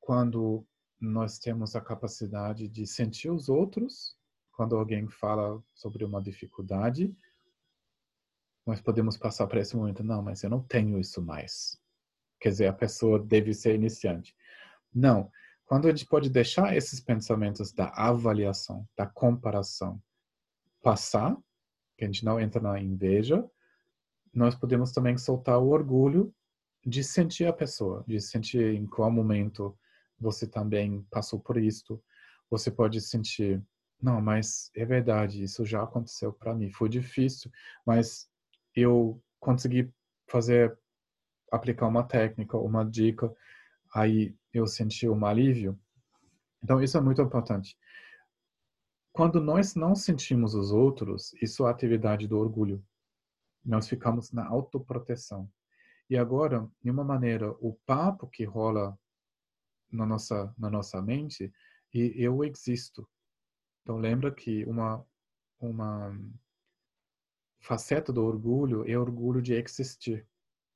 quando 0.00 0.66
nós 1.00 1.38
temos 1.38 1.74
a 1.74 1.80
capacidade 1.80 2.68
de 2.68 2.86
sentir 2.86 3.30
os 3.30 3.48
outros, 3.48 4.16
quando 4.52 4.76
alguém 4.76 5.08
fala 5.08 5.62
sobre 5.74 6.04
uma 6.04 6.22
dificuldade, 6.22 7.14
nós 8.66 8.80
podemos 8.80 9.16
passar 9.16 9.46
para 9.46 9.60
esse 9.60 9.76
momento, 9.76 10.02
não, 10.02 10.22
mas 10.22 10.42
eu 10.42 10.50
não 10.50 10.62
tenho 10.62 10.98
isso 10.98 11.20
mais. 11.20 11.78
Quer 12.40 12.50
dizer, 12.50 12.66
a 12.66 12.72
pessoa 12.72 13.18
deve 13.18 13.52
ser 13.52 13.74
iniciante. 13.74 14.34
Não, 14.94 15.30
quando 15.66 15.86
a 15.86 15.90
gente 15.90 16.06
pode 16.06 16.30
deixar 16.30 16.76
esses 16.76 17.00
pensamentos 17.00 17.72
da 17.72 17.88
avaliação, 17.88 18.88
da 18.96 19.06
comparação 19.06 20.02
passar, 20.82 21.36
que 21.96 22.04
a 22.04 22.06
gente 22.06 22.24
não 22.24 22.40
entra 22.40 22.60
na 22.60 22.78
inveja, 22.80 23.48
nós 24.34 24.54
podemos 24.54 24.92
também 24.92 25.16
soltar 25.16 25.58
o 25.58 25.68
orgulho 25.68 26.34
de 26.84 27.02
sentir 27.02 27.46
a 27.46 27.52
pessoa, 27.52 28.04
de 28.06 28.20
sentir 28.20 28.74
em 28.74 28.86
qual 28.86 29.10
momento 29.10 29.76
você 30.18 30.46
também 30.46 31.06
passou 31.10 31.40
por 31.40 31.56
isto. 31.56 32.02
Você 32.50 32.70
pode 32.70 33.00
sentir, 33.00 33.62
não, 34.00 34.20
mas 34.20 34.70
é 34.74 34.84
verdade, 34.84 35.42
isso 35.42 35.64
já 35.64 35.82
aconteceu 35.82 36.32
para 36.32 36.54
mim, 36.54 36.70
foi 36.70 36.88
difícil, 36.88 37.50
mas 37.86 38.28
eu 38.74 39.22
consegui 39.40 39.90
fazer, 40.28 40.76
aplicar 41.50 41.86
uma 41.86 42.02
técnica, 42.02 42.58
uma 42.58 42.84
dica 42.84 43.32
aí 43.94 44.34
eu 44.52 44.66
senti 44.66 45.08
um 45.08 45.24
alívio. 45.24 45.78
Então, 46.62 46.82
isso 46.82 46.98
é 46.98 47.00
muito 47.00 47.22
importante. 47.22 47.78
Quando 49.12 49.40
nós 49.40 49.76
não 49.76 49.94
sentimos 49.94 50.54
os 50.54 50.72
outros, 50.72 51.32
isso 51.40 51.64
é 51.64 51.68
a 51.68 51.70
atividade 51.70 52.26
do 52.26 52.36
orgulho. 52.36 52.84
Nós 53.64 53.88
ficamos 53.88 54.30
na 54.32 54.46
autoproteção. 54.46 55.50
E 56.08 56.16
agora, 56.16 56.68
de 56.82 56.90
uma 56.90 57.02
maneira, 57.02 57.50
o 57.60 57.74
papo 57.86 58.28
que 58.28 58.44
rola 58.44 58.98
na 59.90 60.04
nossa, 60.04 60.54
na 60.58 60.68
nossa 60.68 61.00
mente 61.00 61.52
e 61.92 62.12
eu 62.16 62.44
existo. 62.44 63.08
Então, 63.82 63.96
lembra 63.96 64.32
que 64.32 64.64
uma, 64.64 65.04
uma 65.60 66.18
faceta 67.60 68.12
do 68.12 68.24
orgulho 68.24 68.88
é 68.88 68.98
orgulho 68.98 69.40
de 69.40 69.54
existir. 69.54 70.26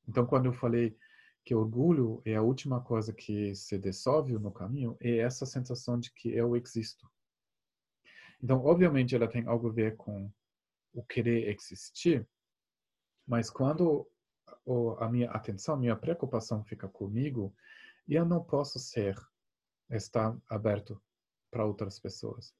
Então, 0.06 0.24
quando 0.24 0.46
eu 0.46 0.52
falei 0.52 0.96
que 1.44 1.54
orgulho 1.54 2.22
é 2.24 2.36
a 2.36 2.42
última 2.42 2.80
coisa 2.80 3.12
que 3.12 3.54
se 3.54 3.78
dissolve 3.78 4.38
no 4.38 4.52
caminho, 4.52 4.96
é 5.00 5.18
essa 5.18 5.44
sensação 5.44 5.98
de 5.98 6.12
que 6.12 6.30
eu 6.30 6.56
existo. 6.56 7.10
Então, 8.42 8.64
obviamente, 8.64 9.14
ela 9.14 9.26
tem 9.26 9.46
algo 9.46 9.68
a 9.68 9.72
ver 9.72 9.96
com 9.96 10.30
o 10.92 11.02
querer 11.02 11.48
existir, 11.48 12.26
mas 13.28 13.50
quando 13.50 14.08
a 14.98 15.08
minha 15.08 15.30
atenção, 15.30 15.76
minha 15.76 15.94
preocupação 15.94 16.64
fica 16.64 16.88
comigo, 16.88 17.54
eu 18.08 18.24
não 18.24 18.42
posso 18.42 18.78
ser, 18.78 19.14
estar 19.90 20.36
aberto 20.48 21.00
para 21.50 21.66
outras 21.66 21.98
pessoas. 22.00 22.54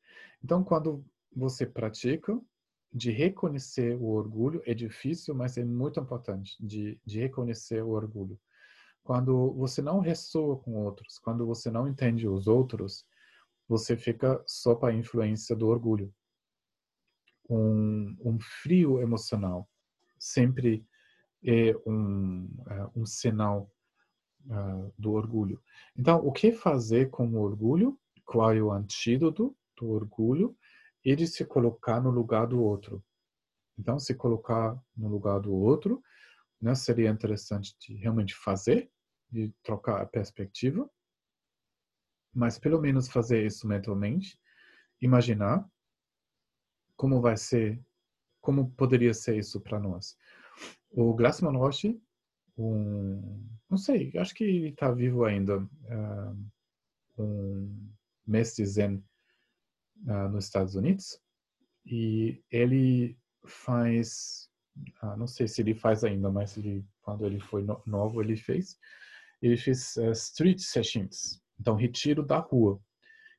Então, 0.45 0.63
quando 0.63 1.05
você 1.35 1.65
pratica 1.65 2.39
de 2.93 3.11
reconhecer 3.11 3.97
o 3.97 4.09
orgulho 4.09 4.63
é 4.67 4.75
difícil, 4.75 5.35
mas 5.35 5.57
é 5.57 5.65
muito 5.65 6.01
importante 6.01 6.55
de, 6.61 7.01
de 7.05 7.21
reconhecer 7.21 7.83
o 7.83 7.91
orgulho. 7.91 8.39
Quando 9.03 9.53
você 9.55 9.81
não 9.81 10.01
ressoa 10.01 10.59
com 10.59 10.75
outros, 10.85 11.19
quando 11.19 11.47
você 11.47 11.71
não 11.71 11.89
entende 11.89 12.29
os 12.29 12.47
outros, 12.47 13.07
você 13.67 13.97
fica 13.97 14.43
só 14.47 14.75
para 14.75 14.93
a 14.93 14.97
influência 14.97 15.57
do 15.57 15.69
orgulho. 15.69 16.13
Um, 17.49 18.17
um 18.23 18.39
frio 18.41 19.01
emocional 19.01 19.69
sempre 20.19 20.85
é 21.45 21.75
um, 21.87 22.45
uh, 22.45 23.01
um 23.01 23.07
sinal 23.07 23.71
uh, 24.47 24.93
do 24.99 25.13
orgulho. 25.13 25.63
Então, 25.97 26.19
o 26.27 26.33
que 26.33 26.53
fazer 26.53 27.11
com 27.11 27.29
o 27.29 27.41
orgulho? 27.41 27.99
Qual 28.25 28.53
é 28.53 28.61
o 28.61 28.73
antídoto 28.73 29.57
do 29.77 29.89
orgulho? 29.91 30.57
e 31.05 31.17
de 31.17 31.27
se 31.27 31.45
colocar 31.45 32.01
no 32.03 32.11
lugar 32.11 32.47
do 32.47 32.61
outro. 32.63 33.03
Então, 33.79 33.99
se 33.99 34.15
colocar 34.15 34.79
no 34.97 35.09
lugar 35.09 35.41
do 35.41 35.55
outro, 35.55 36.03
né, 36.61 36.75
seria 36.75 37.09
interessante 37.09 37.75
de 37.79 37.95
realmente 37.95 38.35
fazer, 38.35 38.91
de 39.31 39.51
trocar 39.63 40.03
a 40.03 40.07
perspectiva, 40.07 40.91
mas 42.35 42.59
pelo 42.59 42.81
menos 42.81 43.09
fazer 43.09 43.47
isso 43.47 43.67
mentalmente, 43.67 44.39
imaginar 45.01 45.67
como 46.97 47.21
vai 47.21 47.37
ser, 47.37 47.81
como 48.41 48.71
poderia 48.73 49.15
ser 49.15 49.39
isso 49.39 49.61
para 49.61 49.79
nós. 49.79 50.17
O 50.91 51.15
Glassman 51.15 51.57
Roche, 51.57 52.01
um, 52.57 53.47
não 53.71 53.79
sei, 53.79 54.13
acho 54.17 54.35
que 54.35 54.45
ele 54.45 54.69
está 54.71 54.91
vivo 54.91 55.25
ainda, 55.25 55.59
uh, 55.59 56.49
um 57.19 57.91
mestre 58.27 58.65
zen 58.67 59.03
uh, 60.07 60.29
nos 60.29 60.47
Estados 60.47 60.75
Unidos 60.75 61.21
e 61.85 62.43
ele 62.51 63.19
faz, 63.47 64.51
uh, 65.03 65.17
não 65.17 65.27
sei 65.27 65.49
se 65.49 65.63
ele 65.63 65.75
faz 65.75 66.05
ainda, 66.05 66.31
mas 66.31 66.57
ele, 66.57 66.85
quando 67.01 67.25
ele 67.25 67.41
foi 67.41 67.63
no, 67.63 67.81
novo 67.87 68.23
ele 68.23 68.37
fez, 68.37 68.79
ele 69.41 69.57
fez 69.57 69.97
uh, 69.97 70.13
street 70.13 70.61
sessions, 70.61 71.41
então 71.59 71.75
retiro 71.75 72.23
da 72.23 72.39
rua. 72.39 72.81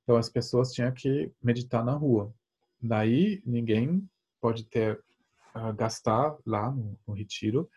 Então 0.03 0.17
as 0.17 0.29
pessoas 0.29 0.73
tinham 0.73 0.91
que 0.91 1.31
meditar 1.41 1.85
na 1.85 1.93
rua. 1.93 2.33
Daí 2.81 3.43
ninguém 3.45 4.09
pode 4.39 4.65
ter 4.65 5.01
gastar 5.75 6.37
lá 6.45 6.71
no, 6.71 6.97
no 7.07 7.13
retiro 7.13 7.69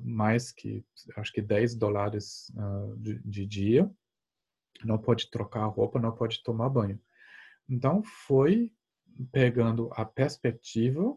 mais 0.00 0.52
que 0.52 0.84
acho 1.16 1.32
que 1.32 1.40
10 1.40 1.74
dólares 1.76 2.52
de, 2.98 3.18
de 3.20 3.46
dia 3.46 3.90
não 4.84 4.98
pode 4.98 5.30
trocar 5.30 5.62
a 5.62 5.66
roupa, 5.66 5.98
não 5.98 6.12
pode 6.12 6.42
tomar 6.42 6.68
banho. 6.68 7.00
Então, 7.68 8.02
foi 8.02 8.72
pegando 9.32 9.90
a 9.94 10.04
perspectiva, 10.04 11.16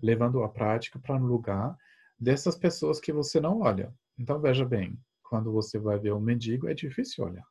levando 0.00 0.42
a 0.42 0.48
prática 0.48 0.98
para 0.98 1.16
um 1.16 1.26
lugar 1.26 1.76
dessas 2.18 2.56
pessoas 2.56 3.00
que 3.00 3.12
você 3.12 3.40
não 3.40 3.60
olha. 3.60 3.92
Então, 4.18 4.40
veja 4.40 4.64
bem, 4.64 4.98
quando 5.24 5.52
você 5.52 5.78
vai 5.78 5.98
ver 5.98 6.12
um 6.12 6.20
mendigo, 6.20 6.68
é 6.68 6.74
difícil 6.74 7.24
olhar. 7.24 7.46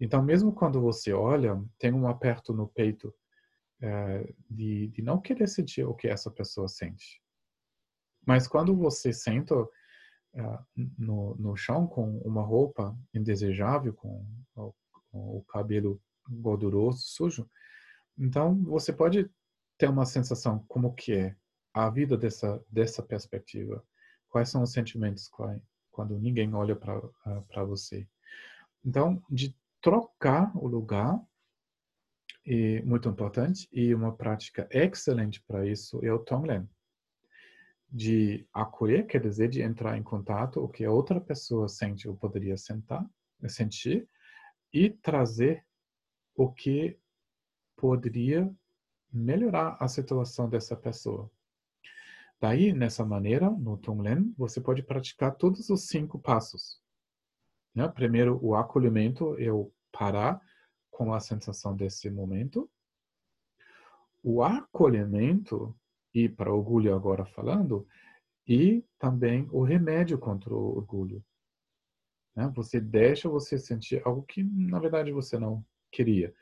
Então, 0.00 0.22
mesmo 0.22 0.52
quando 0.52 0.80
você 0.80 1.12
olha, 1.12 1.62
tem 1.78 1.92
um 1.92 2.08
aperto 2.08 2.54
no 2.54 2.66
peito 2.66 3.14
é, 3.82 4.32
de, 4.48 4.88
de 4.88 5.02
não 5.02 5.20
querer 5.20 5.48
sentir 5.48 5.84
o 5.84 5.94
que 5.94 6.08
essa 6.08 6.30
pessoa 6.30 6.68
sente. 6.68 7.20
Mas 8.26 8.46
quando 8.46 8.76
você 8.76 9.12
senta 9.12 9.54
é, 10.34 10.58
no, 10.98 11.34
no 11.36 11.56
chão 11.56 11.86
com 11.86 12.18
uma 12.18 12.42
roupa 12.42 12.96
indesejável, 13.12 13.92
com, 13.94 14.24
com 14.54 14.72
o 15.12 15.44
cabelo 15.48 16.00
gorduroso, 16.28 17.00
sujo. 17.00 17.50
Então, 18.16 18.62
você 18.64 18.92
pode 18.92 19.28
ter 19.76 19.88
uma 19.88 20.04
sensação 20.04 20.64
como 20.68 20.94
que 20.94 21.12
é 21.12 21.36
a 21.72 21.88
vida 21.88 22.16
dessa 22.16 22.62
dessa 22.70 23.02
perspectiva. 23.02 23.82
Quais 24.28 24.48
são 24.48 24.62
os 24.62 24.72
sentimentos 24.72 25.28
quando 25.90 26.18
ninguém 26.18 26.54
olha 26.54 26.76
para 26.76 27.64
você. 27.64 28.06
Então, 28.84 29.20
de 29.28 29.56
trocar 29.80 30.56
o 30.56 30.68
lugar 30.68 31.20
é 32.52 32.82
muito 32.82 33.08
importante 33.08 33.68
e 33.72 33.94
uma 33.94 34.12
prática 34.12 34.68
excelente 34.72 35.40
para 35.40 35.64
isso 35.64 36.04
é 36.04 36.12
o 36.12 36.18
Tonglen. 36.18 36.68
De 37.88 38.44
acolher, 38.52 39.06
quer 39.06 39.20
dizer, 39.20 39.48
de 39.48 39.62
entrar 39.62 39.96
em 39.96 40.02
contato 40.02 40.60
o 40.60 40.68
que 40.68 40.84
a 40.84 40.90
outra 40.90 41.20
pessoa 41.20 41.68
sente 41.68 42.08
ou 42.08 42.16
poderia 42.16 42.56
sentar, 42.56 43.08
sentir 43.46 44.08
e 44.72 44.90
trazer 44.90 45.64
o 46.34 46.50
que 46.50 46.98
poderia 47.76 48.52
melhorar 49.12 49.76
a 49.78 49.86
situação 49.86 50.48
dessa 50.48 50.76
pessoa. 50.76 51.30
Daí, 52.40 52.72
nessa 52.72 53.04
maneira, 53.04 53.48
no 53.48 53.76
Tonglen, 53.76 54.34
você 54.36 54.60
pode 54.60 54.82
praticar 54.82 55.36
todos 55.36 55.70
os 55.70 55.86
cinco 55.86 56.18
passos. 56.18 56.80
Né? 57.72 57.86
Primeiro, 57.86 58.40
o 58.42 58.56
acolhimento, 58.56 59.38
eu 59.38 59.72
parar 59.92 60.40
com 61.00 61.14
a 61.14 61.20
sensação 61.20 61.74
desse 61.74 62.10
momento. 62.10 62.70
O 64.22 64.42
acolhimento, 64.42 65.74
e 66.12 66.28
para 66.28 66.52
orgulho 66.52 66.94
agora 66.94 67.24
falando, 67.24 67.88
e 68.46 68.84
também 68.98 69.48
o 69.50 69.62
remédio 69.62 70.18
contra 70.18 70.52
o 70.52 70.76
orgulho. 70.76 71.24
Né? 72.36 72.52
Você 72.54 72.78
deixa 72.78 73.30
você 73.30 73.58
sentir 73.58 74.02
algo 74.06 74.22
que, 74.24 74.42
na 74.42 74.78
verdade, 74.78 75.10
você 75.10 75.38
não 75.38 75.64
queria. 75.90 76.34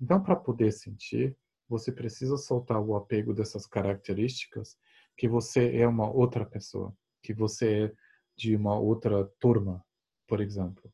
Então, 0.00 0.22
para 0.22 0.34
poder 0.34 0.72
sentir, 0.72 1.36
você 1.68 1.92
precisa 1.92 2.38
soltar 2.38 2.80
o 2.80 2.96
apego 2.96 3.34
dessas 3.34 3.66
características 3.66 4.78
que 5.14 5.28
você 5.28 5.76
é 5.76 5.86
uma 5.86 6.10
outra 6.10 6.46
pessoa, 6.46 6.96
que 7.22 7.34
você 7.34 7.84
é 7.84 7.92
de 8.34 8.56
uma 8.56 8.78
outra 8.78 9.26
turma, 9.38 9.84
por 10.26 10.40
exemplo. 10.40 10.90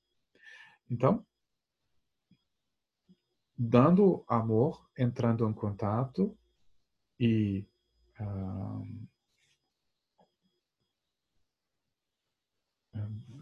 Então, 0.91 1.25
dando 3.63 4.25
amor, 4.27 4.85
entrando 4.99 5.49
em 5.49 5.53
contato 5.53 6.37
e 7.19 7.65
um, 8.21 9.07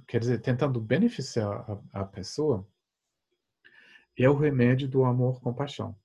quer 0.07 0.21
dizer, 0.21 0.41
tentando 0.41 0.79
beneficiar 0.81 1.65
a, 1.71 2.03
a 2.03 2.05
pessoa, 2.05 2.69
é 4.17 4.29
o 4.29 4.37
remédio 4.37 4.87
do 4.87 5.05
amor-compaixão. 5.05 5.97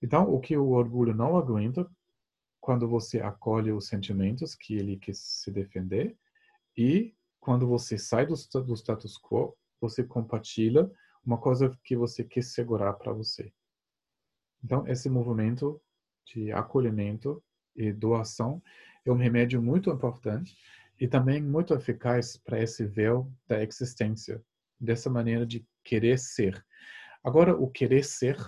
Então, 0.00 0.32
o 0.32 0.38
que 0.38 0.56
o 0.56 0.68
orgulho 0.68 1.12
não 1.12 1.36
aguenta, 1.36 1.90
quando 2.60 2.86
você 2.86 3.20
acolhe 3.20 3.72
os 3.72 3.88
sentimentos 3.88 4.54
que 4.54 4.74
ele 4.74 4.96
quer 4.96 5.14
se 5.14 5.50
defender, 5.50 6.16
e 6.76 7.16
quando 7.40 7.66
você 7.66 7.98
sai 7.98 8.26
do, 8.26 8.34
do 8.62 8.74
status 8.74 9.18
quo, 9.18 9.56
você 9.80 10.04
compartilha 10.04 10.88
uma 11.28 11.36
coisa 11.36 11.78
que 11.84 11.94
você 11.94 12.24
quer 12.24 12.42
segurar 12.42 12.94
para 12.94 13.12
você. 13.12 13.52
Então, 14.64 14.88
esse 14.88 15.10
movimento 15.10 15.78
de 16.24 16.50
acolhimento 16.52 17.44
e 17.76 17.92
doação 17.92 18.62
é 19.04 19.12
um 19.12 19.16
remédio 19.16 19.60
muito 19.60 19.90
importante 19.90 20.56
e 20.98 21.06
também 21.06 21.42
muito 21.42 21.74
eficaz 21.74 22.38
para 22.38 22.62
esse 22.62 22.86
véu 22.86 23.30
da 23.46 23.62
existência, 23.62 24.42
dessa 24.80 25.10
maneira 25.10 25.44
de 25.44 25.66
querer 25.84 26.18
ser. 26.18 26.64
Agora, 27.22 27.54
o 27.54 27.70
querer 27.70 28.06
ser, 28.06 28.38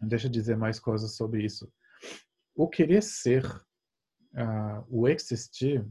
deixa 0.00 0.26
eu 0.26 0.32
dizer 0.32 0.56
mais 0.56 0.80
coisas 0.80 1.16
sobre 1.16 1.44
isso. 1.44 1.70
O 2.54 2.66
querer 2.66 3.02
ser, 3.02 3.44
uh, 3.44 4.86
o 4.88 5.06
existir, 5.06 5.86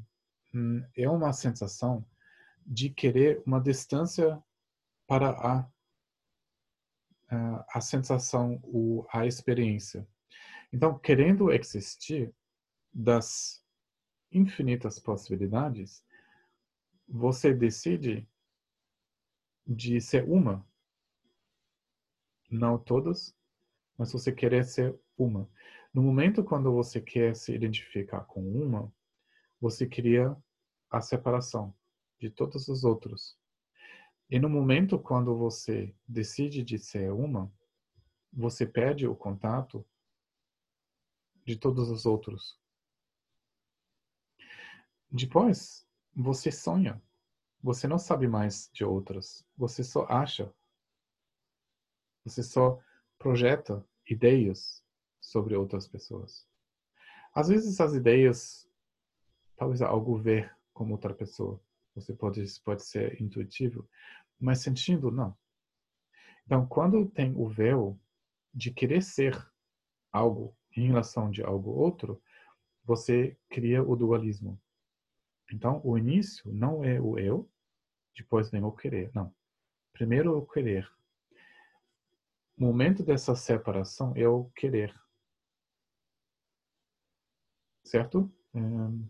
um, 0.56 0.84
é 0.98 1.08
uma 1.08 1.32
sensação 1.34 2.04
de 2.66 2.90
querer 2.90 3.44
uma 3.46 3.62
distância 3.62 4.42
para 5.08 5.30
a, 5.32 5.62
uh, 7.32 7.64
a 7.70 7.82
sensação, 7.82 8.60
o, 8.64 9.06
a 9.12 9.26
experiência. 9.26 10.08
Então, 10.72 11.00
querendo 11.00 11.52
existir 11.52 12.34
das 12.94 13.64
infinitas 14.32 15.00
possibilidades, 15.00 16.04
você 17.08 17.54
decide 17.54 18.30
de 19.66 20.00
ser 20.02 20.24
uma 20.26 20.66
não 22.50 22.78
todas, 22.78 23.36
mas 23.98 24.12
você 24.12 24.32
quer 24.32 24.64
ser 24.64 24.98
uma. 25.18 25.50
No 25.94 26.02
momento 26.02 26.44
quando 26.44 26.72
você 26.72 27.02
quer 27.02 27.36
se 27.36 27.54
identificar 27.54 28.22
com 28.22 28.42
uma, 28.42 28.92
você 29.60 29.88
cria 29.88 30.36
a 30.90 31.02
separação 31.02 31.76
de 32.20 32.30
todos 32.30 32.68
os 32.68 32.84
outros. 32.84 33.38
E 34.30 34.40
no 34.40 34.50
momento 34.50 35.00
quando 35.00 35.38
você 35.38 35.96
decide 36.08 36.64
de 36.64 36.78
ser 36.78 37.12
uma, 37.12 37.52
você 38.32 38.66
perde 38.66 39.08
o 39.08 39.16
contato 39.16 39.86
de 41.46 41.56
todos 41.56 41.90
os 41.90 42.06
outros. 42.06 42.60
Depois, 45.10 45.88
você 46.14 46.52
sonha. 46.52 47.02
Você 47.64 47.88
não 47.88 47.98
sabe 47.98 48.28
mais 48.28 48.70
de 48.74 48.84
outras. 48.84 49.46
Você 49.58 49.84
só 49.84 50.06
acha 50.10 50.54
você 52.28 52.44
só 52.44 52.80
projeta 53.18 53.86
ideias 54.06 54.84
sobre 55.22 55.56
outras 55.56 55.88
pessoas. 55.88 56.46
Às 57.34 57.48
vezes 57.48 57.74
essas 57.74 57.96
ideias, 57.96 58.70
talvez 59.56 59.82
algo 59.82 60.18
ver 60.18 60.54
como 60.74 60.94
outra 60.94 61.14
pessoa. 61.14 61.62
Você 61.98 62.14
pode, 62.14 62.46
pode 62.62 62.86
ser 62.86 63.20
intuitivo, 63.20 63.90
mas 64.40 64.62
sentindo, 64.62 65.10
não. 65.10 65.36
Então, 66.46 66.66
quando 66.68 67.10
tem 67.10 67.34
o 67.36 67.50
véu 67.50 68.00
de 68.54 68.72
querer 68.72 69.02
ser 69.02 69.36
algo 70.12 70.56
em 70.76 70.88
relação 70.88 71.32
de 71.32 71.42
algo 71.44 71.72
outro, 71.72 72.22
você 72.84 73.36
cria 73.50 73.84
o 73.84 73.96
dualismo. 73.96 74.62
Então, 75.52 75.82
o 75.84 75.98
início 75.98 76.54
não 76.54 76.84
é 76.84 77.02
o 77.02 77.18
eu, 77.18 77.50
depois 78.16 78.52
vem 78.52 78.64
o 78.64 78.72
querer. 78.72 79.12
Não. 79.14 79.34
Primeiro 79.92 80.38
o 80.38 80.46
querer. 80.46 80.88
O 82.56 82.62
momento 82.62 83.04
dessa 83.04 83.36
separação 83.36 84.14
é 84.16 84.28
o 84.28 84.46
querer. 84.52 84.96
Certo? 87.84 88.32
Um... 88.54 89.10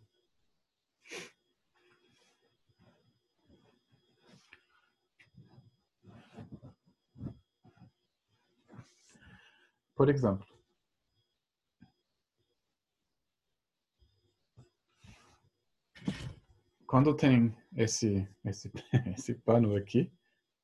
Por 9.98 10.10
exemplo, 10.10 10.46
quando 16.86 17.18
tem 17.18 17.52
esse, 17.76 18.30
esse, 18.46 18.72
esse 19.18 19.34
pano 19.40 19.76
aqui, 19.76 20.14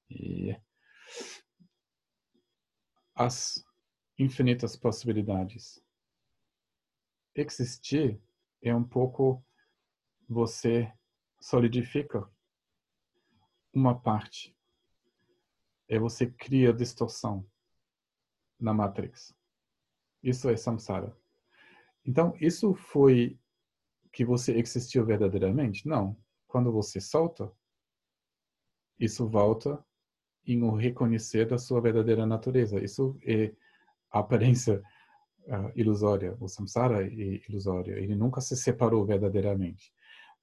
e 0.07 0.55
as 3.15 3.65
infinitas 4.19 4.75
possibilidades. 4.75 5.83
Existir 7.33 8.21
é 8.61 8.75
um 8.75 8.83
pouco 8.83 9.43
você 10.29 10.93
solidifica 11.41 12.31
uma 13.73 13.99
parte. 13.99 14.55
É 15.87 15.97
você 15.97 16.29
cria 16.29 16.71
distorção 16.71 17.51
na 18.63 18.73
matrix. 18.73 19.35
Isso 20.23 20.49
é 20.49 20.55
samsara. 20.55 21.15
Então, 22.05 22.33
isso 22.39 22.73
foi 22.73 23.37
que 24.11 24.23
você 24.23 24.53
existiu 24.53 25.05
verdadeiramente? 25.05 25.87
Não. 25.87 26.17
Quando 26.47 26.71
você 26.71 27.01
solta, 27.01 27.51
isso 28.97 29.27
volta 29.27 29.83
em 30.45 30.63
o 30.63 30.71
reconhecer 30.71 31.45
da 31.47 31.57
sua 31.57 31.81
verdadeira 31.81 32.25
natureza. 32.25 32.81
Isso 32.81 33.17
é 33.23 33.53
a 34.11 34.19
aparência 34.19 34.81
uh, 35.47 35.71
ilusória. 35.75 36.37
O 36.39 36.47
samsara 36.47 37.05
é 37.05 37.41
ilusório. 37.49 37.97
Ele 37.97 38.15
nunca 38.15 38.39
se 38.39 38.55
separou 38.55 39.05
verdadeiramente. 39.05 39.93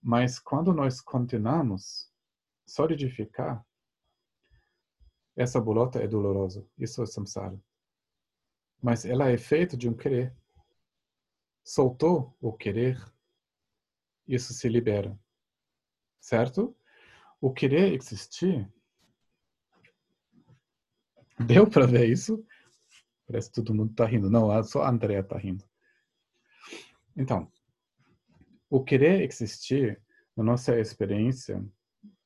Mas 0.03 0.39
quando 0.39 0.75
nós 0.75 1.01
continuamos 1.01 2.11
solidificar, 2.66 3.64
essa 5.37 5.61
bolota 5.61 6.03
é 6.03 6.09
dolorosa. 6.09 6.66
Isso 6.77 7.03
é 7.03 7.07
samsara. 7.07 7.59
Mas 8.83 9.05
ela 9.05 9.31
é 9.31 9.37
feita 9.37 9.76
de 9.76 9.89
um 9.89 9.95
querer. 9.95 10.35
Soltou 11.64 12.37
o 12.41 12.53
querer, 12.53 12.99
isso 14.26 14.53
se 14.53 14.68
libera. 14.68 15.18
Certo? 16.20 16.76
O 17.41 17.53
querer 17.53 17.93
existir. 17.95 18.70
Deu 21.39 21.68
para 21.68 21.87
ver 21.87 22.09
isso? 22.09 22.45
Parece 23.26 23.49
que 23.49 23.55
todo 23.55 23.74
mundo 23.74 23.91
está 23.93 24.05
rindo. 24.07 24.28
Não, 24.28 24.62
só 24.64 24.83
a 24.83 24.91
Andrea 24.91 25.20
está 25.20 25.39
rindo. 25.39 25.64
Então, 27.16 27.51
o 28.68 28.83
querer 28.83 29.22
existir, 29.22 30.01
na 30.37 30.45
nossa 30.45 30.78
experiência, 30.78 31.64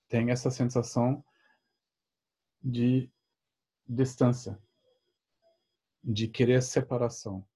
tem 0.09 0.31
essa 0.31 0.51
sensação 0.51 1.25
de 2.63 3.11
distância, 3.87 4.59
de 6.05 6.29
querer 6.29 6.63
separação. 6.63 7.47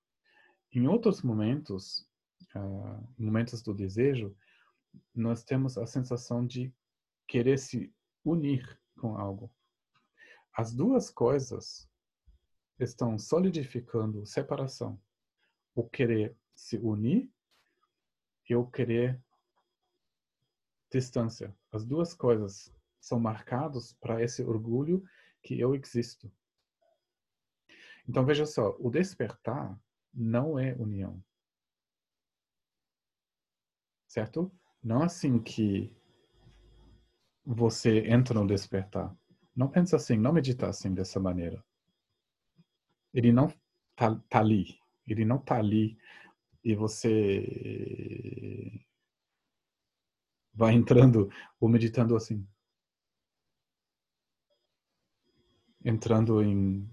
Em 0.73 0.89
outros 0.89 1.23
momentos, 1.23 2.09
uh, 2.57 3.07
momentos 3.19 3.63
do 3.63 3.75
desejo, 3.75 4.35
nós 5.15 5.45
temos 5.45 5.77
a 5.77 5.87
sensação 5.87 6.47
de 6.47 6.73
querer 7.27 7.59
se 7.59 7.93
unir 8.25 8.81
com 8.99 9.17
algo. 9.17 9.51
As 10.53 10.75
duas 10.75 11.11
coisas 11.11 11.89
estão 12.79 13.19
solidificando 13.19 14.27
separação. 14.27 15.01
O 15.75 15.89
querer 15.89 16.37
se 16.55 16.77
unir 16.79 17.31
e 18.49 18.57
o 18.57 18.67
querer 18.67 19.23
distância. 20.91 21.55
As 21.71 21.85
duas 21.85 22.15
coisas 22.15 22.73
são 23.01 23.21
marcados 23.21 23.93
para 24.01 24.23
esse 24.23 24.43
orgulho 24.43 25.05
que 25.43 25.59
eu 25.61 25.75
existo. 25.75 26.33
Então 28.09 28.25
veja 28.25 28.47
só, 28.47 28.75
o 28.81 28.91
despertar 28.91 29.79
não 30.15 30.59
é 30.59 30.75
união 30.75 31.23
certo? 34.09 34.51
Não 34.83 35.03
assim 35.03 35.39
que 35.39 35.95
você 37.45 38.01
entra 38.09 38.35
no 38.35 38.47
despertar. 38.47 39.15
Não 39.55 39.69
pensa 39.69 39.97
assim, 39.97 40.17
não 40.17 40.33
medita 40.33 40.69
assim 40.69 40.93
dessa 40.93 41.21
maneira. 41.21 41.63
Ele 43.13 43.33
não 43.33 43.53
tá, 43.95 44.15
tá 44.29 44.41
ali. 44.41 44.79
Ele 45.07 45.25
não 45.25 45.39
tá 45.39 45.57
ali 45.57 45.97
e 46.65 46.75
você 46.75 48.81
vai 50.53 50.75
entrando 50.75 51.31
ou 51.61 51.69
meditando 51.69 52.17
assim. 52.17 52.47
Entrando 55.85 56.43
em 56.43 56.89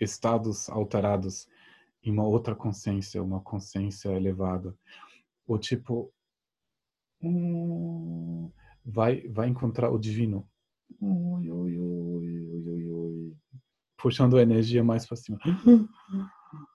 estados 0.00 0.68
alterados 0.68 1.48
em 2.02 2.10
uma 2.10 2.24
outra 2.24 2.54
consciência, 2.54 3.22
uma 3.22 3.40
consciência 3.40 4.10
elevada. 4.10 4.76
Ou 5.46 5.58
tipo, 5.58 6.12
hum, 7.22 8.50
vai, 8.84 9.26
vai 9.28 9.48
encontrar 9.48 9.90
o 9.90 9.98
divino. 9.98 10.48
Ui, 11.00 11.50
ui, 11.50 11.78
ui, 11.78 13.36
Puxando 13.96 14.36
a 14.36 14.42
energia 14.42 14.84
mais 14.84 15.06
para 15.06 15.16
cima. 15.16 15.38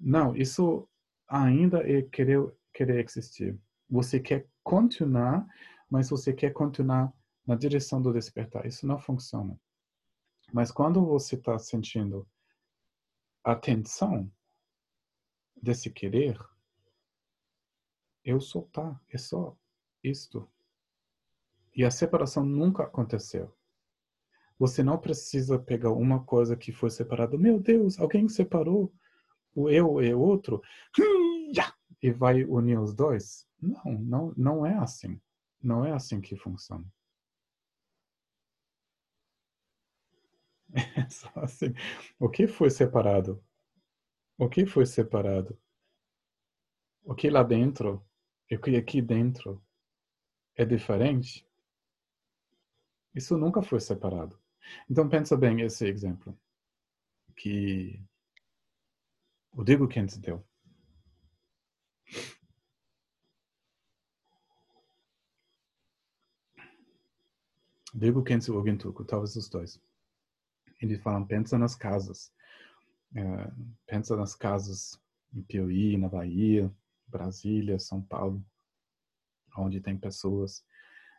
Não, 0.00 0.34
isso 0.34 0.88
ainda 1.28 1.88
é 1.88 2.02
querer, 2.02 2.52
querer 2.74 3.04
existir. 3.04 3.56
Você 3.88 4.18
quer 4.18 4.48
continuar, 4.64 5.46
mas 5.88 6.10
você 6.10 6.32
quer 6.32 6.50
continuar 6.52 7.12
na 7.46 7.54
direção 7.54 8.02
do 8.02 8.12
despertar. 8.12 8.66
Isso 8.66 8.84
não 8.84 8.98
funciona. 8.98 9.56
Mas 10.52 10.70
quando 10.70 11.04
você 11.04 11.34
está 11.34 11.58
sentindo 11.58 12.28
a 13.42 13.56
tensão 13.56 14.30
desse 15.60 15.90
querer, 15.90 16.38
eu 18.24 18.40
soltar. 18.40 19.00
É 19.08 19.16
só 19.16 19.56
isto. 20.02 20.48
E 21.74 21.84
a 21.84 21.90
separação 21.90 22.44
nunca 22.44 22.82
aconteceu. 22.82 23.56
Você 24.58 24.82
não 24.82 24.98
precisa 24.98 25.58
pegar 25.58 25.90
uma 25.90 26.22
coisa 26.22 26.56
que 26.56 26.70
foi 26.70 26.90
separada. 26.90 27.38
Meu 27.38 27.58
Deus, 27.58 27.98
alguém 27.98 28.28
separou 28.28 28.92
o 29.54 29.70
eu 29.70 30.02
e 30.02 30.12
o 30.12 30.20
outro. 30.20 30.62
E 32.02 32.10
vai 32.10 32.44
unir 32.44 32.78
os 32.78 32.94
dois. 32.94 33.48
Não, 33.60 33.84
não, 33.84 34.34
não 34.36 34.66
é 34.66 34.74
assim. 34.74 35.20
Não 35.62 35.84
é 35.84 35.92
assim 35.92 36.20
que 36.20 36.36
funciona. 36.36 36.84
É 40.61 40.61
só 40.61 40.61
assim. 41.36 41.74
O 42.18 42.28
que 42.28 42.46
foi 42.46 42.70
separado? 42.70 43.42
O 44.38 44.48
que 44.48 44.66
foi 44.66 44.86
separado? 44.86 45.58
O 47.04 47.14
que 47.14 47.30
lá 47.30 47.42
dentro 47.42 48.04
e 48.50 48.56
o 48.56 48.60
que 48.60 48.76
aqui 48.76 49.00
dentro 49.02 49.62
é 50.56 50.64
diferente, 50.64 51.46
isso 53.14 53.36
nunca 53.36 53.62
foi 53.62 53.80
separado. 53.80 54.38
Então 54.90 55.08
pensa 55.08 55.36
bem 55.36 55.60
esse 55.62 55.86
exemplo 55.86 56.38
que 57.36 58.00
o 59.52 59.64
Diego 59.64 59.88
Kent 59.88 60.18
deu. 60.18 60.44
Diego 67.94 68.22
Kent 68.22 68.48
e 68.48 68.50
Ogentuko, 68.50 69.04
talvez 69.04 69.36
os 69.36 69.48
dois. 69.48 69.80
Eles 70.82 71.00
falam, 71.00 71.24
pensa 71.24 71.56
nas 71.56 71.76
casas. 71.76 72.32
É, 73.14 73.52
pensa 73.86 74.16
nas 74.16 74.34
casas 74.34 75.00
em 75.32 75.42
Piauí, 75.42 75.96
na 75.96 76.08
Bahia, 76.08 76.74
Brasília, 77.06 77.78
São 77.78 78.02
Paulo, 78.02 78.44
onde 79.56 79.80
tem 79.80 79.96
pessoas 79.96 80.64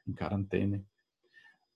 em 0.05 0.13
quarentena. 0.13 0.83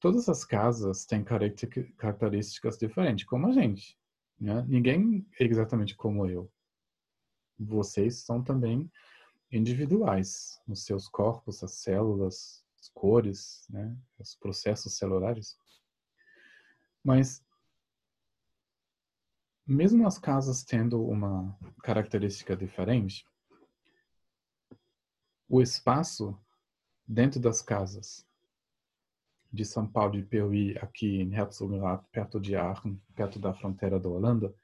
Todas 0.01 0.27
as 0.27 0.43
casas 0.43 1.05
têm 1.05 1.23
características 1.23 2.77
diferentes, 2.77 3.25
como 3.25 3.47
a 3.47 3.51
gente. 3.53 3.97
Né? 4.39 4.65
Ninguém 4.67 5.25
é 5.39 5.45
exatamente 5.45 5.95
como 5.95 6.27
eu. 6.27 6.51
Vocês 7.57 8.17
são 8.17 8.43
também 8.43 8.91
individuais 9.51 10.61
nos 10.67 10.83
seus 10.83 11.07
corpos, 11.07 11.63
as 11.63 11.71
células, 11.71 12.65
as 12.79 12.89
cores, 12.89 13.65
né? 13.69 13.97
os 14.19 14.35
processos 14.35 14.97
celulares. 14.97 15.57
Mas 17.03 17.46
mesmo 19.67 20.07
as 20.07 20.17
casas 20.17 20.63
tendo 20.63 21.03
uma 21.03 21.57
característica 21.83 22.55
diferente, 22.55 23.27
o 25.49 25.61
espaço 25.61 26.39
dentro 27.05 27.39
das 27.39 27.61
casas 27.61 28.25
de 29.51 29.65
São 29.65 29.85
Paulo 29.85 30.17
e 30.17 30.23
Piauí, 30.23 30.77
aqui 30.77 31.21
em 31.21 31.33
Herzogenaurach, 31.33 32.05
perto 32.11 32.39
de 32.39 32.55
Aachen, 32.55 33.01
perto 33.13 33.39
da 33.39 33.53
fronteira 33.53 33.99
da 33.99 34.07
Holanda, 34.07 34.55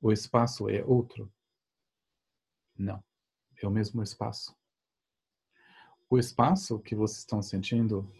o 0.00 0.12
espaço 0.12 0.68
é 0.68 0.84
outro? 0.84 1.32
Não, 2.76 3.02
é 3.62 3.66
o 3.66 3.70
mesmo 3.70 4.02
espaço. 4.02 4.54
O 6.08 6.18
espaço 6.18 6.78
que 6.78 6.94
vocês 6.94 7.20
estão 7.20 7.42
sentindo, 7.42 8.10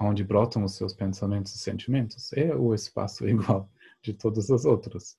onde 0.00 0.24
brotam 0.24 0.64
os 0.64 0.74
seus 0.74 0.92
pensamentos 0.92 1.54
e 1.54 1.58
sentimentos, 1.58 2.32
é 2.32 2.54
o 2.54 2.74
espaço 2.74 3.28
igual 3.28 3.70
de 4.02 4.14
todos 4.14 4.48
os 4.50 4.64
outros. 4.64 5.16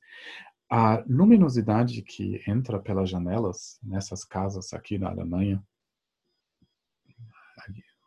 A 0.70 1.04
luminosidade 1.08 2.02
que 2.04 2.44
entra 2.48 2.80
pelas 2.80 3.10
janelas 3.10 3.80
nessas 3.82 4.24
casas 4.24 4.72
aqui 4.74 4.98
na 4.98 5.10
Alemanha, 5.10 5.64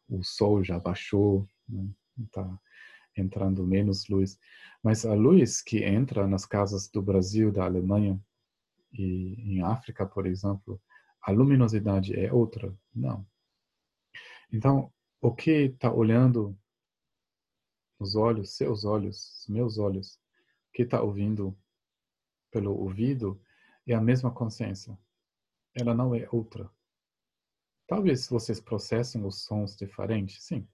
o 0.09 0.23
sol 0.23 0.62
já 0.62 0.79
baixou, 0.79 1.49
está 2.18 2.45
né? 2.45 2.59
entrando 3.16 3.66
menos 3.66 4.09
luz, 4.09 4.39
mas 4.83 5.05
a 5.05 5.14
luz 5.14 5.61
que 5.61 5.85
entra 5.85 6.27
nas 6.27 6.47
casas 6.47 6.89
do 6.89 7.03
Brasil, 7.03 7.53
da 7.53 7.64
Alemanha 7.64 8.20
e 8.93 9.35
em 9.39 9.62
África, 9.62 10.07
por 10.07 10.27
exemplo, 10.27 10.81
a 11.23 11.31
luminosidade 11.31 12.18
é 12.18 12.33
outra? 12.33 12.75
Não. 12.95 13.27
Então, 14.53 14.93
o 15.20 15.35
que 15.35 15.51
está 15.51 15.93
olhando 15.93 16.57
os 17.99 18.16
olhos, 18.16 18.57
seus 18.57 18.85
olhos, 18.85 19.47
meus 19.49 19.79
olhos, 19.79 20.18
que 20.73 20.83
está 20.83 21.03
ouvindo 21.03 21.57
pelo 22.51 22.77
ouvido 22.79 23.41
é 23.87 23.95
a 23.95 24.01
mesma 24.01 24.31
consciência. 24.31 24.99
Ela 25.75 25.95
não 25.95 26.14
é 26.14 26.29
outra. 26.31 26.70
Talvez 27.87 28.29
vocês 28.29 28.61
processem 28.61 29.25
os 29.25 29.45
sons 29.45 29.77
diferentes, 29.77 30.43
sim. 30.43 30.66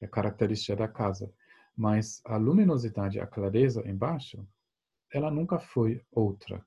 É 0.00 0.06
característica 0.06 0.76
da 0.76 0.88
casa. 0.88 1.32
Mas 1.76 2.20
a 2.24 2.36
luminosidade, 2.36 3.18
a 3.18 3.26
clareza 3.26 3.86
embaixo, 3.88 4.46
ela 5.12 5.30
nunca 5.30 5.58
foi 5.58 6.04
outra. 6.10 6.64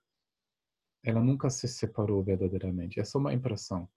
Ela 1.03 1.21
nunca 1.21 1.49
se 1.49 1.67
separou 1.67 2.23
verdadeiramente. 2.23 2.99
É 2.99 3.03
só 3.03 3.19
uma 3.19 3.33
impressão. 3.33 3.89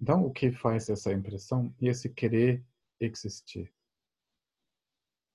Então, 0.00 0.24
o 0.24 0.32
que 0.32 0.52
faz 0.52 0.88
essa 0.88 1.12
impressão 1.12 1.74
é 1.80 1.86
esse 1.86 2.08
querer 2.08 2.64
existir. 2.98 3.72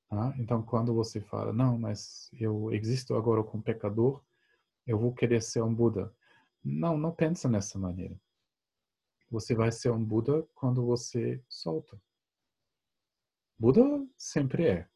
Ah, 0.10 0.34
então, 0.38 0.64
quando 0.64 0.94
você 0.94 1.20
fala, 1.20 1.52
não, 1.52 1.78
mas 1.78 2.30
eu 2.34 2.72
existo 2.72 3.16
agora 3.16 3.44
como 3.44 3.62
pecador, 3.62 4.24
eu 4.86 4.98
vou 4.98 5.14
querer 5.14 5.42
ser 5.42 5.62
um 5.62 5.74
Buda. 5.74 6.14
Não, 6.64 6.98
não 6.98 7.12
pensa 7.14 7.50
nessa 7.50 7.78
maneira. 7.78 8.20
Você 9.30 9.54
vai 9.54 9.72
ser 9.72 9.92
um 9.92 10.04
Buda 10.04 10.48
quando 10.56 10.86
você 10.86 11.44
solta. 11.50 12.02
Buda 13.60 13.82
sempre 14.18 14.68
é. 14.68 14.90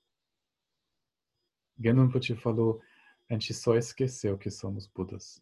Genunpochi 1.77 2.35
falou, 2.35 2.81
a 3.29 3.33
gente 3.33 3.53
só 3.53 3.75
esqueceu 3.75 4.37
que 4.37 4.49
somos 4.49 4.87
Budas. 4.87 5.41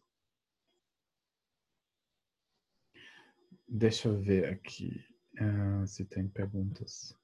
Deixa 3.68 4.08
eu 4.08 4.20
ver 4.20 4.46
aqui 4.46 5.04
uh, 5.40 5.86
se 5.86 6.04
tem 6.04 6.26
perguntas. 6.26 7.16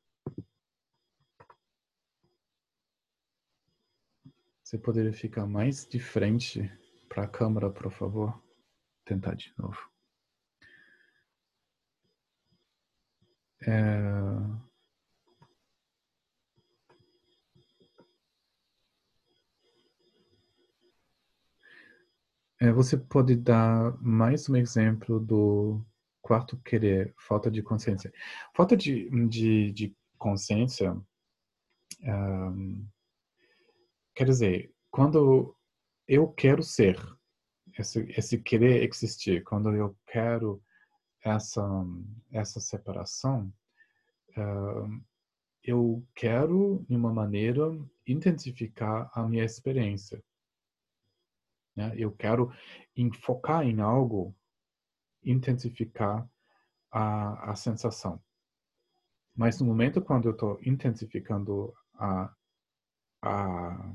Você 4.67 4.77
poderia 4.77 5.13
ficar 5.13 5.47
mais 5.47 5.87
de 5.87 6.01
frente 6.01 6.69
para 7.09 7.23
a 7.23 7.29
câmera, 7.29 7.71
por 7.71 7.89
favor? 7.93 8.43
Tentar 9.05 9.37
de 9.37 9.55
novo. 9.57 9.79
É... 13.63 14.03
É, 22.59 22.73
você 22.73 22.97
pode 22.97 23.37
dar 23.37 23.97
mais 24.03 24.49
um 24.49 24.57
exemplo 24.57 25.21
do 25.21 25.81
quarto 26.21 26.57
querer, 26.63 27.15
falta 27.17 27.49
de 27.49 27.63
consciência. 27.63 28.13
Falta 28.53 28.77
de, 28.77 29.09
de, 29.29 29.71
de 29.71 29.97
consciência, 30.19 31.01
um, 32.03 32.85
quer 34.17 34.25
dizer, 34.25 34.75
quando 34.91 35.55
eu 36.09 36.27
quero 36.33 36.63
ser, 36.63 36.99
esse, 37.79 38.01
esse 38.17 38.39
querer 38.39 38.83
existir, 38.83 39.45
quando 39.45 39.71
eu 39.75 39.95
quero 40.07 40.63
essa, 41.23 41.63
essa 42.33 42.59
separação, 42.59 43.53
uh, 44.39 45.05
eu 45.63 46.03
quero, 46.15 46.85
de 46.89 46.97
uma 46.97 47.13
maneira, 47.13 47.63
intensificar 48.07 49.11
a 49.13 49.23
minha 49.29 49.45
experiência. 49.45 50.25
Né? 51.75 51.93
Eu 51.97 52.11
quero 52.11 52.51
enfocar 52.97 53.67
em 53.67 53.81
algo, 53.81 54.35
intensificar 55.23 56.27
a, 56.91 57.51
a 57.51 57.55
sensação. 57.55 58.23
Mas 59.35 59.61
no 59.61 59.67
momento 59.67 60.01
quando 60.01 60.29
eu 60.29 60.33
estou 60.33 60.59
intensificando 60.63 61.75
a, 61.95 62.35
a 63.21 63.93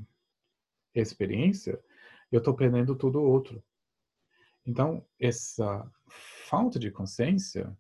experiência, 0.94 1.80
eu 2.32 2.40
estou 2.40 2.56
perdendo 2.56 2.96
tudo 2.96 3.22
outro. 3.22 3.64
Então, 4.66 5.06
essa 5.20 5.90
falta 6.48 6.78
de 6.78 6.92
consciência 6.92 7.76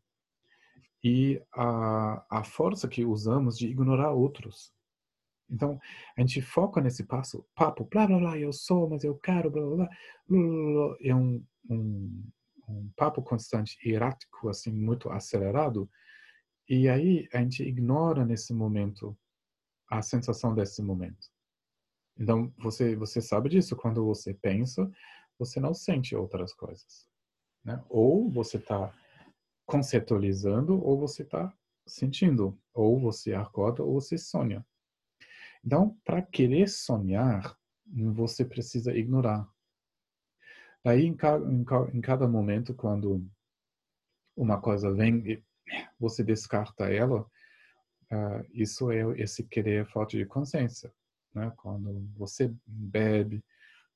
e 1.03 1.41
a, 1.53 2.26
a 2.30 2.43
força 2.43 2.88
que 2.88 3.05
usamos 3.05 3.57
de 3.57 3.68
ignorar 3.68 4.12
outros. 4.12 4.74
Então, 5.49 5.80
a 6.17 6.21
gente 6.21 6.42
foca 6.42 6.79
nesse 6.79 7.04
passo, 7.04 7.46
papo, 7.54 7.86
blá, 7.86 8.08
blá, 8.08 8.17
blá, 8.17 8.38
eu 8.38 8.54
sou, 8.54 8.89
mas 8.89 9.04
eu 9.04 9.16
quero, 9.17 9.51
blá, 9.51 9.62
blá, 9.62 9.75
blá, 9.75 9.89
é 11.01 11.13
um, 11.13 11.46
um, 11.70 12.24
um 12.70 12.89
papo 12.96 13.21
constante, 13.21 13.78
errático, 13.83 14.47
assim, 14.47 14.71
muito 14.71 15.09
acelerado, 15.09 15.89
e 16.70 16.88
aí 16.88 17.28
a 17.33 17.39
gente 17.39 17.63
ignora 17.63 18.25
nesse 18.25 18.54
momento 18.54 19.17
a 19.89 20.01
sensação 20.01 20.55
desse 20.55 20.82
momento. 20.82 21.28
Então, 22.22 22.54
você, 22.60 22.96
você 22.96 23.20
sabe 23.20 23.50
disso, 23.50 23.76
quando 23.76 24.06
você 24.06 24.32
pensa, 24.32 24.88
você 25.39 25.60
não 25.60 25.74
sente 25.74 26.16
outras 26.16 26.54
coisas. 26.54 27.10
Né? 27.66 27.84
Ou 27.89 28.30
você 28.30 28.58
está 28.58 28.93
conceptualizando, 29.66 30.80
ou 30.86 31.00
você 31.00 31.24
está 31.24 31.52
sentindo. 31.88 32.56
Ou 32.76 33.00
você 33.00 33.34
acorda, 33.34 33.82
ou 33.82 34.00
você 34.00 34.20
sonha. 34.20 34.64
Então, 35.66 35.98
para 36.06 36.22
querer 36.22 36.70
sonhar, 36.70 37.58
você 38.14 38.46
precisa 38.46 38.96
ignorar. 38.96 39.50
Daí, 40.84 41.08
em 41.08 41.16
cada, 41.16 41.43
em 41.92 42.02
cada 42.02 42.28
momento, 42.28 42.76
quando 42.76 43.28
uma 44.38 44.62
coisa 44.62 44.93
vem, 44.93 45.43
você 46.00 46.24
descarta 46.24 46.86
ela, 46.86 47.22
uh, 48.12 48.46
isso 48.54 48.92
é 48.92 49.02
esse 49.20 49.43
querer 49.43 49.88
falta 49.88 50.16
de 50.16 50.26
consciência. 50.26 50.93
Né? 51.33 51.51
Quando 51.58 52.08
você 52.17 52.53
bebe, 52.66 53.43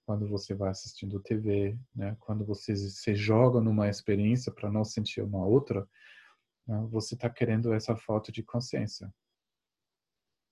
quando 0.06 0.28
você 0.28 0.54
vai 0.54 0.70
assistindo 0.70 1.20
TV, 1.20 1.78
né? 1.96 2.16
quando 2.20 2.46
você 2.46 2.76
se 2.76 3.16
joga 3.16 3.60
numa 3.60 3.90
experiência 3.90 4.52
para 4.52 4.72
não 4.72 4.84
sentir 4.84 5.22
uma 5.22 5.46
outra, 5.46 5.88
né? 6.68 6.88
você 6.92 7.16
está 7.16 7.30
querendo 7.30 7.74
essa 7.74 7.96
falta 7.96 8.32
de 8.32 8.44
consciência. 8.44 9.14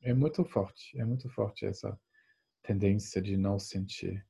É 0.01 0.14
muito 0.14 0.43
forte, 0.43 0.99
é 0.99 1.05
muito 1.05 1.30
forte 1.30 1.65
essa 1.65 1.97
tendência 2.64 3.22
de 3.22 3.38
não 3.38 3.60
sentir. 3.60 4.26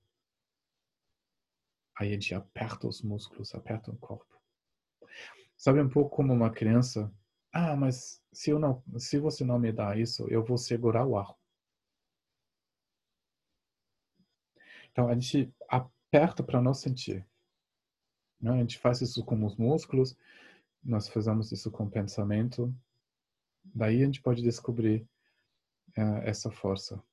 Aí 1.98 2.10
a 2.10 2.12
gente 2.14 2.36
aperta 2.36 2.88
os 2.88 3.02
músculos, 3.02 3.54
aperta 3.56 3.92
o 3.92 3.98
corpo. 3.98 4.34
Sabe 5.56 5.82
um 5.82 5.90
pouco 5.90 6.16
como 6.16 6.34
uma 6.34 6.52
criança, 6.52 7.12
ah, 7.54 7.76
mas 7.76 8.22
se 8.34 8.50
eu 8.50 8.60
não, 8.60 8.84
se 8.98 9.18
você 9.18 9.46
não 9.46 9.60
me 9.60 9.72
dá 9.72 9.96
isso, 9.96 10.28
eu 10.28 10.44
vou 10.44 10.58
segurar 10.58 11.06
o 11.06 11.18
ar. 11.18 11.34
Então 14.94 15.10
a 15.10 15.14
gente 15.14 15.54
aperta 15.68 16.42
para 16.42 16.62
não 16.62 16.74
sentir. 16.74 17.28
Né? 18.40 18.52
A 18.52 18.58
gente 18.58 18.78
faz 18.78 19.02
isso 19.02 19.26
com 19.26 19.44
os 19.44 19.58
músculos, 19.58 20.16
nós 20.84 21.10
fazemos 21.10 21.52
isso 21.52 21.70
com 21.70 21.86
o 21.86 21.92
pensamento. 21.92 22.74
Daí 23.76 24.02
a 24.02 24.06
gente 24.06 24.22
pode 24.22 24.42
descobrir 24.42 25.06
uh, 25.98 26.22
essa 26.24 26.50
força. 26.52 27.04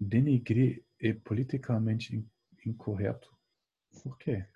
denigrir 0.00 0.82
é 1.00 1.12
politicamente 1.12 2.24
incorreto? 2.64 3.36
Por 4.02 4.16
quê? 4.16 4.46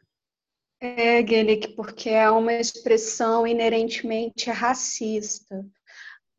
É, 0.84 1.22
Guelic, 1.22 1.76
porque 1.76 2.10
é 2.10 2.28
uma 2.28 2.54
expressão 2.54 3.46
inerentemente 3.46 4.50
racista. 4.50 5.64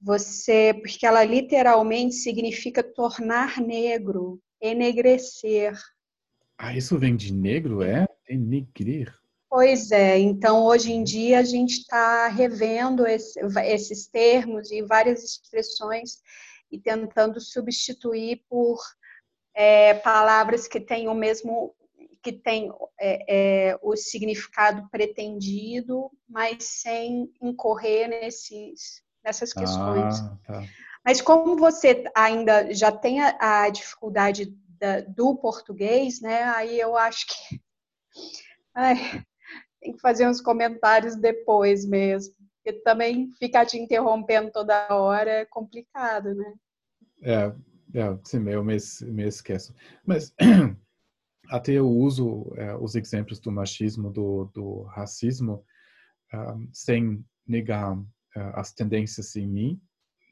Você, 0.02 0.74
porque 0.82 1.06
ela 1.06 1.24
literalmente 1.24 2.16
significa 2.16 2.84
tornar 2.84 3.62
negro, 3.62 4.42
enegrecer. 4.62 5.72
Ah, 6.58 6.76
isso 6.76 7.00
vem 7.00 7.16
de 7.16 7.32
negro, 7.32 7.82
é? 7.82 8.06
Denigrir. 8.28 9.18
Pois 9.50 9.92
é, 9.92 10.20
então 10.20 10.66
hoje 10.66 10.92
em 10.92 11.06
dia 11.06 11.40
a 11.40 11.44
gente 11.44 11.78
está 11.78 12.28
revendo 12.28 13.08
esse, 13.08 13.40
esses 13.66 14.08
termos 14.08 14.72
e 14.72 14.82
várias 14.82 15.24
expressões 15.24 16.18
e 16.70 16.78
tentando 16.78 17.40
substituir 17.40 18.44
por 18.50 18.82
é, 19.54 19.94
palavras 19.94 20.68
que 20.68 20.82
têm 20.82 21.08
o 21.08 21.14
mesmo 21.14 21.74
que 22.24 22.32
tem 22.32 22.72
é, 23.00 23.72
é, 23.72 23.80
o 23.82 23.96
significado 23.96 24.88
pretendido, 24.90 26.10
mas 26.28 26.64
sem 26.64 27.30
incorrer 27.42 28.08
nesses, 28.08 29.04
nessas 29.24 29.52
questões. 29.52 30.20
Ah, 30.20 30.38
tá. 30.46 30.64
Mas 31.06 31.22
como 31.22 31.58
você 31.58 32.06
ainda 32.16 32.74
já 32.74 32.92
tem 32.92 33.20
a, 33.20 33.64
a 33.66 33.70
dificuldade 33.70 34.56
da, 34.80 35.02
do 35.02 35.36
português, 35.36 36.22
né? 36.22 36.44
Aí 36.44 36.80
eu 36.80 36.96
acho 36.96 37.28
que 37.28 37.62
ai, 38.74 38.96
tem 39.82 39.94
que 39.94 40.00
fazer 40.00 40.26
uns 40.26 40.40
comentários 40.40 41.18
depois 41.18 41.86
mesmo. 41.86 42.34
Porque 42.64 42.80
também 42.80 43.30
ficar 43.34 43.66
te 43.66 43.78
interrompendo 43.78 44.50
toda 44.50 44.88
hora 44.96 45.30
é 45.30 45.46
complicado, 45.46 46.34
né? 46.34 46.54
É, 47.22 47.54
é 48.00 48.18
sim, 48.24 48.50
eu 48.50 48.64
me, 48.64 48.78
me 49.02 49.28
esqueço. 49.28 49.76
Mas 50.06 50.34
até 51.54 51.74
eu 51.74 51.88
uso 51.88 52.52
é, 52.56 52.76
os 52.76 52.96
exemplos 52.96 53.40
do 53.40 53.52
machismo, 53.52 54.12
do, 54.12 54.46
do 54.46 54.82
racismo, 54.86 55.64
um, 56.34 56.38
ah, 56.38 56.58
sem 56.74 57.24
negar 57.46 57.96
uh, 57.96 58.06
as 58.56 58.74
tendências 58.74 59.36
em 59.36 59.48
mim, 59.48 59.82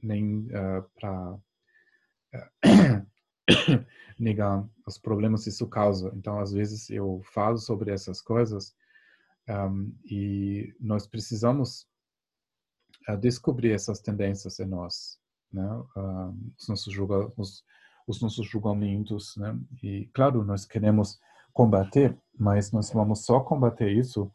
nem 0.01 0.47
uh, 0.47 0.77
ah, 0.77 0.85
para 0.95 1.33
uh, 2.33 3.05
negar 4.17 4.67
os 4.87 4.97
problemas 4.97 5.43
que 5.43 5.49
isso 5.49 5.67
causa. 5.67 6.11
Então, 6.15 6.39
às 6.39 6.51
vezes, 6.51 6.89
eu 6.89 7.21
falo 7.31 7.59
sobre 7.59 7.91
essas 7.91 8.19
coisas 8.19 8.75
um, 9.47 9.95
e 10.05 10.73
nós 10.79 11.05
precisamos 11.05 11.87
descobrir 13.19 13.73
essas 13.73 14.01
tendências 14.01 14.59
em 14.59 14.65
nós, 14.65 15.19
né? 15.51 15.67
os 16.57 16.67
nossos 16.67 16.91
julga, 16.91 17.31
os 18.07 18.21
nossos 18.21 18.47
julgamentos, 18.47 19.35
né? 19.37 19.57
E 19.83 20.09
claro, 20.13 20.43
nós 20.43 20.65
queremos 20.65 21.19
combater, 21.53 22.17
mas 22.37 22.71
nós 22.71 22.91
vamos 22.91 23.25
só 23.25 23.39
combater 23.39 23.91
isso 23.91 24.31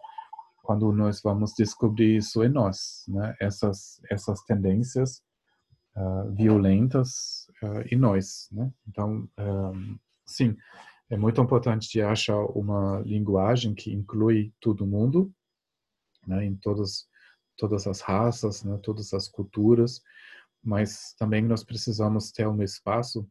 quando 0.62 0.92
nós 0.92 1.22
vamos 1.22 1.54
descobrir 1.54 2.16
isso 2.16 2.42
em 2.42 2.48
nós, 2.48 3.04
né? 3.08 3.34
Essas 3.40 4.00
essas 4.10 4.42
tendências 4.42 5.22
uh, 5.96 6.32
violentas 6.32 7.48
uh, 7.62 7.82
em 7.90 7.96
nós, 7.96 8.48
né? 8.52 8.72
Então, 8.88 9.28
um, 9.38 9.98
sim, 10.26 10.56
é 11.08 11.16
muito 11.16 11.40
importante 11.40 12.00
achar 12.00 12.38
uma 12.56 13.00
linguagem 13.00 13.74
que 13.74 13.92
inclui 13.92 14.52
todo 14.60 14.86
mundo, 14.86 15.32
né? 16.26 16.44
Em 16.44 16.56
todas 16.56 17.06
todas 17.56 17.86
as 17.86 18.00
raças, 18.00 18.64
né? 18.64 18.78
Todas 18.82 19.14
as 19.14 19.28
culturas, 19.28 20.02
mas 20.62 21.14
também 21.18 21.42
nós 21.42 21.62
precisamos 21.64 22.32
ter 22.32 22.46
um 22.46 22.62
espaço 22.62 23.26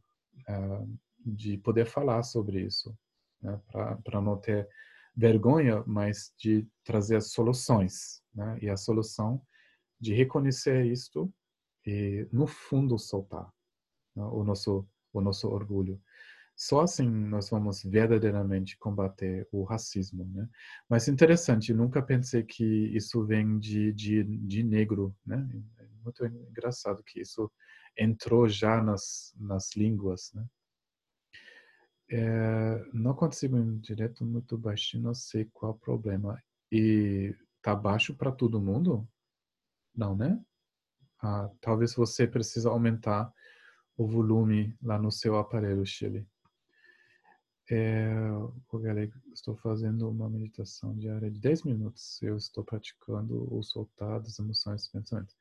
de 1.26 1.57
poder 1.57 1.86
falar 1.86 2.24
sobre 2.24 2.62
isso, 2.62 2.95
né? 3.41 3.60
para 3.72 4.22
não 4.22 4.38
ter 4.38 4.68
vergonha, 5.16 5.84
mas 5.88 6.34
de 6.38 6.68
trazer 6.84 7.16
as 7.16 7.32
soluções, 7.32 8.22
né? 8.34 8.57
E 8.62 8.70
a 8.70 8.76
solução 8.76 9.41
de 9.99 10.14
reconhecer 10.14 10.86
isto 10.86 11.34
e 11.86 12.28
no 12.32 12.45
fundo 12.45 12.98
soltar 12.99 13.49
né? 14.16 14.24
o 14.24 14.44
nosso 14.44 14.88
o 15.14 15.22
nosso 15.22 15.48
orgulho. 15.48 16.02
Só 16.57 16.82
assim 16.82 17.10
nós 17.10 17.49
vamos 17.49 17.84
verdadeiramente 17.84 18.78
combater 18.78 19.48
o 19.52 19.64
racismo, 19.64 20.26
né? 20.34 20.48
Mas 20.90 21.07
interessante, 21.07 21.74
nunca 21.74 22.02
pensei 22.02 22.44
que 22.44 22.64
isso 22.95 23.26
vem 23.26 23.57
de, 23.57 23.94
de, 23.94 24.24
de 24.24 24.64
negro, 24.64 25.16
né? 25.26 25.48
Muito 26.06 26.26
engraçado 26.26 27.03
que 27.03 27.19
isso 27.19 27.52
entrou 27.98 28.48
já 28.48 28.82
nas, 28.82 29.34
nas 29.38 29.76
línguas, 29.76 30.32
né? 30.34 30.45
É, 32.07 32.86
não 32.94 33.15
consigo 33.15 33.57
ir 33.57 33.80
direto 33.80 34.23
muito 34.23 34.57
baixinho, 34.57 35.03
não 35.03 35.14
sei 35.14 35.45
qual 35.45 35.72
o 35.72 35.80
problema. 35.80 36.41
E 36.72 37.36
tá 37.61 37.76
baixo 37.76 38.15
para 38.15 38.32
todo 38.32 38.61
mundo? 38.61 39.07
Não, 39.95 40.15
né? 40.15 40.40
Ah, 41.22 41.49
talvez 41.60 41.95
você 41.95 42.27
precisa 42.27 42.69
aumentar 42.69 43.34
o 43.98 44.07
volume 44.07 44.77
lá 44.82 44.99
no 44.99 45.11
seu 45.11 45.38
aparelho, 45.38 45.86
Chile. 45.86 46.27
É, 47.72 48.14
estou 49.34 49.56
fazendo 49.56 50.07
uma 50.07 50.30
meditação 50.30 50.95
diária 50.95 51.32
de 51.32 51.40
10 51.40 51.64
minutos. 51.64 52.22
Eu 52.22 52.38
estou 52.38 52.64
praticando 52.64 53.52
o 53.52 53.64
soltar 53.64 54.19
das 54.19 54.38
emoções 54.38 54.86
e 54.86 54.91
pensamentos. 54.91 55.36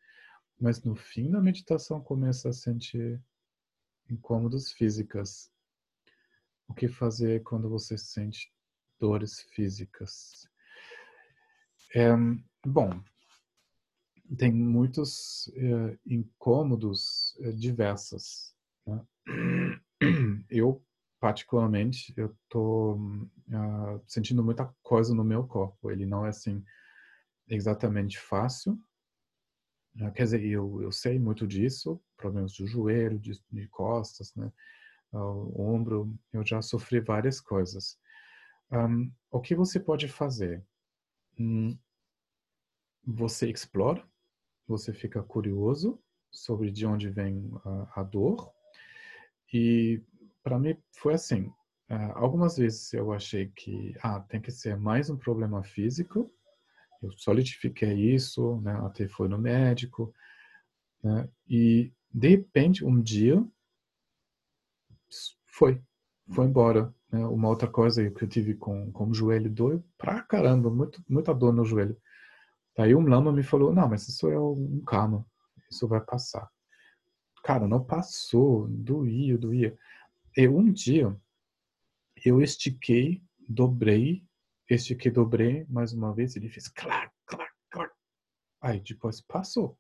Mas 0.61 0.83
no 0.83 0.95
fim 0.95 1.31
da 1.31 1.41
meditação 1.41 2.01
começa 2.01 2.49
a 2.49 2.53
sentir 2.53 3.23
incômodos 4.11 4.73
físicas. 4.73 5.51
O 6.69 6.75
que 6.75 6.89
fazer 6.89 7.43
quando 7.43 7.69
você 7.69 7.99
sente 7.99 8.53
dores 8.99 9.41
físicas? 9.55 10.49
É, 11.95 12.11
bom, 12.67 12.91
tem 14.37 14.53
muitos 14.53 15.49
é, 15.55 15.99
incômodos 16.07 17.37
é, 17.41 17.53
diversos. 17.53 18.55
Né? 18.87 19.05
Eu, 20.51 20.85
particularmente, 21.19 22.13
eu 22.19 22.27
estou 22.27 22.99
uh, 22.99 23.31
ah, 23.51 24.01
sentindo 24.07 24.45
muita 24.45 24.67
coisa 24.83 25.15
no 25.15 25.25
meu 25.25 25.47
corpo. 25.47 25.91
Ele 25.91 26.05
não 26.05 26.27
é 26.27 26.29
assim 26.29 26.63
exatamente 27.49 28.19
fácil? 28.21 28.79
Quer 30.15 30.25
dizer, 30.25 30.45
eu, 30.45 30.83
eu 30.83 30.91
sei 30.91 31.19
muito 31.19 31.47
disso, 31.47 32.01
problemas 32.17 32.53
do 32.55 32.67
joelho, 32.67 33.19
de, 33.19 33.41
de 33.51 33.69
costas, 33.69 34.35
né? 34.35 34.51
o 35.13 35.63
ombro, 35.63 36.13
eu 36.33 36.45
já 36.45 36.61
sofri 36.61 37.01
várias 37.01 37.41
coisas. 37.41 37.97
Um, 38.71 39.13
o 39.31 39.41
que 39.41 39.55
você 39.55 39.79
pode 39.79 40.09
fazer? 40.09 40.65
Hum, 41.39 41.79
você 43.07 43.49
explora, 43.51 44.05
você 44.67 44.93
fica 44.93 45.23
curioso 45.23 46.03
sobre 46.31 46.71
de 46.71 46.87
onde 46.87 47.09
vem 47.09 47.51
a, 47.65 48.01
a 48.01 48.03
dor. 48.03 48.53
E 49.53 50.03
para 50.43 50.59
mim 50.59 50.77
foi 50.93 51.15
assim. 51.15 51.43
Uh, 51.89 52.13
algumas 52.15 52.57
vezes 52.57 52.93
eu 52.93 53.13
achei 53.13 53.53
que 53.55 53.95
ah, 54.03 54.21
tem 54.21 54.41
que 54.41 54.51
ser 54.51 54.77
mais 54.77 55.11
um 55.11 55.17
problema 55.17 55.63
físico 55.63 56.33
eu 57.03 57.13
solidifiquei 57.17 58.15
isso, 58.15 58.61
né, 58.61 58.73
até 58.85 59.09
foi 59.09 59.29
no 59.29 59.39
médico, 59.39 60.15
né, 61.03 61.29
e 61.49 61.93
de 62.13 62.29
repente 62.29 62.85
um 62.85 63.01
dia 63.01 63.45
foi, 65.47 65.81
foi 66.33 66.47
embora. 66.47 66.95
Né, 67.11 67.25
uma 67.27 67.49
outra 67.49 67.69
coisa 67.69 68.11
que 68.11 68.25
eu 68.25 68.29
tive 68.29 68.55
com, 68.55 68.91
com 68.91 69.09
o 69.09 69.15
joelho 69.15 69.51
dor 69.51 69.83
pra 69.97 70.23
caramba, 70.23 70.71
muito, 70.71 71.03
muita 71.09 71.35
dor 71.35 71.53
no 71.53 71.65
joelho. 71.65 71.97
Daí 72.77 72.95
um 72.95 73.07
lama 73.07 73.33
me 73.33 73.43
falou, 73.43 73.73
não, 73.73 73.89
mas 73.89 74.09
isso 74.09 74.29
é 74.29 74.39
um 74.39 74.83
karma, 74.85 75.25
isso 75.71 75.87
vai 75.87 76.01
passar. 76.01 76.51
Cara, 77.45 77.69
não 77.69 77.85
passou, 77.85 78.67
doía, 78.69 79.39
doía. 79.39 79.79
E 80.37 80.49
um 80.49 80.73
dia 80.73 81.15
eu 82.25 82.43
estiquei, 82.43 83.23
dobrei 83.49 84.25
este 84.69 84.95
que 84.95 85.11
dobrei 85.11 85.67
mais 85.69 85.93
uma 85.93 86.15
vez, 86.15 86.37
ele 86.37 86.49
fez 86.49 86.69
clac, 86.69 87.13
clac, 87.27 87.53
clac. 87.71 87.93
Aí 88.61 88.81
depois 88.81 89.21
passou. 89.21 89.79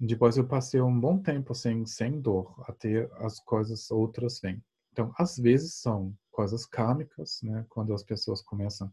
Depois 0.00 0.36
eu 0.36 0.46
passei 0.46 0.80
um 0.80 0.98
bom 0.98 1.18
tempo 1.20 1.54
sem, 1.54 1.84
sem 1.84 2.20
dor, 2.20 2.54
até 2.68 3.10
as 3.24 3.40
coisas 3.40 3.90
outras 3.90 4.40
vêm. 4.40 4.62
Então, 4.92 5.12
às 5.18 5.36
vezes 5.36 5.74
são 5.74 6.16
coisas 6.30 6.64
kármicas, 6.64 7.40
né? 7.42 7.66
Quando 7.68 7.92
as 7.92 8.02
pessoas 8.02 8.40
começam 8.40 8.92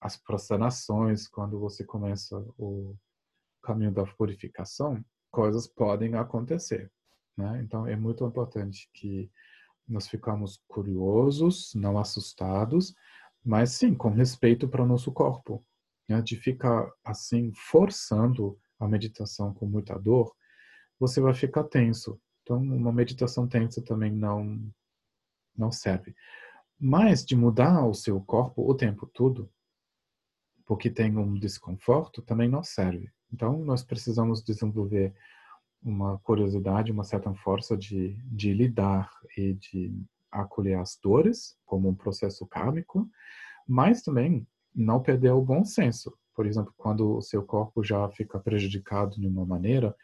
as 0.00 0.16
prostrações, 0.16 1.28
quando 1.28 1.58
você 1.58 1.84
começa 1.84 2.36
o 2.58 2.96
caminho 3.62 3.92
da 3.92 4.04
purificação, 4.04 5.04
coisas 5.30 5.66
podem 5.68 6.14
acontecer, 6.14 6.90
né? 7.36 7.62
Então, 7.62 7.86
é 7.86 7.94
muito 7.94 8.24
importante 8.24 8.90
que 8.92 9.30
nós 9.86 10.08
ficamos 10.08 10.62
curiosos, 10.68 11.72
não 11.74 11.98
assustados, 11.98 12.94
mas 13.44 13.72
sim 13.72 13.94
com 13.94 14.10
respeito 14.10 14.68
para 14.68 14.82
o 14.82 14.86
nosso 14.86 15.10
corpo, 15.12 15.64
né? 16.08 16.20
de 16.20 16.36
ficar 16.36 16.90
assim 17.04 17.52
forçando 17.54 18.58
a 18.78 18.86
meditação 18.86 19.52
com 19.54 19.66
muita 19.66 19.98
dor, 19.98 20.34
você 20.98 21.20
vai 21.20 21.34
ficar 21.34 21.64
tenso. 21.64 22.20
Então, 22.42 22.58
uma 22.58 22.92
meditação 22.92 23.46
tensa 23.46 23.82
também 23.82 24.12
não 24.12 24.70
não 25.56 25.70
serve. 25.70 26.14
Mas 26.78 27.24
de 27.24 27.36
mudar 27.36 27.86
o 27.86 27.92
seu 27.92 28.20
corpo 28.20 28.68
o 28.68 28.74
tempo 28.74 29.06
todo, 29.06 29.50
porque 30.64 30.88
tem 30.88 31.16
um 31.16 31.34
desconforto, 31.34 32.22
também 32.22 32.48
não 32.48 32.62
serve. 32.62 33.10
Então, 33.32 33.58
nós 33.64 33.82
precisamos 33.82 34.42
desenvolver 34.42 35.14
uma 35.82 36.18
curiosidade, 36.20 36.92
uma 36.92 37.04
certa 37.04 37.32
força 37.34 37.76
de, 37.76 38.14
de 38.24 38.52
lidar 38.52 39.10
e 39.36 39.54
de 39.54 39.92
acolher 40.30 40.78
as 40.78 40.98
dores 41.02 41.56
como 41.64 41.88
um 41.88 41.94
processo 41.94 42.46
kármico, 42.46 43.08
mas 43.66 44.02
também 44.02 44.46
não 44.74 45.02
perder 45.02 45.32
o 45.32 45.42
bom 45.42 45.64
senso. 45.64 46.16
Por 46.34 46.46
exemplo, 46.46 46.72
quando 46.76 47.16
o 47.16 47.22
seu 47.22 47.44
corpo 47.44 47.82
já 47.82 48.08
fica 48.10 48.38
prejudicado 48.38 49.20
de 49.20 49.26
uma 49.26 49.44
maneira, 49.44 49.94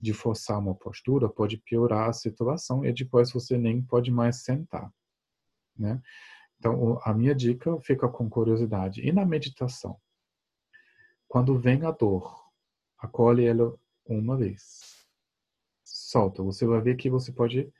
de 0.00 0.12
forçar 0.12 0.58
uma 0.58 0.74
postura 0.74 1.28
pode 1.28 1.58
piorar 1.58 2.08
a 2.08 2.12
situação 2.12 2.84
e 2.84 2.92
depois 2.92 3.30
você 3.30 3.56
nem 3.56 3.80
pode 3.80 4.10
mais 4.10 4.42
sentar, 4.42 4.92
né? 5.76 6.02
Então, 6.58 7.00
a 7.04 7.12
minha 7.12 7.34
dica 7.34 7.76
fica 7.80 8.08
com 8.08 8.30
curiosidade. 8.30 9.00
E 9.00 9.10
na 9.10 9.26
meditação? 9.26 9.98
Quando 11.26 11.58
vem 11.58 11.84
a 11.84 11.90
dor, 11.90 12.40
acolhe 12.98 13.44
ela 13.44 13.74
uma 14.06 14.36
vez. 14.36 15.04
Solta. 15.82 16.40
Você 16.42 16.64
vai 16.64 16.80
ver 16.80 16.94
que 16.94 17.10
você 17.10 17.32
pode 17.32 17.72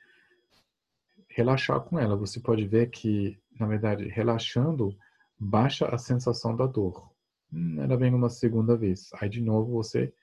relaxar 1.33 1.81
com 1.81 1.99
ela. 1.99 2.15
Você 2.15 2.39
pode 2.39 2.65
ver 2.65 2.89
que, 2.89 3.39
na 3.59 3.67
verdade, 3.67 4.07
relaxando, 4.07 4.95
baixa 5.39 5.87
a 5.87 5.97
sensação 5.97 6.55
da 6.55 6.65
dor. 6.65 7.11
Hum, 7.51 7.81
ela 7.81 7.97
vem 7.97 8.13
uma 8.13 8.29
segunda 8.29 8.77
vez. 8.77 9.09
Aí, 9.19 9.29
de 9.29 9.41
novo, 9.41 9.73
você 9.73 10.13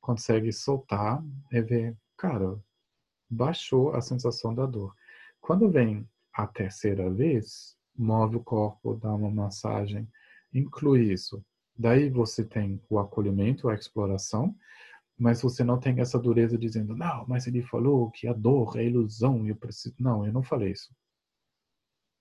consegue 0.00 0.52
soltar 0.52 1.22
e 1.50 1.60
ver, 1.60 1.96
cara, 2.16 2.58
baixou 3.28 3.94
a 3.94 4.00
sensação 4.00 4.54
da 4.54 4.66
dor. 4.66 4.94
Quando 5.40 5.70
vem 5.70 6.08
a 6.32 6.46
terceira 6.46 7.10
vez, 7.10 7.76
move 7.96 8.36
o 8.36 8.44
corpo, 8.44 8.94
dá 8.94 9.12
uma 9.14 9.30
massagem, 9.30 10.08
inclui 10.52 11.12
isso. 11.12 11.44
Daí 11.78 12.08
você 12.08 12.44
tem 12.44 12.80
o 12.88 12.98
acolhimento, 12.98 13.68
a 13.68 13.74
exploração, 13.74 14.54
mas 15.18 15.42
você 15.42 15.64
não 15.64 15.78
tem 15.78 16.00
essa 16.00 16.18
dureza 16.18 16.58
dizendo, 16.58 16.94
não, 16.94 17.26
mas 17.26 17.46
ele 17.46 17.62
falou 17.62 18.10
que 18.10 18.28
a 18.28 18.32
dor 18.32 18.76
é 18.76 18.84
ilusão, 18.84 19.46
eu 19.46 19.56
preciso. 19.56 19.94
Não, 19.98 20.26
eu 20.26 20.32
não 20.32 20.42
falei 20.42 20.72
isso. 20.72 20.94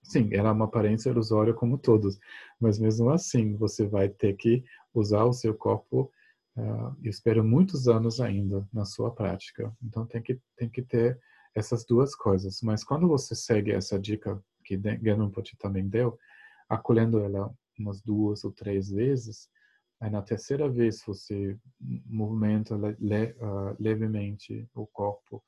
Sim, 0.03 0.29
era 0.33 0.51
uma 0.51 0.65
aparência 0.65 1.09
ilusória 1.09 1.53
como 1.53 1.77
todos, 1.77 2.19
mas 2.59 2.77
mesmo 2.79 3.09
assim 3.09 3.55
você 3.55 3.87
vai 3.87 4.07
ter 4.07 4.35
que 4.35 4.63
usar 4.93 5.25
o 5.25 5.33
seu 5.33 5.53
corpo 5.55 6.11
uh, 6.57 6.95
eu 7.03 7.09
espero 7.09 7.43
muitos 7.43 7.87
anos 7.87 8.19
ainda 8.19 8.67
na 8.73 8.85
sua 8.85 9.11
prática. 9.13 9.75
Então 9.81 10.05
tem 10.05 10.21
que 10.21 10.39
tem 10.55 10.69
que 10.69 10.81
ter 10.81 11.19
essas 11.53 11.85
duas 11.85 12.15
coisas. 12.15 12.61
Mas 12.61 12.83
quando 12.83 13.07
você 13.07 13.35
segue 13.35 13.71
essa 13.71 13.99
dica 13.99 14.41
que 14.63 14.79
Genunpoti 15.03 15.57
também 15.57 15.87
deu, 15.87 16.17
acolhendo 16.69 17.19
ela 17.19 17.53
umas 17.77 18.01
duas 18.01 18.43
ou 18.43 18.51
três 18.51 18.89
vezes, 18.89 19.49
aí 19.99 20.09
na 20.09 20.21
terceira 20.21 20.69
vez 20.69 21.01
você 21.05 21.57
movimenta 21.79 22.75
le, 22.99 23.31
uh, 23.33 23.75
levemente 23.79 24.69
o 24.73 24.85
corpo, 24.87 25.43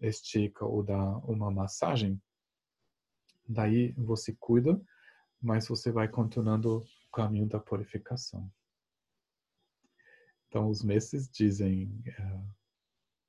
estica 0.00 0.64
ou 0.64 0.82
dá 0.82 1.18
uma 1.18 1.50
massagem, 1.50 2.20
daí 3.48 3.92
você 3.92 4.34
cuida, 4.38 4.80
mas 5.40 5.68
você 5.68 5.92
vai 5.92 6.08
continuando 6.08 6.78
o 6.78 7.16
caminho 7.16 7.46
da 7.46 7.60
purificação. 7.60 8.50
Então, 10.48 10.68
os 10.68 10.82
mestres 10.82 11.28
dizem 11.28 12.02
uh, 12.18 12.54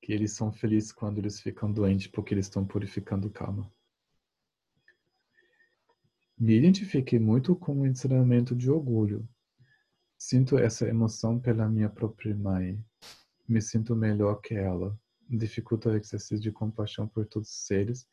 que 0.02 0.14
eles 0.14 0.32
são 0.34 0.52
felizes 0.52 0.92
quando 0.92 1.18
eles 1.18 1.42
ficam 1.42 1.72
doentes 1.72 2.08
porque 2.08 2.34
eles 2.34 2.46
estão 2.46 2.66
purificando 2.66 3.30
calma. 3.30 3.72
Me 6.38 6.56
identifiquei 6.56 7.18
muito 7.18 7.56
com 7.56 7.82
o 7.82 7.88
ensinamento 7.88 8.56
de 8.56 8.70
orgulho. 8.70 9.28
Sinto 10.28 10.58
essa 10.58 10.88
emoção 10.88 11.40
pela 11.40 11.70
minha 11.70 11.88
própria 11.88 12.36
mãe. 12.36 12.84
Me 13.48 13.62
sinto 13.62 13.96
melhor 13.96 14.42
que 14.42 14.56
ela. 14.56 15.00
Dificulta 15.30 15.90
o 15.90 15.96
exercício 15.96 16.40
de 16.40 16.52
compaixão 16.52 17.08
por 17.08 17.28
todos 17.28 17.48
os 17.48 17.68
seres, 17.68 18.08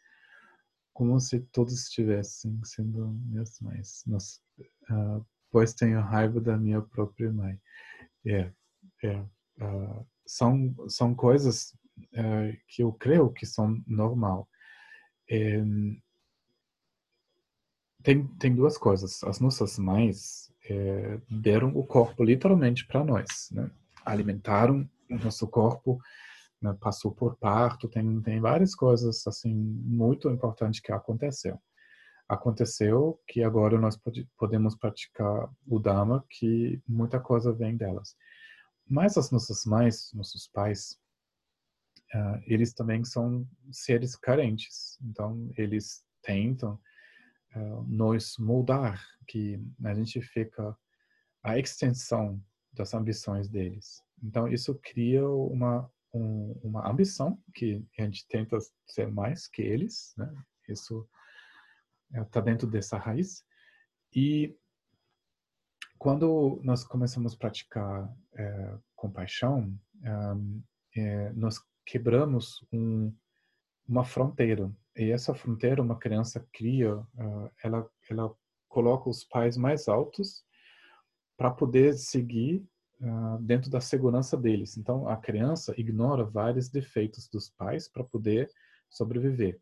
como 0.93 1.18
se 1.18 1.40
todos 1.40 1.72
estivessem 1.72 2.62
sendo 2.64 3.09
meus 3.30 3.59
mães. 3.60 4.05
uh, 4.06 5.24
pois 5.51 5.72
tenho 5.72 6.02
raiva 6.02 6.39
da 6.39 6.59
minha 6.59 6.82
própria 6.82 7.32
mãe. 7.32 7.59
É, 8.26 8.52
é, 9.02 9.18
uh, 9.64 10.06
são, 10.26 10.74
são 10.90 11.14
coisas 11.14 11.74
uh, 11.98 12.55
que 12.68 12.82
eu 12.82 12.93
creio 12.93 13.32
que 13.32 13.47
são 13.47 13.82
normal. 13.86 14.47
É, 15.30 15.62
tem, 18.02 18.26
tem 18.36 18.55
duas 18.55 18.76
coisas. 18.76 19.24
As 19.24 19.40
nossas 19.40 19.78
mães 19.78 20.52
é, 20.68 21.18
deram 21.28 21.68
o 21.76 21.84
corpo 21.84 22.22
literalmente 22.22 22.86
para 22.86 23.05
nós, 23.05 23.48
né? 23.51 23.70
alimentaram 24.05 24.89
o 25.10 25.16
nosso 25.16 25.47
corpo, 25.48 25.98
né? 26.60 26.76
passou 26.80 27.12
por 27.12 27.36
parto, 27.36 27.89
tem, 27.89 28.20
tem 28.22 28.40
várias 28.40 28.74
coisas 28.74 29.26
assim 29.26 29.55
muito 29.55 30.28
importantes 30.30 30.80
que 30.80 30.93
aconteceu. 30.93 31.60
Aconteceu 32.28 33.20
que 33.26 33.43
agora 33.43 33.78
nós 33.78 33.97
pode, 33.97 34.26
podemos 34.39 34.76
praticar 34.76 35.51
o 35.66 35.78
Dharma, 35.78 36.24
que 36.30 36.80
muita 36.89 37.20
coisa 37.20 37.52
vem 37.52 37.76
delas. 37.76 38.16
Mas 38.89 39.18
as 39.18 39.30
nossas 39.30 39.64
mães, 39.64 40.10
nossos 40.14 40.48
pais, 40.48 40.98
uh, 42.14 42.43
eles 42.47 42.72
também 42.72 43.05
são 43.05 43.47
seres 43.70 44.16
carentes. 44.16 44.98
Então, 45.02 45.51
eles 45.59 46.05
tentam 46.22 46.80
uh, 47.55 47.83
nos 47.85 48.37
moldar, 48.39 49.03
que 49.27 49.61
a 49.85 49.95
gente 49.95 50.20
fica 50.20 50.77
a 51.43 51.59
extensão 51.59 52.43
das 52.73 52.95
ambições 52.95 53.49
deles. 53.49 54.03
Então, 54.23 54.49
isso 54.49 54.79
cria 54.83 55.29
uma, 55.29 55.91
um, 56.15 56.53
uma 56.62 56.89
ambição 56.89 57.39
que 57.55 57.85
a 57.99 58.03
gente 58.03 58.27
tenta 58.29 58.59
ser 58.87 59.11
mais 59.11 59.47
que 59.49 59.62
eles, 59.62 60.15
né? 60.16 60.33
Isso 60.69 61.09
está 62.15 62.41
eh, 62.41 62.43
dentro 62.43 62.70
dessa 62.70 62.97
raiz. 62.97 63.45
E 64.15 64.57
quando 65.99 66.61
nós 66.62 66.85
começamos 66.85 67.35
a 67.35 67.37
praticar 67.37 68.12
é, 68.35 68.79
compaixão, 68.97 69.79
nós 71.35 71.61
quebramos 71.87 72.65
um, 72.73 73.15
uma 73.87 74.05
fronteira. 74.05 74.73
E 74.97 75.10
essa 75.10 75.35
fronteira, 75.35 75.82
uma 75.82 75.98
criança 75.98 76.47
cria, 76.52 76.97
uh, 76.97 77.51
ela, 77.62 77.89
ela 78.10 78.35
coloca 78.69 79.09
os 79.09 79.24
pais 79.24 79.56
mais 79.56 79.89
altos 79.89 80.44
para 81.36 81.51
poder 81.51 81.94
seguir 81.94 82.64
uh, 83.01 83.39
dentro 83.40 83.70
da 83.70 83.81
segurança 83.81 84.36
deles. 84.36 84.77
Então, 84.77 85.09
a 85.09 85.16
criança 85.16 85.74
ignora 85.78 86.24
vários 86.24 86.69
defeitos 86.69 87.28
dos 87.28 87.48
pais 87.51 87.89
para 87.89 88.05
poder 88.05 88.51
sobreviver. 88.90 89.59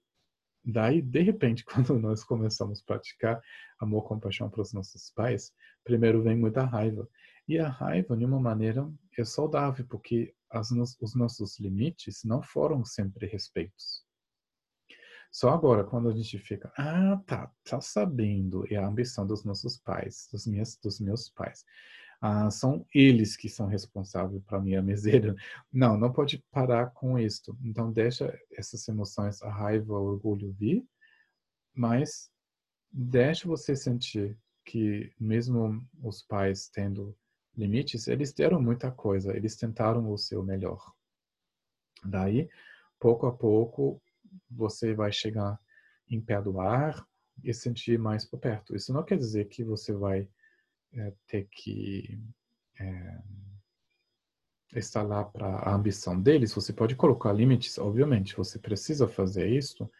Daí, 0.64 1.00
de 1.00 1.20
repente, 1.20 1.64
quando 1.64 1.98
nós 1.98 2.24
começamos 2.24 2.80
a 2.80 2.84
praticar 2.84 3.40
amor, 3.78 4.02
compaixão 4.02 4.50
para 4.50 4.62
os 4.62 4.72
nossos 4.72 5.10
pais, 5.10 5.52
primeiro 5.84 6.22
vem 6.22 6.36
muita 6.36 6.64
raiva. 6.64 7.08
E 7.48 7.58
a 7.58 7.68
raiva, 7.68 8.16
de 8.16 8.24
uma 8.24 8.38
maneira, 8.38 8.88
é 9.18 9.24
saudável, 9.24 9.86
porque 9.88 10.34
as, 10.50 10.70
os 11.00 11.14
nossos 11.14 11.58
limites 11.58 12.22
não 12.24 12.42
foram 12.42 12.84
sempre 12.84 13.26
respeitos. 13.26 14.04
Só 15.30 15.50
agora, 15.50 15.84
quando 15.84 16.08
a 16.08 16.12
gente 16.12 16.38
fica, 16.38 16.72
ah, 16.76 17.20
tá, 17.26 17.50
tá 17.64 17.80
sabendo, 17.80 18.64
é 18.72 18.76
a 18.76 18.86
ambição 18.86 19.26
dos 19.26 19.44
nossos 19.44 19.76
pais, 19.78 20.28
dos 20.32 20.46
meus, 20.46 20.76
dos 20.76 21.00
meus 21.00 21.28
pais. 21.30 21.64
Ah, 22.20 22.50
são 22.50 22.84
eles 22.94 23.36
que 23.36 23.48
são 23.48 23.66
responsáveis 23.66 24.42
para 24.44 24.60
minha 24.60 24.82
miséria. 24.82 25.34
Não, 25.72 25.96
não 25.96 26.12
pode 26.12 26.44
parar 26.50 26.90
com 26.90 27.18
isso. 27.18 27.56
Então, 27.64 27.92
deixa 27.92 28.38
essas 28.52 28.86
emoções, 28.88 29.40
a 29.42 29.50
raiva, 29.50 29.92
o 29.92 30.04
orgulho 30.04 30.52
vir, 30.52 30.84
mas 31.74 32.30
deixa 32.92 33.48
você 33.48 33.76
sentir 33.76 34.36
que 34.64 35.12
mesmo 35.18 35.86
os 36.02 36.22
pais 36.22 36.68
tendo 36.68 37.16
limites, 37.56 38.08
eles 38.08 38.32
deram 38.32 38.60
muita 38.60 38.90
coisa, 38.90 39.36
eles 39.36 39.56
tentaram 39.56 40.10
o 40.10 40.18
seu 40.18 40.42
melhor. 40.42 40.92
Daí, 42.04 42.48
pouco 42.98 43.26
a 43.26 43.32
pouco, 43.32 44.00
você 44.50 44.94
vai 44.94 45.12
chegar 45.12 45.58
em 46.08 46.20
perdoar 46.20 47.06
e 47.42 47.54
sentir 47.54 47.98
mais 47.98 48.24
por 48.24 48.38
perto. 48.38 48.74
Isso 48.76 48.92
não 48.92 49.02
quer 49.02 49.16
dizer 49.16 49.46
que 49.46 49.64
você 49.64 49.92
vai 49.92 50.28
é, 50.92 51.12
ter 51.26 51.48
que 51.50 52.20
é, 52.78 53.22
estar 54.74 55.02
lá 55.02 55.24
para 55.24 55.46
a 55.46 55.74
ambição 55.74 56.20
deles. 56.20 56.54
Você 56.54 56.72
pode 56.72 56.94
colocar 56.96 57.32
limites, 57.32 57.78
obviamente, 57.78 58.36
você 58.36 58.58
precisa 58.58 59.08
fazer 59.08 59.48
isso, 59.48 59.90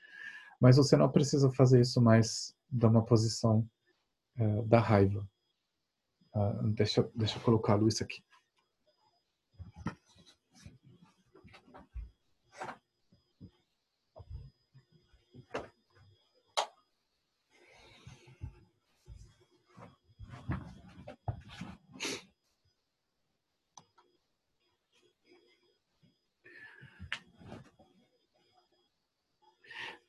mas 0.61 0.77
você 0.77 0.97
não 0.97 1.11
precisa 1.11 1.51
fazer 1.51 1.81
isso 1.81 2.01
mais 2.01 2.55
de 2.71 2.87
uma 2.87 3.05
posição 3.05 3.69
é, 4.37 4.63
da 4.63 4.81
raiva. 4.81 5.27
Uh, 6.35 6.69
deixa, 6.69 7.11
deixa 7.15 7.39
eu 7.39 7.43
colocar 7.43 7.73
a 7.73 7.77
luz 7.77 8.01
aqui. 8.01 8.23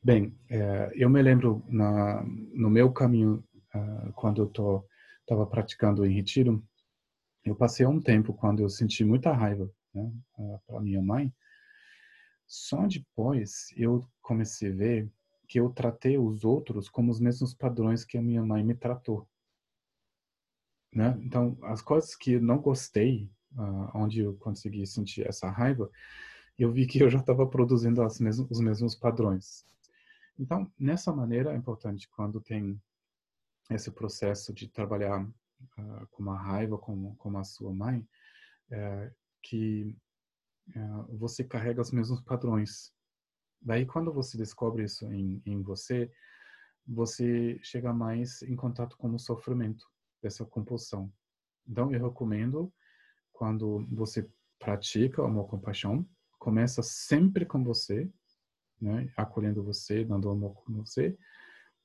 Bem, 0.04 0.36
é, 0.50 0.92
eu 0.96 1.08
me 1.12 1.22
lembro 1.22 1.64
na, 1.68 2.24
no 2.24 2.72
meu 2.72 2.92
caminho, 2.92 3.44
uh, 3.76 4.12
quando 4.14 4.42
eu 4.42 4.84
estava 5.22 5.46
praticando 5.46 6.04
em 6.04 6.12
retiro, 6.12 6.64
eu 7.46 7.56
passei 7.56 7.86
um 7.86 8.02
tempo 8.02 8.34
quando 8.34 8.64
eu 8.64 8.70
senti 8.70 9.06
muita 9.06 9.32
raiva 9.32 9.70
né, 9.94 10.12
uh, 10.40 10.60
para 10.66 10.80
minha 10.80 11.04
mãe. 11.04 11.32
Só 12.48 12.88
depois 12.88 13.68
eu 13.78 14.04
comecei 14.24 14.72
a 14.72 14.76
ver 14.76 15.12
que 15.48 15.60
eu 15.60 15.70
tratei 15.70 16.18
os 16.18 16.44
outros 16.44 16.90
como 16.90 17.12
os 17.12 17.20
mesmos 17.20 17.54
padrões 17.54 18.04
que 18.04 18.18
a 18.18 18.24
minha 18.24 18.44
mãe 18.44 18.64
me 18.64 18.74
tratou. 18.74 19.28
Né? 20.92 21.16
Então, 21.22 21.56
as 21.62 21.80
coisas 21.80 22.16
que 22.16 22.34
eu 22.34 22.42
não 22.42 22.58
gostei, 22.58 23.30
uh, 23.52 23.92
onde 23.94 24.22
eu 24.22 24.34
consegui 24.38 24.84
sentir 24.88 25.28
essa 25.28 25.48
raiva, 25.48 25.92
eu 26.58 26.72
vi 26.72 26.88
que 26.88 27.04
eu 27.04 27.10
já 27.10 27.20
estava 27.20 27.46
produzindo 27.46 28.02
mesmas, 28.02 28.40
os 28.50 28.60
mesmos 28.60 28.96
padrões. 28.96 29.64
Então, 30.42 30.74
nessa 30.80 31.14
maneira, 31.14 31.54
é 31.54 31.56
importante 31.56 32.10
quando 32.10 32.42
tem 32.42 32.82
esse 33.70 33.92
processo 33.92 34.52
de 34.52 34.68
trabalhar 34.68 35.24
uh, 35.24 36.08
com 36.10 36.24
uma 36.24 36.36
raiva 36.36 36.80
com, 36.80 37.16
com 37.16 37.38
a 37.38 37.44
sua 37.44 37.72
mãe, 37.72 38.00
uh, 38.72 39.16
que 39.44 39.96
uh, 40.76 41.16
você 41.16 41.44
carrega 41.44 41.80
os 41.80 41.92
mesmos 41.92 42.22
padrões. 42.22 42.92
Daí, 43.62 43.86
quando 43.86 44.12
você 44.12 44.36
descobre 44.36 44.86
isso 44.86 45.06
em, 45.14 45.44
em 45.46 45.62
você, 45.62 46.12
você 46.88 47.60
chega 47.62 47.94
mais 47.94 48.42
em 48.42 48.56
contato 48.56 48.98
com 48.98 49.14
o 49.14 49.20
sofrimento 49.20 49.86
dessa 50.24 50.44
compulsão. 50.44 51.14
Então, 51.68 51.94
eu 51.94 52.04
recomendo, 52.04 52.74
quando 53.32 53.86
você 53.92 54.28
pratica 54.58 55.24
amor 55.24 55.48
compaixão, 55.48 56.04
começa 56.40 56.82
sempre 56.82 57.46
com 57.46 57.64
você, 57.64 58.12
né, 58.82 59.12
acolhendo 59.16 59.64
você, 59.64 60.04
dando 60.04 60.30
amor 60.30 60.54
com 60.56 60.74
você, 60.74 61.18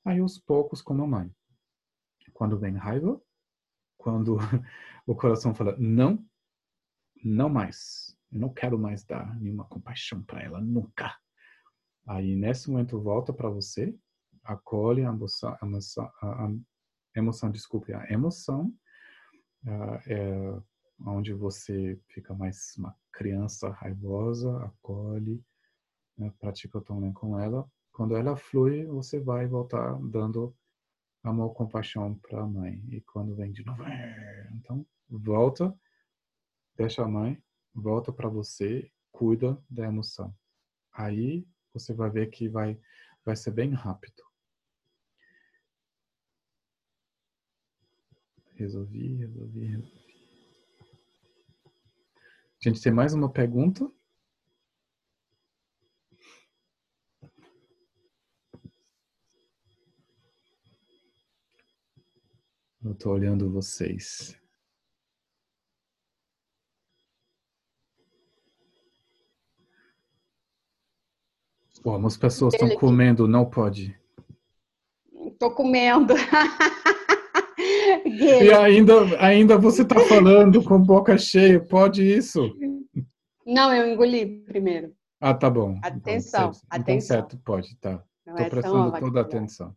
aí 0.04 0.20
aos 0.20 0.38
poucos 0.38 0.80
com 0.80 0.94
a 0.94 1.06
mãe. 1.06 1.30
Quando 2.32 2.58
vem 2.58 2.74
raiva, 2.74 3.20
quando 3.96 4.36
o 5.06 5.14
coração 5.14 5.54
fala 5.54 5.76
não, 5.78 6.24
não 7.24 7.48
mais, 7.48 8.16
eu 8.32 8.40
não 8.40 8.52
quero 8.52 8.78
mais 8.78 9.04
dar 9.04 9.38
nenhuma 9.40 9.64
compaixão 9.64 10.22
para 10.22 10.42
ela 10.42 10.60
nunca. 10.60 11.16
Aí 12.06 12.36
nesse 12.36 12.70
momento 12.70 13.00
volta 13.00 13.32
para 13.32 13.48
você, 13.48 13.96
acolhe 14.44 15.04
a 15.04 15.08
emoção, 15.08 15.56
a 15.60 15.66
emoção, 15.66 16.12
a 16.22 16.48
emoção 17.14 17.50
desculpe, 17.50 17.92
a 17.92 18.10
emoção, 18.10 18.72
uh, 19.64 20.00
é, 20.06 20.62
onde 21.04 21.32
você 21.32 22.00
fica 22.08 22.32
mais 22.32 22.74
uma 22.78 22.94
criança 23.12 23.70
raivosa, 23.70 24.56
acolhe, 24.64 25.42
né, 26.16 26.32
pratica 26.38 26.78
o 26.78 26.80
Tonglen 26.80 27.12
com 27.12 27.38
ela. 27.38 27.70
Quando 27.92 28.16
ela 28.16 28.36
flui, 28.36 28.84
você 28.86 29.18
vai 29.18 29.46
voltar 29.46 29.98
dando 30.02 30.54
amor, 31.22 31.54
compaixão 31.54 32.14
para 32.14 32.42
a 32.42 32.46
mãe. 32.46 32.82
E 32.88 33.00
quando 33.00 33.34
vem 33.34 33.52
de 33.52 33.64
novo, 33.64 33.82
então 34.54 34.86
volta, 35.08 35.74
deixa 36.76 37.02
a 37.02 37.08
mãe, 37.08 37.42
volta 37.74 38.12
para 38.12 38.28
você, 38.28 38.90
cuida 39.10 39.60
da 39.68 39.84
emoção. 39.84 40.34
Aí 40.92 41.46
você 41.72 41.92
vai 41.92 42.10
ver 42.10 42.30
que 42.30 42.48
vai 42.48 42.78
vai 43.24 43.34
ser 43.34 43.50
bem 43.50 43.70
rápido. 43.72 44.22
Resolvi, 48.54 49.16
resolvi, 49.16 49.66
resolvi. 49.66 50.06
Gente 52.60 52.80
tem 52.80 52.92
mais 52.92 53.12
uma 53.12 53.30
pergunta? 53.30 53.90
Eu 62.86 62.92
estou 62.92 63.14
olhando 63.14 63.50
vocês. 63.50 64.40
Bom, 71.82 72.06
as 72.06 72.16
pessoas 72.16 72.54
estão 72.54 72.70
comendo, 72.76 73.26
não 73.26 73.44
pode. 73.44 73.98
Estou 75.26 75.50
comendo. 75.50 76.14
e 78.06 78.52
ainda, 78.52 79.20
ainda 79.20 79.58
você 79.58 79.82
está 79.82 79.98
falando 80.02 80.62
com 80.62 80.80
boca 80.80 81.18
cheia, 81.18 81.58
pode 81.58 82.04
isso? 82.04 82.56
Não, 83.44 83.74
eu 83.74 83.92
engoli 83.92 84.44
primeiro. 84.44 84.94
Ah, 85.20 85.34
tá 85.34 85.50
bom. 85.50 85.76
Atenção, 85.82 86.50
então, 86.50 86.60
atenção. 86.70 87.16
Então, 87.16 87.28
certo, 87.28 87.38
pode, 87.44 87.76
tá. 87.78 88.00
Estou 88.24 88.46
é 88.46 88.48
prestando 88.48 89.00
toda 89.00 89.18
a 89.18 89.22
atenção. 89.22 89.74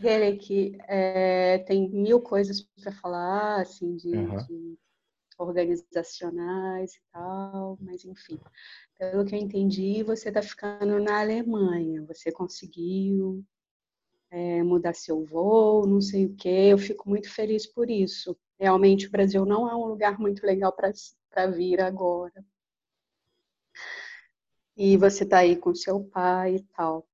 Derek, 0.00 0.76
é, 0.86 1.58
tem 1.58 1.88
mil 1.88 2.20
coisas 2.20 2.62
para 2.62 2.92
falar, 2.92 3.60
assim, 3.60 3.96
de, 3.96 4.14
uhum. 4.14 4.36
de, 4.38 4.78
organizacionais 5.38 6.94
e 6.94 7.00
tal, 7.12 7.76
mas 7.80 8.04
enfim, 8.04 8.38
pelo 8.98 9.24
que 9.24 9.34
eu 9.34 9.38
entendi, 9.38 10.02
você 10.02 10.28
está 10.28 10.40
ficando 10.40 10.98
na 10.98 11.20
Alemanha, 11.20 12.02
você 12.04 12.32
conseguiu 12.32 13.44
é, 14.30 14.62
mudar 14.62 14.94
seu 14.94 15.24
voo, 15.24 15.86
não 15.86 16.00
sei 16.00 16.26
o 16.26 16.34
que, 16.34 16.48
eu 16.48 16.78
fico 16.78 17.08
muito 17.08 17.30
feliz 17.30 17.66
por 17.66 17.90
isso. 17.90 18.36
Realmente 18.58 19.06
o 19.06 19.10
Brasil 19.10 19.44
não 19.44 19.68
é 19.68 19.74
um 19.74 19.84
lugar 19.86 20.18
muito 20.18 20.44
legal 20.44 20.72
para 20.72 21.46
vir 21.48 21.80
agora. 21.80 22.44
E 24.76 24.96
você 24.96 25.24
está 25.24 25.38
aí 25.38 25.56
com 25.56 25.74
seu 25.74 26.04
pai 26.04 26.56
e 26.56 26.62
tal. 26.74 27.06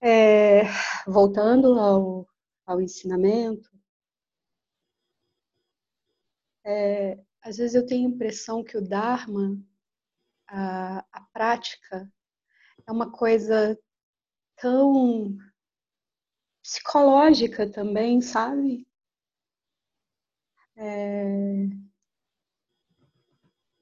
É, 0.00 0.62
voltando 1.06 1.78
ao, 1.78 2.26
ao 2.66 2.80
ensinamento, 2.80 3.70
é, 6.64 7.18
às 7.42 7.56
vezes 7.56 7.74
eu 7.74 7.86
tenho 7.86 8.08
a 8.08 8.10
impressão 8.12 8.62
que 8.62 8.76
o 8.76 8.86
Dharma, 8.86 9.58
a, 10.48 11.00
a 11.12 11.20
prática, 11.32 12.10
é 12.86 12.92
uma 12.92 13.10
coisa 13.12 13.78
tão 14.56 15.36
psicológica 16.62 17.68
também, 17.68 18.20
sabe? 18.20 18.86
É... 20.76 21.68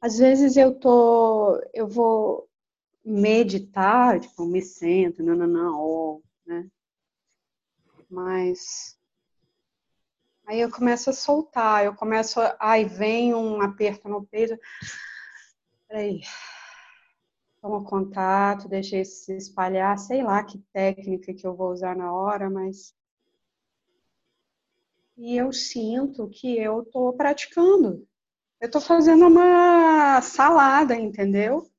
Às 0.01 0.16
vezes 0.18 0.56
eu 0.56 0.74
tô, 0.78 1.60
eu 1.74 1.86
vou 1.86 2.48
meditar, 3.07 4.19
tipo, 4.19 4.45
me 4.45 4.61
sento, 4.61 5.23
não, 5.23 5.37
não, 5.37 5.47
não, 5.47 5.81
ó, 5.81 6.20
né? 6.45 6.69
Mas 8.11 8.99
aí 10.45 10.61
eu 10.61 10.70
começo 10.70 11.11
a 11.11 11.12
soltar, 11.12 11.85
eu 11.85 11.95
começo 11.95 12.41
aí 12.59 12.85
vem 12.85 13.33
um 13.33 13.61
aperto 13.61 14.09
no 14.09 14.27
peito, 14.27 14.59
peraí, 15.89 16.20
toma 17.61 17.85
contato, 17.85 18.69
deixa 18.69 18.97
isso 18.97 19.24
se 19.24 19.37
espalhar, 19.37 19.97
sei 19.99 20.23
lá 20.23 20.43
que 20.43 20.59
técnica 20.73 21.33
que 21.33 21.47
eu 21.47 21.55
vou 21.55 21.70
usar 21.70 21.97
na 21.97 22.12
hora, 22.12 22.51
mas 22.51 22.93
e 25.16 25.37
eu 25.37 25.53
sinto 25.53 26.28
que 26.28 26.59
eu 26.59 26.83
estou 26.83 27.12
praticando. 27.15 28.07
Eu 28.61 28.66
estou 28.66 28.81
fazendo 28.81 29.27
uma 29.27 30.20
salada, 30.20 30.95
entendeu? 30.95 31.70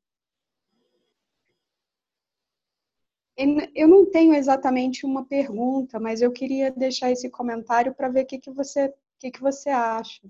Eu 3.38 3.88
não 3.88 4.10
tenho 4.10 4.34
exatamente 4.34 5.06
uma 5.06 5.24
pergunta, 5.24 6.00
mas 6.00 6.22
eu 6.22 6.32
queria 6.32 6.72
deixar 6.72 7.12
esse 7.12 7.30
comentário 7.30 7.94
para 7.94 8.10
ver 8.10 8.24
o 8.24 8.26
que, 8.26 8.40
que, 8.40 8.52
você, 8.52 8.92
que, 9.20 9.30
que 9.30 9.40
você 9.40 9.70
acha. 9.70 10.28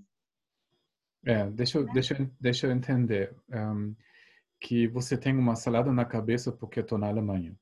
É, 1.25 1.49
deixa, 1.49 1.81
né? 1.81 1.91
deixa, 1.93 2.31
deixa 2.39 2.67
eu 2.67 2.71
entender. 2.71 3.33
Um, 3.49 3.95
que 4.59 4.87
você 4.87 5.17
tem 5.17 5.37
uma 5.37 5.55
salada 5.55 5.91
na 5.93 6.03
cabeça 6.03 6.51
porque 6.51 6.81
estou 6.81 6.97
na 6.97 7.07
Alemanha. 7.07 7.55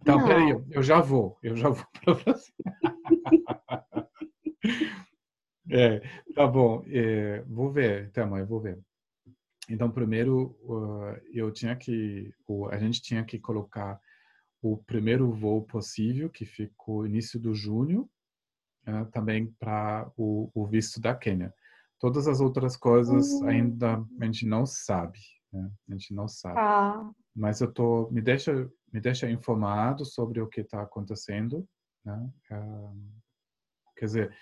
Então, 0.00 0.18
não. 0.18 0.26
peraí, 0.26 0.50
eu 0.70 0.82
já 0.82 1.00
vou, 1.00 1.38
eu 1.42 1.54
já 1.54 1.68
vou 1.68 1.86
para 2.02 2.14
você. 2.14 2.52
é, 5.70 6.00
tá 6.34 6.46
bom, 6.46 6.82
é, 6.88 7.42
vou 7.42 7.70
ver, 7.70 8.10
tá, 8.10 8.26
mãe, 8.26 8.44
vou 8.44 8.60
ver. 8.60 8.78
Então, 9.70 9.88
primeiro, 9.88 10.56
uh, 10.64 11.16
eu 11.32 11.52
tinha 11.52 11.76
que, 11.76 12.34
a 12.72 12.78
gente 12.78 13.00
tinha 13.00 13.24
que 13.24 13.38
colocar 13.38 14.00
o 14.60 14.76
primeiro 14.76 15.32
voo 15.32 15.62
possível, 15.62 16.28
que 16.28 16.44
ficou 16.44 17.06
início 17.06 17.38
do 17.38 17.54
junho, 17.54 18.10
uh, 18.88 19.08
também 19.12 19.46
para 19.60 20.10
o, 20.16 20.50
o, 20.52 20.66
visto 20.66 21.00
da 21.00 21.14
Quênia. 21.14 21.54
Todas 22.00 22.26
as 22.26 22.40
outras 22.40 22.76
coisas 22.76 23.30
uhum. 23.30 23.48
ainda 23.48 24.04
a 24.20 24.24
gente 24.24 24.44
não 24.44 24.66
sabe, 24.66 25.20
né? 25.52 25.70
A 25.88 25.92
gente 25.92 26.12
não 26.12 26.26
sabe. 26.26 26.58
Ah. 26.58 27.08
Mas 27.34 27.60
eu 27.60 27.72
tô, 27.72 28.10
me 28.10 28.20
deixa, 28.20 28.68
me 28.92 29.00
deixa 29.00 29.30
informado 29.30 30.04
sobre 30.04 30.40
o 30.40 30.48
que 30.48 30.62
está 30.62 30.82
acontecendo, 30.82 31.64
né? 32.04 32.28
Uh, 32.50 33.00
quer 33.96 34.06
dizer, 34.06 34.36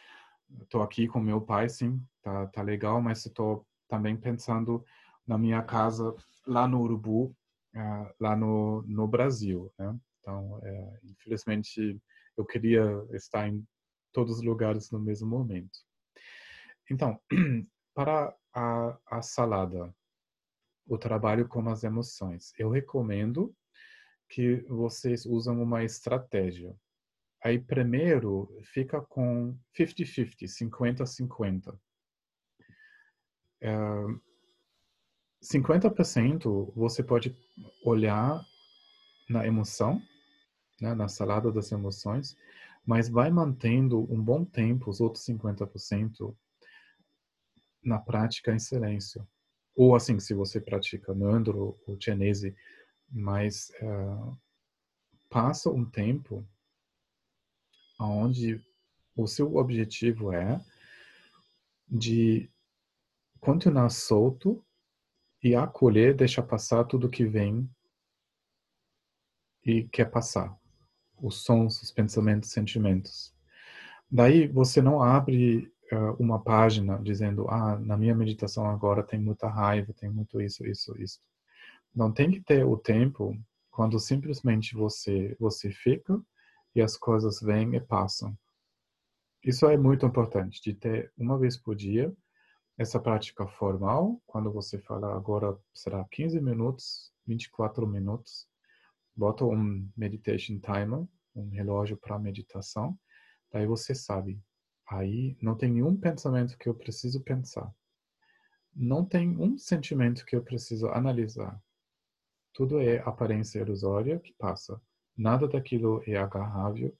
estou 0.62 0.82
aqui 0.82 1.06
com 1.06 1.20
meu 1.20 1.40
pai, 1.40 1.68
sim, 1.68 2.02
tá, 2.22 2.46
tá 2.46 2.62
legal, 2.62 3.02
mas 3.02 3.26
estou 3.26 3.66
também 3.88 4.16
pensando 4.16 4.82
na 5.28 5.36
minha 5.36 5.62
casa 5.62 6.14
lá 6.46 6.66
no 6.66 6.80
Urubu, 6.80 7.36
uh, 7.76 8.14
lá 8.18 8.34
no, 8.34 8.82
no 8.82 9.06
Brasil. 9.06 9.72
Né? 9.78 9.96
Então, 10.18 10.59
é, 10.64 11.00
infelizmente, 11.05 12.00
eu 12.36 12.44
queria 12.44 12.84
estar 13.12 13.46
em 13.46 13.64
todos 14.12 14.38
os 14.38 14.42
lugares 14.42 14.90
no 14.90 14.98
mesmo 14.98 15.28
momento. 15.28 15.78
Então, 16.90 17.20
para 17.94 18.34
a, 18.55 18.98
a 19.06 19.22
salada, 19.22 19.94
o 20.86 20.96
trabalho 20.96 21.46
com 21.46 21.68
as 21.68 21.84
emoções, 21.84 22.52
eu 22.59 22.70
recomendo 22.70 23.55
que 24.28 24.62
vocês 24.68 25.26
usam 25.26 25.62
uma 25.62 25.84
estratégia. 25.84 26.74
Aí, 27.44 27.59
primeiro, 27.59 28.48
fica 28.64 29.00
com 29.00 29.56
50-50, 29.78 30.44
50-50. 30.46 31.78
É, 33.60 33.70
50% 35.43 36.73
você 36.74 37.02
pode 37.02 37.36
olhar 37.85 38.44
na 39.28 39.47
emoção, 39.47 40.02
né, 40.81 40.94
na 40.94 41.09
salada 41.09 41.52
das 41.52 41.70
emoções, 41.70 42.36
mas 42.85 43.09
vai 43.09 43.31
mantendo 43.31 44.01
um 44.12 44.23
bom 44.23 44.44
tempo 44.44 44.90
os 44.90 45.01
outros 45.01 45.24
50% 45.24 46.35
na 47.82 47.98
prática 47.98 48.52
em 48.52 48.59
silêncio. 48.59 49.27
Ou 49.77 49.94
assim, 49.94 50.19
se 50.19 50.35
você 50.35 50.60
pratica 50.60 51.15
Nandro 51.15 51.78
ou 51.86 52.01
Chenese, 52.01 52.56
mas 53.10 53.70
uh, 53.81 54.36
passa 55.28 55.70
um 55.70 55.85
tempo 55.85 56.47
onde 58.01 58.65
o 59.16 59.27
seu 59.27 59.56
objetivo 59.56 60.32
é 60.32 60.60
de 61.89 62.51
continuar 63.40 63.90
solto 63.90 64.65
e 65.43 65.55
acolher, 65.55 66.15
deixar 66.15 66.43
passar 66.43 66.85
tudo 66.85 67.09
que 67.09 67.24
vem 67.24 67.69
e 69.65 69.85
quer 69.85 70.10
passar. 70.10 70.56
Os 71.20 71.43
sons, 71.43 71.82
os 71.82 71.90
pensamentos, 71.90 72.51
sentimentos. 72.51 73.35
Daí 74.10 74.47
você 74.48 74.81
não 74.81 75.02
abre 75.02 75.73
uh, 75.93 76.15
uma 76.19 76.43
página 76.43 76.98
dizendo, 77.02 77.48
ah, 77.48 77.78
na 77.78 77.97
minha 77.97 78.15
meditação 78.15 78.66
agora 78.66 79.02
tem 79.02 79.20
muita 79.20 79.48
raiva, 79.48 79.93
tem 79.93 80.10
muito 80.10 80.40
isso, 80.40 80.66
isso, 80.66 80.97
isso. 81.01 81.20
Não 81.94 82.12
tem 82.12 82.31
que 82.31 82.40
ter 82.40 82.65
o 82.65 82.77
tempo 82.77 83.36
quando 83.70 83.98
simplesmente 83.98 84.74
você 84.74 85.36
você 85.39 85.70
fica 85.70 86.20
e 86.74 86.81
as 86.81 86.97
coisas 86.97 87.40
vêm 87.40 87.74
e 87.74 87.81
passam. 87.81 88.36
Isso 89.43 89.66
é 89.66 89.77
muito 89.77 90.05
importante, 90.06 90.60
de 90.62 90.74
ter 90.74 91.12
uma 91.16 91.39
vez 91.39 91.56
por 91.56 91.74
dia 91.77 92.12
essa 92.78 93.00
prática 93.00 93.44
formal, 93.44 94.22
quando 94.24 94.52
você 94.52 94.78
fala 94.78 95.12
agora 95.16 95.59
será 95.74 96.05
15 96.12 96.40
minutos, 96.40 97.12
24 97.26 97.84
minutos, 97.88 98.48
bota 99.16 99.44
um 99.44 99.90
meditation 99.96 100.60
timer, 100.60 101.05
um 101.34 101.48
relógio 101.50 101.96
para 101.96 102.20
meditação, 102.20 102.96
daí 103.52 103.66
você 103.66 103.96
sabe, 103.96 104.40
aí 104.88 105.36
não 105.42 105.56
tem 105.56 105.72
nenhum 105.72 105.96
pensamento 105.96 106.56
que 106.56 106.68
eu 106.68 106.74
preciso 106.74 107.20
pensar. 107.20 107.68
Não 108.72 109.05
tem 109.05 109.36
um 109.36 109.59
sentimento 109.59 110.24
que 110.24 110.36
eu 110.36 110.44
preciso 110.44 110.86
analisar. 110.86 111.60
Tudo 112.52 112.80
é 112.80 112.98
aparência 113.00 113.59
ilusória 113.59 114.20
que 114.20 114.32
passa. 114.34 114.80
Nada 115.16 115.48
daquilo 115.48 116.00
é 116.06 116.16
agarrável, 116.16 116.96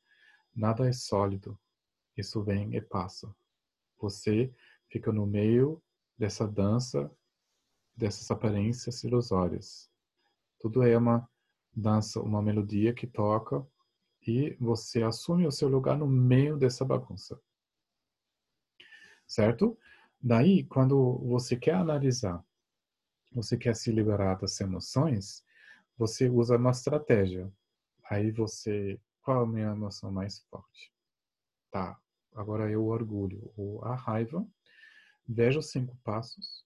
nada 0.53 0.89
é 0.89 0.93
sólido. 0.93 1.57
Isso 2.17 2.43
vem 2.43 2.75
e 2.75 2.81
passa. 2.81 3.33
Você 4.01 4.53
fica 4.89 5.13
no 5.13 5.27
meio 5.27 5.83
dessa 6.17 6.47
dança, 6.47 7.11
dessas 7.97 8.31
aparências 8.31 9.03
ilusórias. 9.05 9.91
Tudo 10.59 10.83
é 10.83 10.97
uma 10.97 11.29
dança, 11.75 12.21
uma 12.21 12.43
melodia 12.43 12.93
que 12.93 13.07
toca 13.07 13.67
e 14.27 14.57
você 14.61 15.03
assume 15.03 15.47
o 15.47 15.53
seu 15.53 15.69
lugar 15.69 15.97
no 15.97 16.07
meio 16.07 16.57
dessa 16.57 16.85
bagunça. 16.85 17.41
Certo? 19.27 19.79
Daí, 20.21 20.65
quando 20.65 21.19
você 21.19 21.57
quer 21.57 21.75
analisar, 21.75 22.45
você 23.33 23.57
quer 23.57 23.77
se 23.77 23.93
liberar 23.93 24.37
das 24.37 24.61
emoções, 24.61 25.45
você 25.97 26.29
usa 26.29 26.57
uma 26.57 26.71
estratégia. 26.71 27.53
Aí 28.11 28.31
você, 28.33 28.99
qual 29.23 29.41
é 29.41 29.45
a 29.45 29.47
minha 29.47 29.71
emoção 29.71 30.11
mais 30.11 30.41
forte? 30.51 30.93
Tá, 31.71 32.01
agora 32.35 32.71
é 32.71 32.77
o 32.77 32.87
orgulho 32.87 33.53
ou 33.57 33.85
a 33.85 33.95
raiva 33.95 34.47
veja 35.29 35.59
os 35.59 35.71
cinco 35.71 35.95
passos 36.03 36.65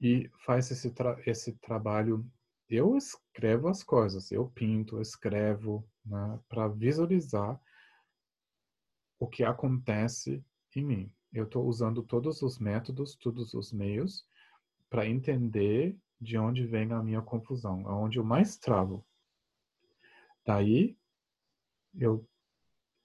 e 0.00 0.30
faz 0.46 0.70
esse, 0.70 0.90
tra 0.90 1.20
esse 1.26 1.52
trabalho. 1.58 2.26
Eu 2.68 2.96
escrevo 2.96 3.68
as 3.68 3.82
coisas, 3.82 4.32
eu 4.32 4.48
pinto, 4.48 5.00
escrevo, 5.00 5.86
né, 6.04 6.40
para 6.48 6.68
visualizar 6.68 7.60
o 9.18 9.28
que 9.28 9.44
acontece 9.44 10.42
em 10.74 10.84
mim. 10.84 11.12
Eu 11.32 11.44
estou 11.44 11.66
usando 11.66 12.02
todos 12.02 12.40
os 12.42 12.58
métodos, 12.58 13.14
todos 13.16 13.52
os 13.52 13.72
meios 13.72 14.26
para 14.88 15.06
entender 15.06 15.96
de 16.20 16.38
onde 16.38 16.66
vem 16.66 16.90
a 16.92 17.02
minha 17.02 17.22
confusão, 17.22 17.86
aonde 17.86 18.18
eu 18.18 18.24
mais 18.24 18.56
travo. 18.56 19.04
Daí 20.44 20.96
eu 21.94 22.26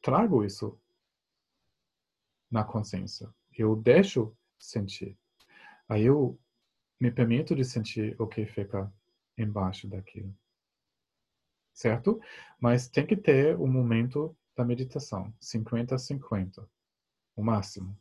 trago 0.01 0.43
isso 0.43 0.79
na 2.49 2.63
consciência 2.63 3.33
eu 3.61 3.75
deixo 3.75 4.35
sentir. 4.59 5.17
Aí 5.87 6.03
eu 6.03 6.39
me 6.99 7.11
permito 7.11 7.55
de 7.55 7.63
sentir 7.63 8.15
o 8.19 8.27
que 8.27 8.45
fica 8.45 8.91
embaixo 9.37 9.87
daquilo. 9.87 10.35
Certo? 11.73 12.21
Mas 12.59 12.87
tem 12.87 13.05
que 13.05 13.17
ter 13.17 13.55
o 13.57 13.63
um 13.63 13.71
momento 13.71 14.35
da 14.55 14.63
meditação, 14.63 15.33
50 15.41 15.95
a 15.95 15.97
50, 15.97 16.69
o 17.35 17.43
máximo. 17.43 17.97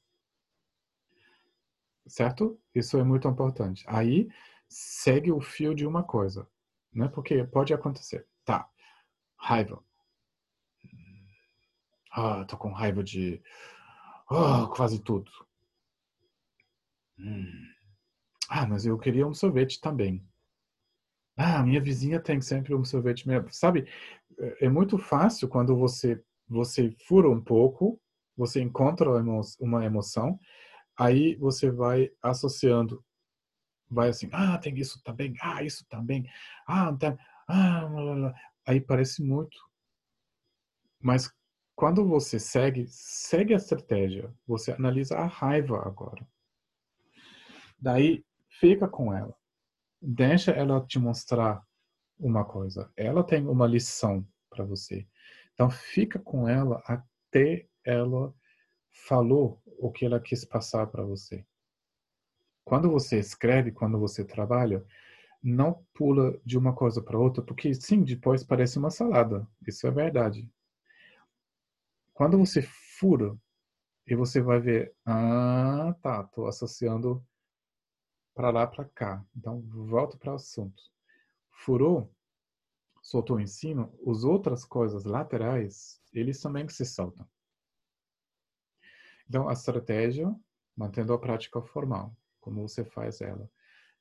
Certo? 2.07 2.61
Isso 2.75 2.99
é 2.99 3.03
muito 3.05 3.27
importante. 3.27 3.85
Aí 3.89 4.29
segue 4.69 5.33
o 5.33 5.41
fio 5.41 5.75
de 5.75 5.87
uma 5.87 6.05
coisa, 6.05 6.49
né? 6.93 7.09
Porque 7.09 7.45
pode 7.45 7.75
acontecer. 7.75 8.27
Tá. 8.45 8.69
Raiva. 9.37 9.83
Ah, 12.13 12.45
tô 12.45 12.57
com 12.57 12.71
raiva 12.71 13.03
de 13.03 13.43
oh, 14.35 14.69
quase 14.69 14.99
tudo. 15.01 15.31
Hum. 17.19 17.47
Ah, 18.49 18.67
mas 18.67 18.85
eu 18.87 18.99
queria 18.99 19.27
um 19.27 19.35
sorvete 19.35 19.81
também. 19.81 20.25
Ah, 21.37 21.63
minha 21.63 21.81
vizinha 21.81 22.21
tem 22.21 22.41
sempre 22.41 22.75
um 22.75 22.85
sorvete 22.85 23.27
mesmo. 23.27 23.53
Sabe, 23.53 23.89
é, 24.39 24.67
é 24.67 24.69
muito 24.69 24.99
fácil 24.99 25.49
quando 25.49 25.77
você 25.77 26.23
você 26.47 26.95
fura 27.09 27.29
um 27.31 27.41
pouco, 27.41 27.99
você 28.37 28.61
encontra 28.61 29.11
uma 29.59 29.85
emoção, 29.85 30.39
aí 30.99 31.37
você 31.37 31.71
vai 31.71 32.11
associando, 32.23 33.03
vai 33.91 34.11
assim, 34.11 34.29
ah, 34.33 34.59
tem 34.59 34.79
isso 34.79 35.01
também, 35.03 35.35
ah, 35.43 35.63
isso 35.63 35.87
também, 35.89 36.29
ah, 36.67 36.93
tá, 36.97 37.17
ah, 37.49 37.87
blá, 37.87 38.15
blá. 38.15 38.35
aí 38.67 38.81
parece 38.81 39.23
muito. 39.23 39.57
Mas 41.01 41.33
quando 41.75 42.07
você 42.07 42.39
segue, 42.39 42.87
segue 42.89 43.53
a 43.53 43.57
estratégia, 43.57 44.33
você 44.47 44.73
analisa 44.73 45.17
a 45.17 45.27
raiva 45.27 45.79
agora. 45.87 46.27
Daí, 47.79 48.25
fica 48.49 48.89
com 48.89 49.13
ela. 49.13 49.35
Deixa 50.01 50.53
ela 50.53 50.85
te 50.87 50.99
mostrar 50.99 51.63
uma 52.19 52.45
coisa. 52.45 52.91
Ela 52.97 53.25
tem 53.25 53.47
uma 53.47 53.67
lição 53.67 54.27
para 54.49 54.65
você. 54.65 55.07
Então, 55.53 55.69
fica 55.71 56.19
com 56.19 56.49
ela 56.49 56.83
até 56.87 57.67
ela 57.85 58.35
falou 59.07 59.61
o 59.67 59.91
que 59.91 60.07
ela 60.07 60.21
quis 60.21 60.45
passar 60.45 60.87
para 60.87 61.05
você. 61.05 61.45
Quando 62.65 62.91
você 62.91 63.19
escreve, 63.19 63.73
quando 63.73 63.99
você 63.99 64.25
trabalha, 64.25 64.85
não 65.43 65.85
pula 65.93 66.41
de 66.45 66.57
uma 66.57 66.73
coisa 66.73 67.03
para 67.03 67.19
outra, 67.19 67.43
porque 67.43 67.75
sim, 67.75 68.03
depois 68.03 68.43
parece 68.43 68.79
uma 68.79 68.91
salada. 68.91 69.47
Isso 69.67 69.87
é 69.87 69.91
verdade. 69.91 70.49
Quando 72.15 72.39
você 72.39 72.63
fura, 72.63 73.37
e 74.07 74.15
você 74.15 74.41
vai 74.41 74.61
ver, 74.61 74.95
ah, 75.05 75.95
tá, 76.01 76.23
tô 76.25 76.47
associando 76.47 77.27
para 78.35 78.51
lá, 78.51 78.67
para 78.67 78.85
cá. 78.85 79.25
Então, 79.37 79.61
volta 79.63 80.17
para 80.17 80.33
o 80.33 80.37
assunto. 80.37 80.81
Furou, 81.51 82.13
soltou 83.03 83.41
em 83.41 83.47
cima, 83.47 83.93
as 84.07 84.23
outras 84.25 84.65
coisas 84.65 85.05
laterais, 85.05 86.01
eles 86.13 86.41
também 86.41 86.69
se 86.69 86.85
soltam. 86.85 87.27
Então, 89.29 89.49
a 89.49 89.53
estratégia, 89.53 90.33
mantendo 90.77 91.13
a 91.13 91.19
prática 91.19 91.61
formal, 91.63 92.15
como 92.41 92.69
você 92.69 92.85
faz 92.85 93.21
ela. 93.21 93.51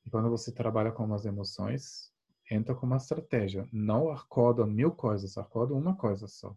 E 0.05 0.09
quando 0.09 0.29
você 0.29 0.51
trabalha 0.51 0.91
com 0.91 1.11
as 1.13 1.25
emoções, 1.25 2.11
entra 2.51 2.75
com 2.75 2.85
uma 2.85 2.97
estratégia. 2.97 3.67
Não 3.71 4.11
acorda 4.11 4.67
mil 4.67 4.91
coisas, 4.91 5.37
acorda 5.37 5.73
uma 5.73 5.95
coisa 5.95 6.27
só. 6.27 6.55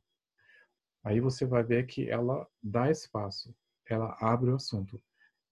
Aí 1.06 1.20
você 1.20 1.46
vai 1.46 1.62
ver 1.62 1.86
que 1.86 2.10
ela 2.10 2.48
dá 2.60 2.90
espaço, 2.90 3.54
ela 3.88 4.16
abre 4.20 4.50
o 4.50 4.56
assunto, 4.56 5.00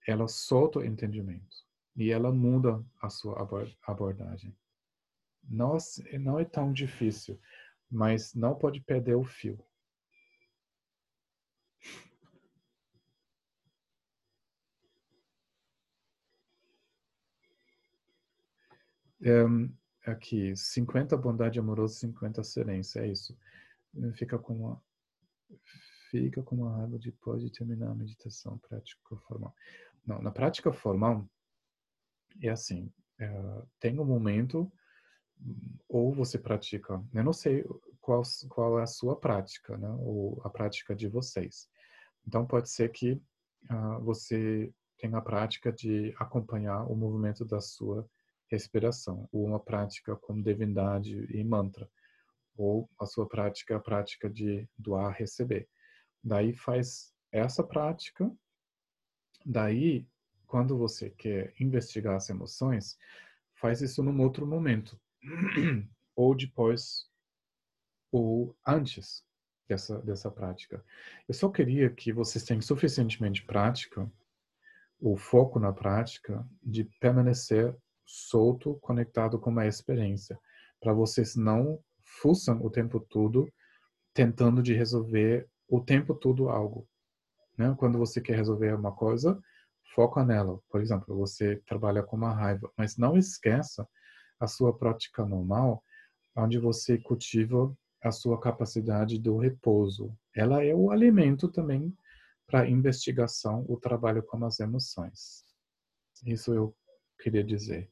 ela 0.05 0.27
solta 0.27 0.81
o 0.81 0.85
entendimento. 0.85 1.65
e 1.97 2.11
ela 2.11 2.33
muda 2.33 2.85
a 3.01 3.09
sua 3.09 3.41
abordagem. 3.87 4.53
Não, 5.49 5.79
não 6.21 6.41
é 6.41 6.45
tão 6.45 6.73
difícil, 6.73 7.41
mas 7.89 8.35
não 8.35 8.57
pode 8.57 8.81
perder 8.81 9.15
o 9.15 9.23
fio. 9.23 9.65
Um, 19.21 19.73
aqui, 20.05 20.57
50 20.57 21.17
bondade 21.17 21.61
amorosa, 21.61 21.95
50 21.95 22.41
excelência, 22.41 22.99
é 22.99 23.07
isso. 23.07 23.39
Fica 24.17 24.37
com 24.37 24.55
uma 24.55 24.83
fica 26.11 26.43
com 26.43 26.57
uma 26.57 26.77
raiva 26.77 26.99
depois 26.99 27.43
de 27.43 27.51
terminar 27.51 27.91
a 27.91 27.95
meditação 27.95 28.59
prática 28.59 29.17
formal. 29.29 29.55
Não, 30.07 30.21
na 30.21 30.31
prática 30.31 30.73
formal 30.73 31.29
é 32.43 32.49
assim, 32.51 32.93
é, 33.19 33.63
tem 33.81 33.99
um 33.99 34.05
momento 34.05 34.71
ou 35.89 36.15
você 36.15 36.39
pratica, 36.39 37.03
eu 37.13 37.25
não 37.25 37.33
sei 37.33 37.65
qual 38.01 38.23
qual 38.49 38.79
é 38.79 38.83
a 38.83 38.87
sua 38.87 39.17
prática, 39.17 39.77
né, 39.77 39.89
ou 40.01 40.41
a 40.45 40.51
prática 40.51 40.95
de 40.95 41.09
vocês. 41.09 41.69
Então 42.27 42.47
pode 42.47 42.71
ser 42.71 42.91
que 42.91 43.13
uh, 43.71 44.01
você 44.03 44.73
tenha 44.99 45.19
a 45.19 45.23
prática 45.23 45.73
de 45.73 46.15
acompanhar 46.19 46.85
o 46.85 46.95
movimento 46.95 47.45
da 47.45 47.61
sua 47.61 48.09
respiração, 48.51 49.29
ou 49.33 49.47
uma 49.47 49.61
prática 49.61 50.17
com 50.17 50.41
divindade 50.41 51.27
e 51.35 51.43
mantra, 51.43 51.89
ou 52.57 52.89
a 52.99 53.07
sua 53.07 53.29
prática, 53.29 53.77
a 53.77 53.81
prática 53.81 54.29
de 54.29 54.69
doar, 54.79 55.13
receber. 55.13 55.69
Daí 56.23 56.55
faz 56.55 57.13
essa 57.33 57.63
prática, 57.63 58.31
daí 59.45 60.07
quando 60.47 60.79
você 60.79 61.11
quer 61.11 61.53
investigar 61.59 62.15
as 62.15 62.29
emoções, 62.31 62.97
faz 63.55 63.81
isso 63.81 64.03
num 64.03 64.21
outro 64.23 64.47
momento, 64.47 65.01
ou 66.15 66.35
depois, 66.35 67.11
ou 68.13 68.57
antes 68.67 69.25
dessa, 69.69 70.01
dessa 70.03 70.31
prática. 70.31 70.85
Eu 71.27 71.35
só 71.35 71.49
queria 71.49 71.91
que 71.91 72.13
vocês 72.13 72.45
tenham 72.45 72.61
suficientemente 72.61 73.45
prática, 73.45 74.11
o 75.01 75.17
foco 75.17 75.59
na 75.59 75.73
prática, 75.73 76.47
de 76.63 76.85
permanecer 77.01 77.75
solto, 78.07 78.79
conectado 78.81 79.39
com 79.39 79.59
a 79.59 79.67
experiência, 79.67 80.39
para 80.81 80.93
vocês 80.93 81.35
não 81.35 81.83
fuçam 82.21 82.61
o 82.63 82.71
tempo 82.71 83.01
todo 83.01 83.49
tentando 84.13 84.63
de 84.63 84.75
resolver 84.75 85.49
o 85.69 85.81
tempo 85.81 86.15
todo 86.15 86.49
algo. 86.49 86.89
Né? 87.57 87.75
Quando 87.79 87.99
você 87.99 88.21
quer 88.21 88.37
resolver 88.37 88.75
uma 88.75 88.93
coisa, 88.93 89.41
foca 89.95 90.25
nela. 90.25 90.61
Por 90.69 90.81
exemplo, 90.81 91.17
você 91.17 91.57
trabalha 91.67 92.03
com 92.03 92.17
uma 92.17 92.33
raiva, 92.33 92.71
mas 92.77 92.97
não 92.97 93.17
esqueça 93.17 93.89
a 94.39 94.47
sua 94.47 94.77
prática 94.77 95.25
normal, 95.25 95.83
onde 96.37 96.59
você 96.59 96.99
cultiva 96.99 97.75
a 98.03 98.11
sua 98.11 98.39
capacidade 98.39 99.19
do 99.19 99.39
repouso. 99.39 100.17
Ela 100.35 100.65
é 100.65 100.75
o 100.75 100.91
alimento 100.91 101.49
também 101.49 101.97
para 102.47 102.69
investigação, 102.69 103.65
o 103.69 103.79
trabalho 103.79 104.23
com 104.23 104.45
as 104.45 104.61
emoções. 104.61 105.45
Isso 106.27 106.53
eu 106.53 106.77
queria 107.19 107.43
dizer. 107.43 107.91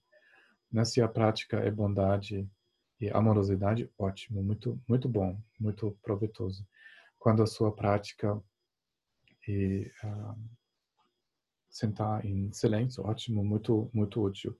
Né? 0.71 0.85
Se 0.85 1.01
a 1.01 1.09
prática 1.09 1.59
é 1.59 1.71
bondade 1.71 2.49
e 3.03 3.11
amorosidade, 3.11 3.91
ótimo, 3.99 4.45
muito, 4.45 4.81
muito 4.89 5.09
bom, 5.09 5.37
muito 5.59 5.99
proveitoso. 6.05 6.65
Quando 7.19 7.43
a 7.43 7.47
sua 7.49 7.75
prática 7.75 8.41
é 9.49 9.91
uh, 10.05 10.39
sentar 11.69 12.25
em 12.25 12.53
silêncio, 12.53 13.05
ótimo, 13.05 13.45
muito, 13.45 13.91
muito 13.93 14.23
útil. 14.23 14.57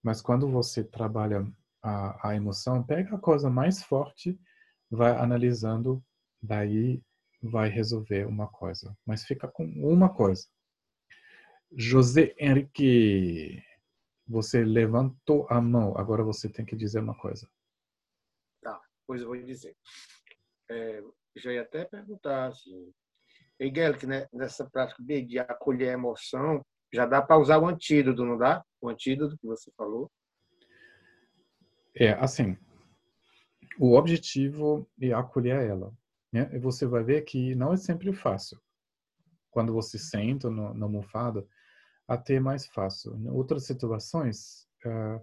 Mas 0.00 0.22
quando 0.22 0.48
você 0.48 0.84
trabalha 0.84 1.44
a, 1.82 2.28
a 2.28 2.36
emoção, 2.36 2.80
pega 2.80 3.16
a 3.16 3.18
coisa 3.18 3.50
mais 3.50 3.82
forte, 3.82 4.38
vai 4.88 5.10
analisando, 5.10 6.00
daí 6.40 7.02
vai 7.42 7.68
resolver 7.68 8.24
uma 8.24 8.46
coisa. 8.46 8.96
Mas 9.04 9.24
fica 9.24 9.48
com 9.48 9.64
uma 9.64 10.08
coisa. 10.08 10.46
José 11.76 12.36
Henrique 12.38 13.60
você 14.28 14.64
levantou 14.64 15.44
a 15.50 15.60
mão, 15.60 15.98
agora 15.98 16.22
você 16.22 16.48
tem 16.48 16.64
que 16.64 16.76
dizer 16.76 17.00
uma 17.00 17.16
coisa. 17.16 17.48
Pois 19.10 19.22
eu 19.22 19.26
vou 19.26 19.36
dizer. 19.42 19.76
É, 20.70 21.02
já 21.34 21.52
ia 21.52 21.62
até 21.62 21.84
perguntar 21.84 22.46
assim, 22.46 22.92
Miguel, 23.58 23.98
que 23.98 24.06
né, 24.06 24.28
nessa 24.32 24.70
prática 24.70 25.02
de 25.02 25.36
acolher 25.36 25.88
a 25.88 25.94
emoção, 25.94 26.64
já 26.94 27.06
dá 27.06 27.20
para 27.20 27.36
usar 27.36 27.58
o 27.58 27.66
antídoto, 27.66 28.24
não 28.24 28.38
dá? 28.38 28.64
O 28.80 28.88
antídoto 28.88 29.36
que 29.36 29.48
você 29.48 29.72
falou. 29.76 30.08
É, 31.92 32.12
assim, 32.12 32.56
o 33.80 33.96
objetivo 33.96 34.88
é 35.02 35.12
acolher 35.12 35.60
ela. 35.60 35.92
Né? 36.32 36.48
E 36.52 36.60
você 36.60 36.86
vai 36.86 37.02
ver 37.02 37.22
que 37.22 37.52
não 37.56 37.72
é 37.72 37.76
sempre 37.76 38.12
fácil. 38.12 38.60
Quando 39.50 39.72
você 39.72 39.98
senta 39.98 40.48
no, 40.48 40.72
na 40.72 40.86
almofada, 40.86 41.44
até 42.06 42.34
é 42.34 42.40
mais 42.40 42.64
fácil. 42.64 43.16
Em 43.16 43.28
outras 43.28 43.66
situações, 43.66 44.68
uh, 44.86 45.20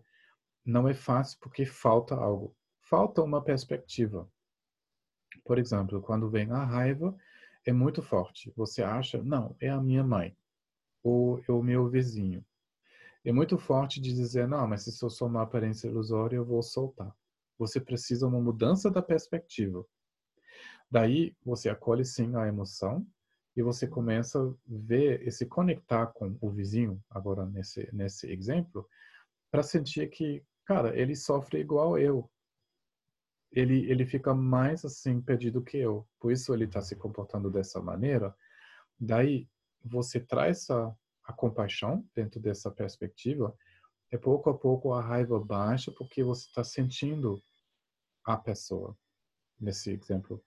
não 0.65 0.89
é 0.89 0.93
fácil 0.93 1.39
porque 1.39 1.65
falta 1.65 2.15
algo. 2.15 2.53
Falta 2.89 3.22
uma 3.22 3.43
perspectiva. 3.43 4.31
Por 5.43 5.59
exemplo, 5.59 6.01
quando 6.01 6.30
vem 6.30 6.49
a 6.51 6.64
raiva, 6.64 7.14
é 7.65 7.73
muito 7.73 8.01
forte. 8.01 8.53
Você 8.55 8.81
acha, 8.81 9.22
não, 9.22 9.55
é 9.59 9.69
a 9.69 9.81
minha 9.81 10.03
mãe 10.03 10.38
ou 11.03 11.43
é 11.47 11.51
o 11.51 11.61
meu 11.61 11.89
vizinho. 11.89 12.45
É 13.26 13.31
muito 13.31 13.57
forte 13.57 13.99
de 13.99 14.14
dizer, 14.14 14.47
não, 14.47 14.65
mas 14.68 14.84
se 14.84 15.03
eu 15.03 15.09
sou 15.09 15.27
uma 15.27 15.41
aparência 15.41 15.88
ilusória, 15.88 16.38
eu 16.38 16.45
vou 16.45 16.64
soltar. 16.64 17.14
Você 17.57 17.81
precisa 17.81 18.26
uma 18.26 18.39
mudança 18.39 18.89
da 18.89 19.01
perspectiva. 19.01 19.85
Daí, 20.89 21.35
você 21.43 21.68
acolhe 21.68 22.05
sim 22.05 22.35
a 22.38 22.47
emoção, 22.47 23.05
e 23.53 23.61
você 23.61 23.85
começa 23.85 24.39
a 24.39 24.53
ver 24.65 25.27
e 25.27 25.31
se 25.31 25.45
conectar 25.45 26.07
com 26.07 26.38
o 26.39 26.49
vizinho, 26.49 27.03
agora 27.09 27.45
nesse, 27.45 27.89
nesse 27.93 28.31
exemplo, 28.31 28.88
para 29.51 29.64
sentir 29.64 30.09
que, 30.09 30.41
cara, 30.64 30.97
ele 30.97 31.15
sofre 31.15 31.59
igual 31.59 31.97
eu. 31.97 32.30
Ele, 33.52 33.90
ele 33.90 34.06
fica 34.06 34.34
mais 34.34 34.84
assim 34.84 35.22
perdido 35.22 35.64
que 35.64 35.78
eu. 35.78 36.07
Por 36.19 36.32
isso 36.32 36.53
ele 36.53 36.65
está 36.65 36.82
se 36.82 36.95
comportando 36.95 37.49
dessa 37.49 37.82
maneira. 37.82 38.36
Daí 38.99 39.48
você 39.84 40.19
traz 40.19 40.69
a, 40.69 40.94
a 41.24 41.34
compaixão 41.34 42.06
dentro 42.14 42.40
dessa 42.40 42.69
perspectiva 42.69 43.56
e 44.11 44.18
pouco 44.18 44.49
a 44.49 44.57
pouco 44.57 44.94
a 44.94 45.02
raiva 45.02 45.40
baixa 45.40 45.91
porque 45.91 46.24
você 46.24 46.45
está 46.48 46.64
sentindo 46.64 47.41
a 48.24 48.38
pessoa. 48.38 48.98
Nesse 49.60 49.91
exemplo, 49.91 50.44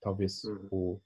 talvez 0.00 0.44
uhum. 0.44 0.68
o 0.70 1.02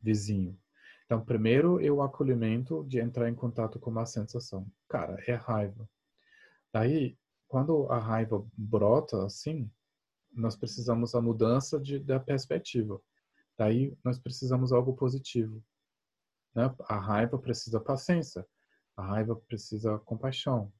vizinho. 0.00 0.58
Então, 1.06 1.24
primeiro 1.24 1.82
é 1.82 1.90
o 1.90 2.02
acolhimento 2.02 2.84
de 2.84 3.00
entrar 3.00 3.30
em 3.30 3.34
contato 3.34 3.78
com 3.80 3.90
uma 3.90 4.04
sensação. 4.04 4.70
Cara, 4.88 5.16
é 5.26 5.34
raiva. 5.34 5.88
Daí, 6.72 7.16
quando 7.46 7.90
a 7.90 7.98
raiva 7.98 8.46
brota 8.54 9.24
assim, 9.24 9.70
nós 10.38 10.56
precisamos 10.56 11.14
a 11.14 11.20
mudança 11.20 11.80
de, 11.80 11.98
da 11.98 12.20
perspectiva. 12.20 13.00
Daí, 13.56 13.96
nós 14.04 14.18
precisamos 14.18 14.72
algo 14.72 14.94
positivo. 14.94 15.62
Né? 16.54 16.74
A 16.88 16.98
raiva 16.98 17.38
precisa 17.38 17.80
paciência. 17.80 18.46
A 18.96 19.02
raiva 19.02 19.34
precisa 19.34 19.98
compaixão. 19.98 20.72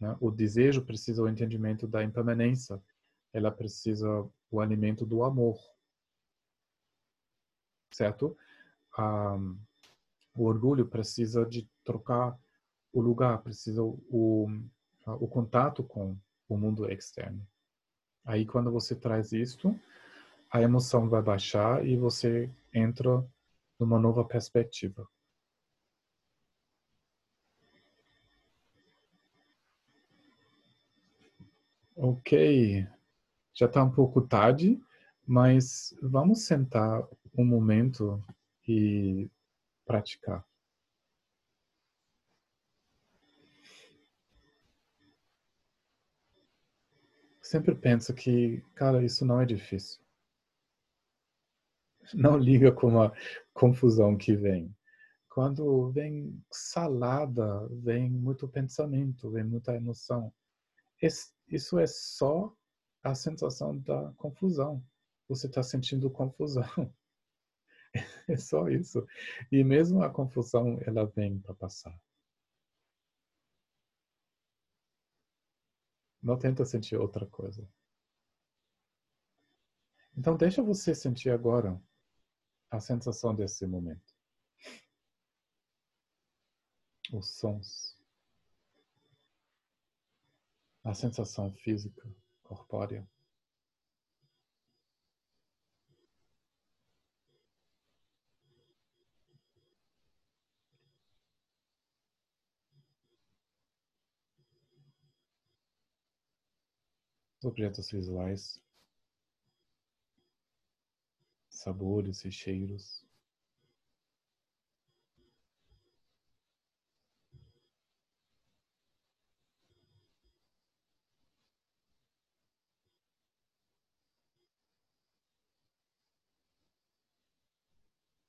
Né? 0.00 0.16
O 0.20 0.30
desejo 0.30 0.84
precisa 0.84 1.22
o 1.22 1.28
entendimento 1.28 1.86
da 1.86 2.02
impermanência. 2.02 2.82
Ela 3.32 3.50
precisa 3.50 4.08
o 4.50 4.60
alimento 4.60 5.04
do 5.04 5.22
amor. 5.22 5.58
Certo? 7.92 8.36
o 10.34 10.44
orgulho 10.44 10.86
precisa 10.86 11.44
de 11.44 11.68
trocar 11.84 12.38
o 12.90 13.00
lugar, 13.00 13.42
precisa 13.42 13.82
o, 13.82 14.48
o 15.04 15.28
contato 15.28 15.84
com 15.84 16.16
o 16.48 16.56
mundo 16.56 16.90
externo. 16.90 17.46
Aí 18.26 18.44
quando 18.44 18.72
você 18.72 18.96
traz 18.96 19.32
isto, 19.32 19.78
a 20.50 20.60
emoção 20.60 21.08
vai 21.08 21.22
baixar 21.22 21.86
e 21.86 21.96
você 21.96 22.50
entra 22.74 23.24
numa 23.78 24.00
nova 24.00 24.24
perspectiva. 24.24 25.06
Ok, 31.94 32.86
já 33.54 33.66
está 33.66 33.82
um 33.82 33.90
pouco 33.90 34.20
tarde, 34.20 34.78
mas 35.26 35.94
vamos 36.02 36.46
sentar 36.46 37.02
um 37.38 37.44
momento 37.44 38.22
e 38.66 39.30
praticar. 39.86 40.44
Sempre 47.46 47.76
pensa 47.76 48.12
que, 48.12 48.60
cara, 48.74 49.04
isso 49.04 49.24
não 49.24 49.40
é 49.40 49.46
difícil. 49.46 50.00
Não 52.12 52.36
liga 52.36 52.72
com 52.72 53.00
a 53.00 53.12
confusão 53.52 54.16
que 54.16 54.34
vem, 54.34 54.74
quando 55.28 55.90
vem 55.92 56.40
salada, 56.50 57.68
vem 57.68 58.10
muito 58.10 58.48
pensamento, 58.48 59.30
vem 59.30 59.44
muita 59.44 59.76
emoção. 59.76 60.32
Isso 61.48 61.78
é 61.78 61.86
só 61.86 62.52
a 63.02 63.14
sensação 63.14 63.78
da 63.78 64.12
confusão. 64.16 64.84
Você 65.28 65.46
está 65.46 65.62
sentindo 65.62 66.10
confusão. 66.10 66.64
É 68.28 68.36
só 68.36 68.68
isso. 68.68 69.06
E 69.50 69.64
mesmo 69.64 70.02
a 70.02 70.10
confusão, 70.10 70.78
ela 70.84 71.06
vem 71.06 71.38
para 71.38 71.54
passar. 71.54 71.98
Não 76.26 76.36
tenta 76.36 76.64
sentir 76.64 76.96
outra 76.96 77.24
coisa. 77.24 77.64
Então, 80.16 80.36
deixa 80.36 80.60
você 80.60 80.92
sentir 80.92 81.30
agora 81.30 81.80
a 82.68 82.80
sensação 82.80 83.32
desse 83.32 83.64
momento. 83.64 84.12
Os 87.12 87.36
sons. 87.36 87.96
A 90.82 90.92
sensação 90.94 91.54
física, 91.54 92.12
corpórea. 92.42 93.08
Objetos 107.46 107.90
visuais, 107.90 108.60
sabores 111.48 112.24
e 112.24 112.30
cheiros. 112.32 113.04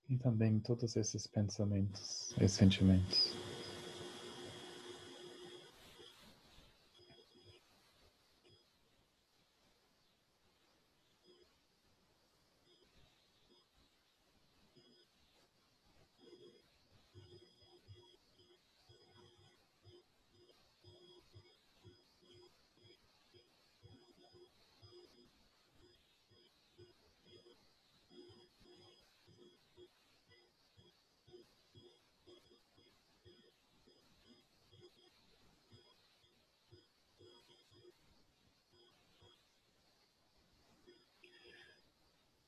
E 0.10 0.18
também 0.18 0.58
todos 0.60 0.96
esses 0.96 1.28
pensamentos 1.28 2.34
e 2.40 2.48
sentimentos. 2.48 3.36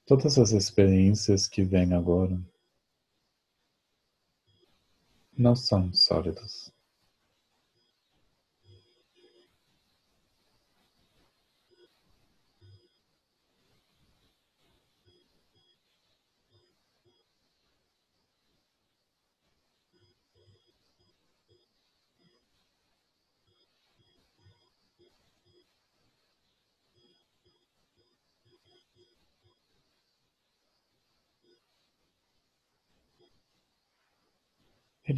Todas 0.09 0.39
as 0.39 0.53
experiências 0.53 1.45
que 1.45 1.61
vêm 1.61 1.93
agora 1.93 2.35
não 5.37 5.55
são 5.55 5.93
sólidas. 5.93 6.73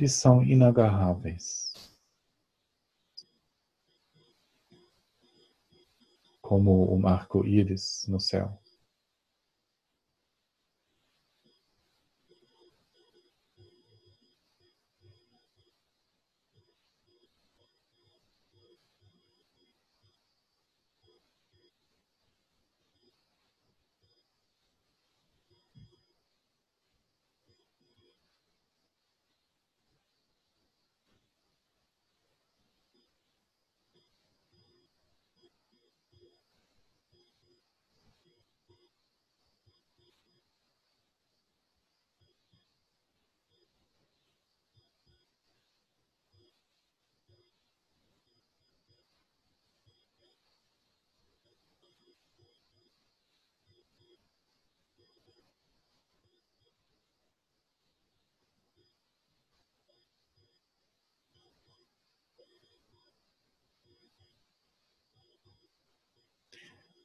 Eles 0.01 0.13
são 0.13 0.43
inagarráveis. 0.43 1.73
Como 6.41 6.91
um 6.91 7.07
arco-íris 7.07 8.07
no 8.07 8.19
céu. 8.19 8.59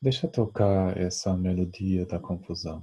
Deixa 0.01 0.27
tocar 0.27 0.97
essa 0.97 1.37
melodia 1.37 2.07
da 2.07 2.19
confusão. 2.19 2.83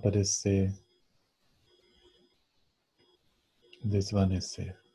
Aparecer, 0.00 0.72
desvanecer. 3.84 4.89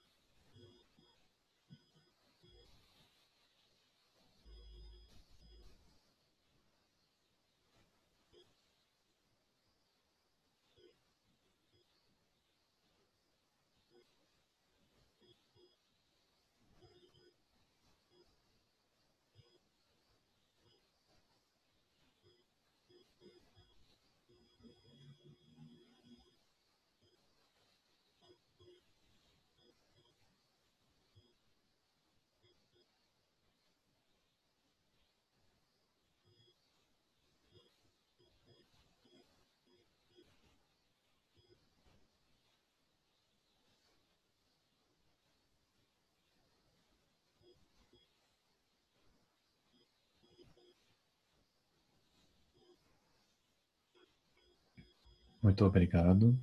Muito 55.46 55.64
obrigado. 55.64 56.36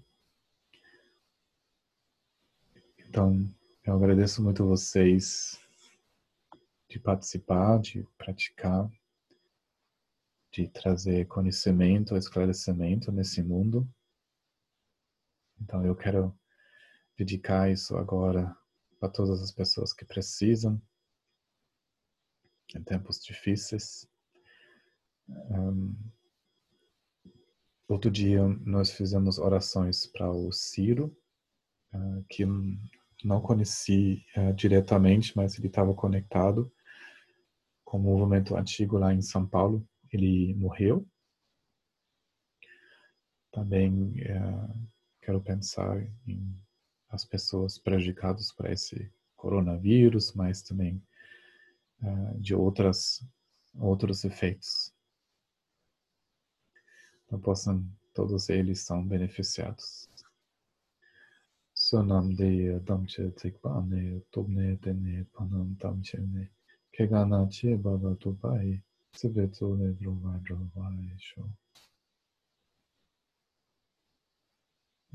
Então, 3.00 3.52
eu 3.84 3.94
agradeço 3.94 4.40
muito 4.40 4.64
vocês 4.64 5.58
de 6.88 7.00
participar, 7.00 7.80
de 7.80 8.04
praticar, 8.16 8.88
de 10.52 10.68
trazer 10.68 11.26
conhecimento, 11.26 12.16
esclarecimento 12.16 13.10
nesse 13.10 13.42
mundo. 13.42 13.92
Então, 15.60 15.84
eu 15.84 15.96
quero 15.96 16.32
dedicar 17.18 17.72
isso 17.72 17.96
agora 17.96 18.56
para 19.00 19.08
todas 19.08 19.42
as 19.42 19.50
pessoas 19.50 19.92
que 19.92 20.04
precisam 20.04 20.80
em 22.72 22.84
tempos 22.84 23.20
difíceis. 23.20 24.08
Um, 25.28 25.92
outro 27.88 28.10
dia 28.10 28.42
nós 28.64 28.90
fizemos 28.90 29.38
orações 29.38 30.06
para 30.06 30.30
o 30.30 30.52
Ciro, 30.52 31.16
uh, 31.94 32.24
que 32.28 32.44
não 33.24 33.40
conheci 33.40 34.24
uh, 34.36 34.52
diretamente, 34.54 35.36
mas 35.36 35.58
ele 35.58 35.68
estava 35.68 35.94
conectado 35.94 36.72
com 37.84 37.98
o 37.98 38.02
movimento 38.02 38.56
antigo 38.56 38.98
lá 38.98 39.12
em 39.12 39.22
São 39.22 39.46
Paulo. 39.46 39.86
Ele 40.12 40.54
morreu. 40.54 41.06
Também 43.50 43.92
uh, 43.92 44.88
quero 45.20 45.40
pensar 45.40 46.02
em 46.26 46.56
as 47.10 47.26
pessoas 47.26 47.76
prejudicadas 47.76 48.50
por 48.52 48.70
esse 48.70 49.12
coronavírus, 49.36 50.32
mas 50.32 50.62
também 50.62 51.02
de 52.38 52.54
outras 52.54 53.22
outros 53.74 54.24
efeitos 54.24 54.91
possam, 57.38 57.84
todos 58.14 58.48
eles 58.48 58.80
são 58.80 59.06
beneficiados. 59.06 60.08
Sonam 61.74 62.28
de 62.28 62.78
damche 62.80 63.30
tikpane, 63.32 64.20
tobne 64.30 64.76
tene 64.76 65.24
panam 65.32 65.74
damche 65.80 66.18
ne, 66.18 66.50
kegana 66.92 67.46
che 67.48 67.76
baba 67.76 68.14
tupai, 68.16 68.82
sibetu 69.12 69.74
ne 69.76 69.92
drova 69.92 70.38
drova 70.42 70.90
esho. 71.14 71.48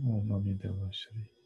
Om 0.03 0.27
Nami 0.27 0.53
Deva 0.55 0.91
Shri. 0.91 1.36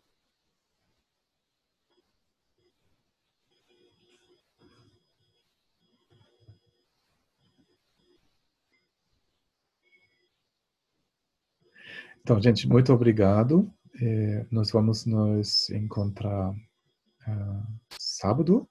Então, 12.21 12.39
gente, 12.39 12.67
muito 12.67 12.93
obrigado. 12.93 13.71
É, 13.99 14.45
nós 14.51 14.71
vamos 14.71 15.05
nos 15.05 15.69
encontrar 15.71 16.51
uh, 16.51 17.79
sábado. 17.99 18.69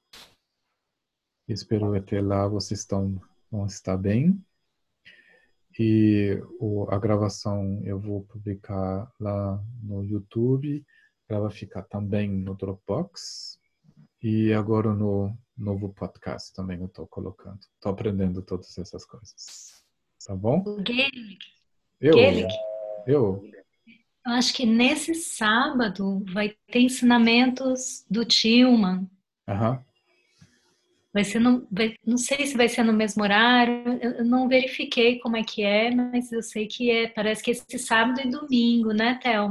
Espero 1.48 1.92
até 1.94 2.20
lá 2.20 2.46
vocês 2.46 2.80
estão, 2.80 3.20
vão 3.50 3.66
estar 3.66 3.96
bem. 3.96 4.40
E 5.78 6.40
o, 6.60 6.86
a 6.90 6.98
gravação 6.98 7.80
eu 7.84 7.98
vou 7.98 8.22
publicar 8.22 9.10
lá 9.18 9.60
no 9.82 10.04
YouTube. 10.04 10.84
Ela 11.28 11.40
vai 11.40 11.50
ficar 11.50 11.82
também 11.82 12.30
no 12.30 12.54
Dropbox. 12.54 13.58
E 14.22 14.52
agora 14.52 14.94
no 14.94 15.36
novo 15.56 15.88
podcast 15.92 16.52
também 16.54 16.78
eu 16.78 16.86
estou 16.86 17.06
colocando. 17.06 17.58
Estou 17.74 17.92
aprendendo 17.92 18.42
todas 18.42 18.78
essas 18.78 19.04
coisas. 19.04 19.84
Tá 20.24 20.36
bom? 20.36 20.62
Gaelic. 20.82 21.38
Eu. 22.00 22.14
Gaelic. 22.14 22.69
Eu? 23.06 23.42
Eu 24.26 24.32
acho 24.32 24.52
que 24.52 24.66
nesse 24.66 25.14
sábado 25.14 26.24
vai 26.32 26.54
ter 26.70 26.80
ensinamentos 26.80 28.04
do 28.10 28.24
Tillman. 28.24 29.08
Uhum. 29.48 29.78
Vai 31.12 31.24
ser 31.24 31.40
no, 31.40 31.66
vai, 31.70 31.96
não 32.06 32.16
sei 32.16 32.46
se 32.46 32.56
vai 32.56 32.68
ser 32.68 32.84
no 32.84 32.92
mesmo 32.92 33.22
horário, 33.22 33.98
eu 34.00 34.24
não 34.24 34.46
verifiquei 34.46 35.18
como 35.18 35.36
é 35.36 35.42
que 35.42 35.62
é, 35.62 35.92
mas 35.92 36.30
eu 36.30 36.40
sei 36.40 36.68
que 36.68 36.88
é, 36.88 37.08
parece 37.08 37.42
que 37.42 37.50
esse 37.50 37.78
sábado 37.80 38.20
e 38.20 38.30
domingo, 38.30 38.92
né, 38.92 39.18
Thelma? 39.20 39.48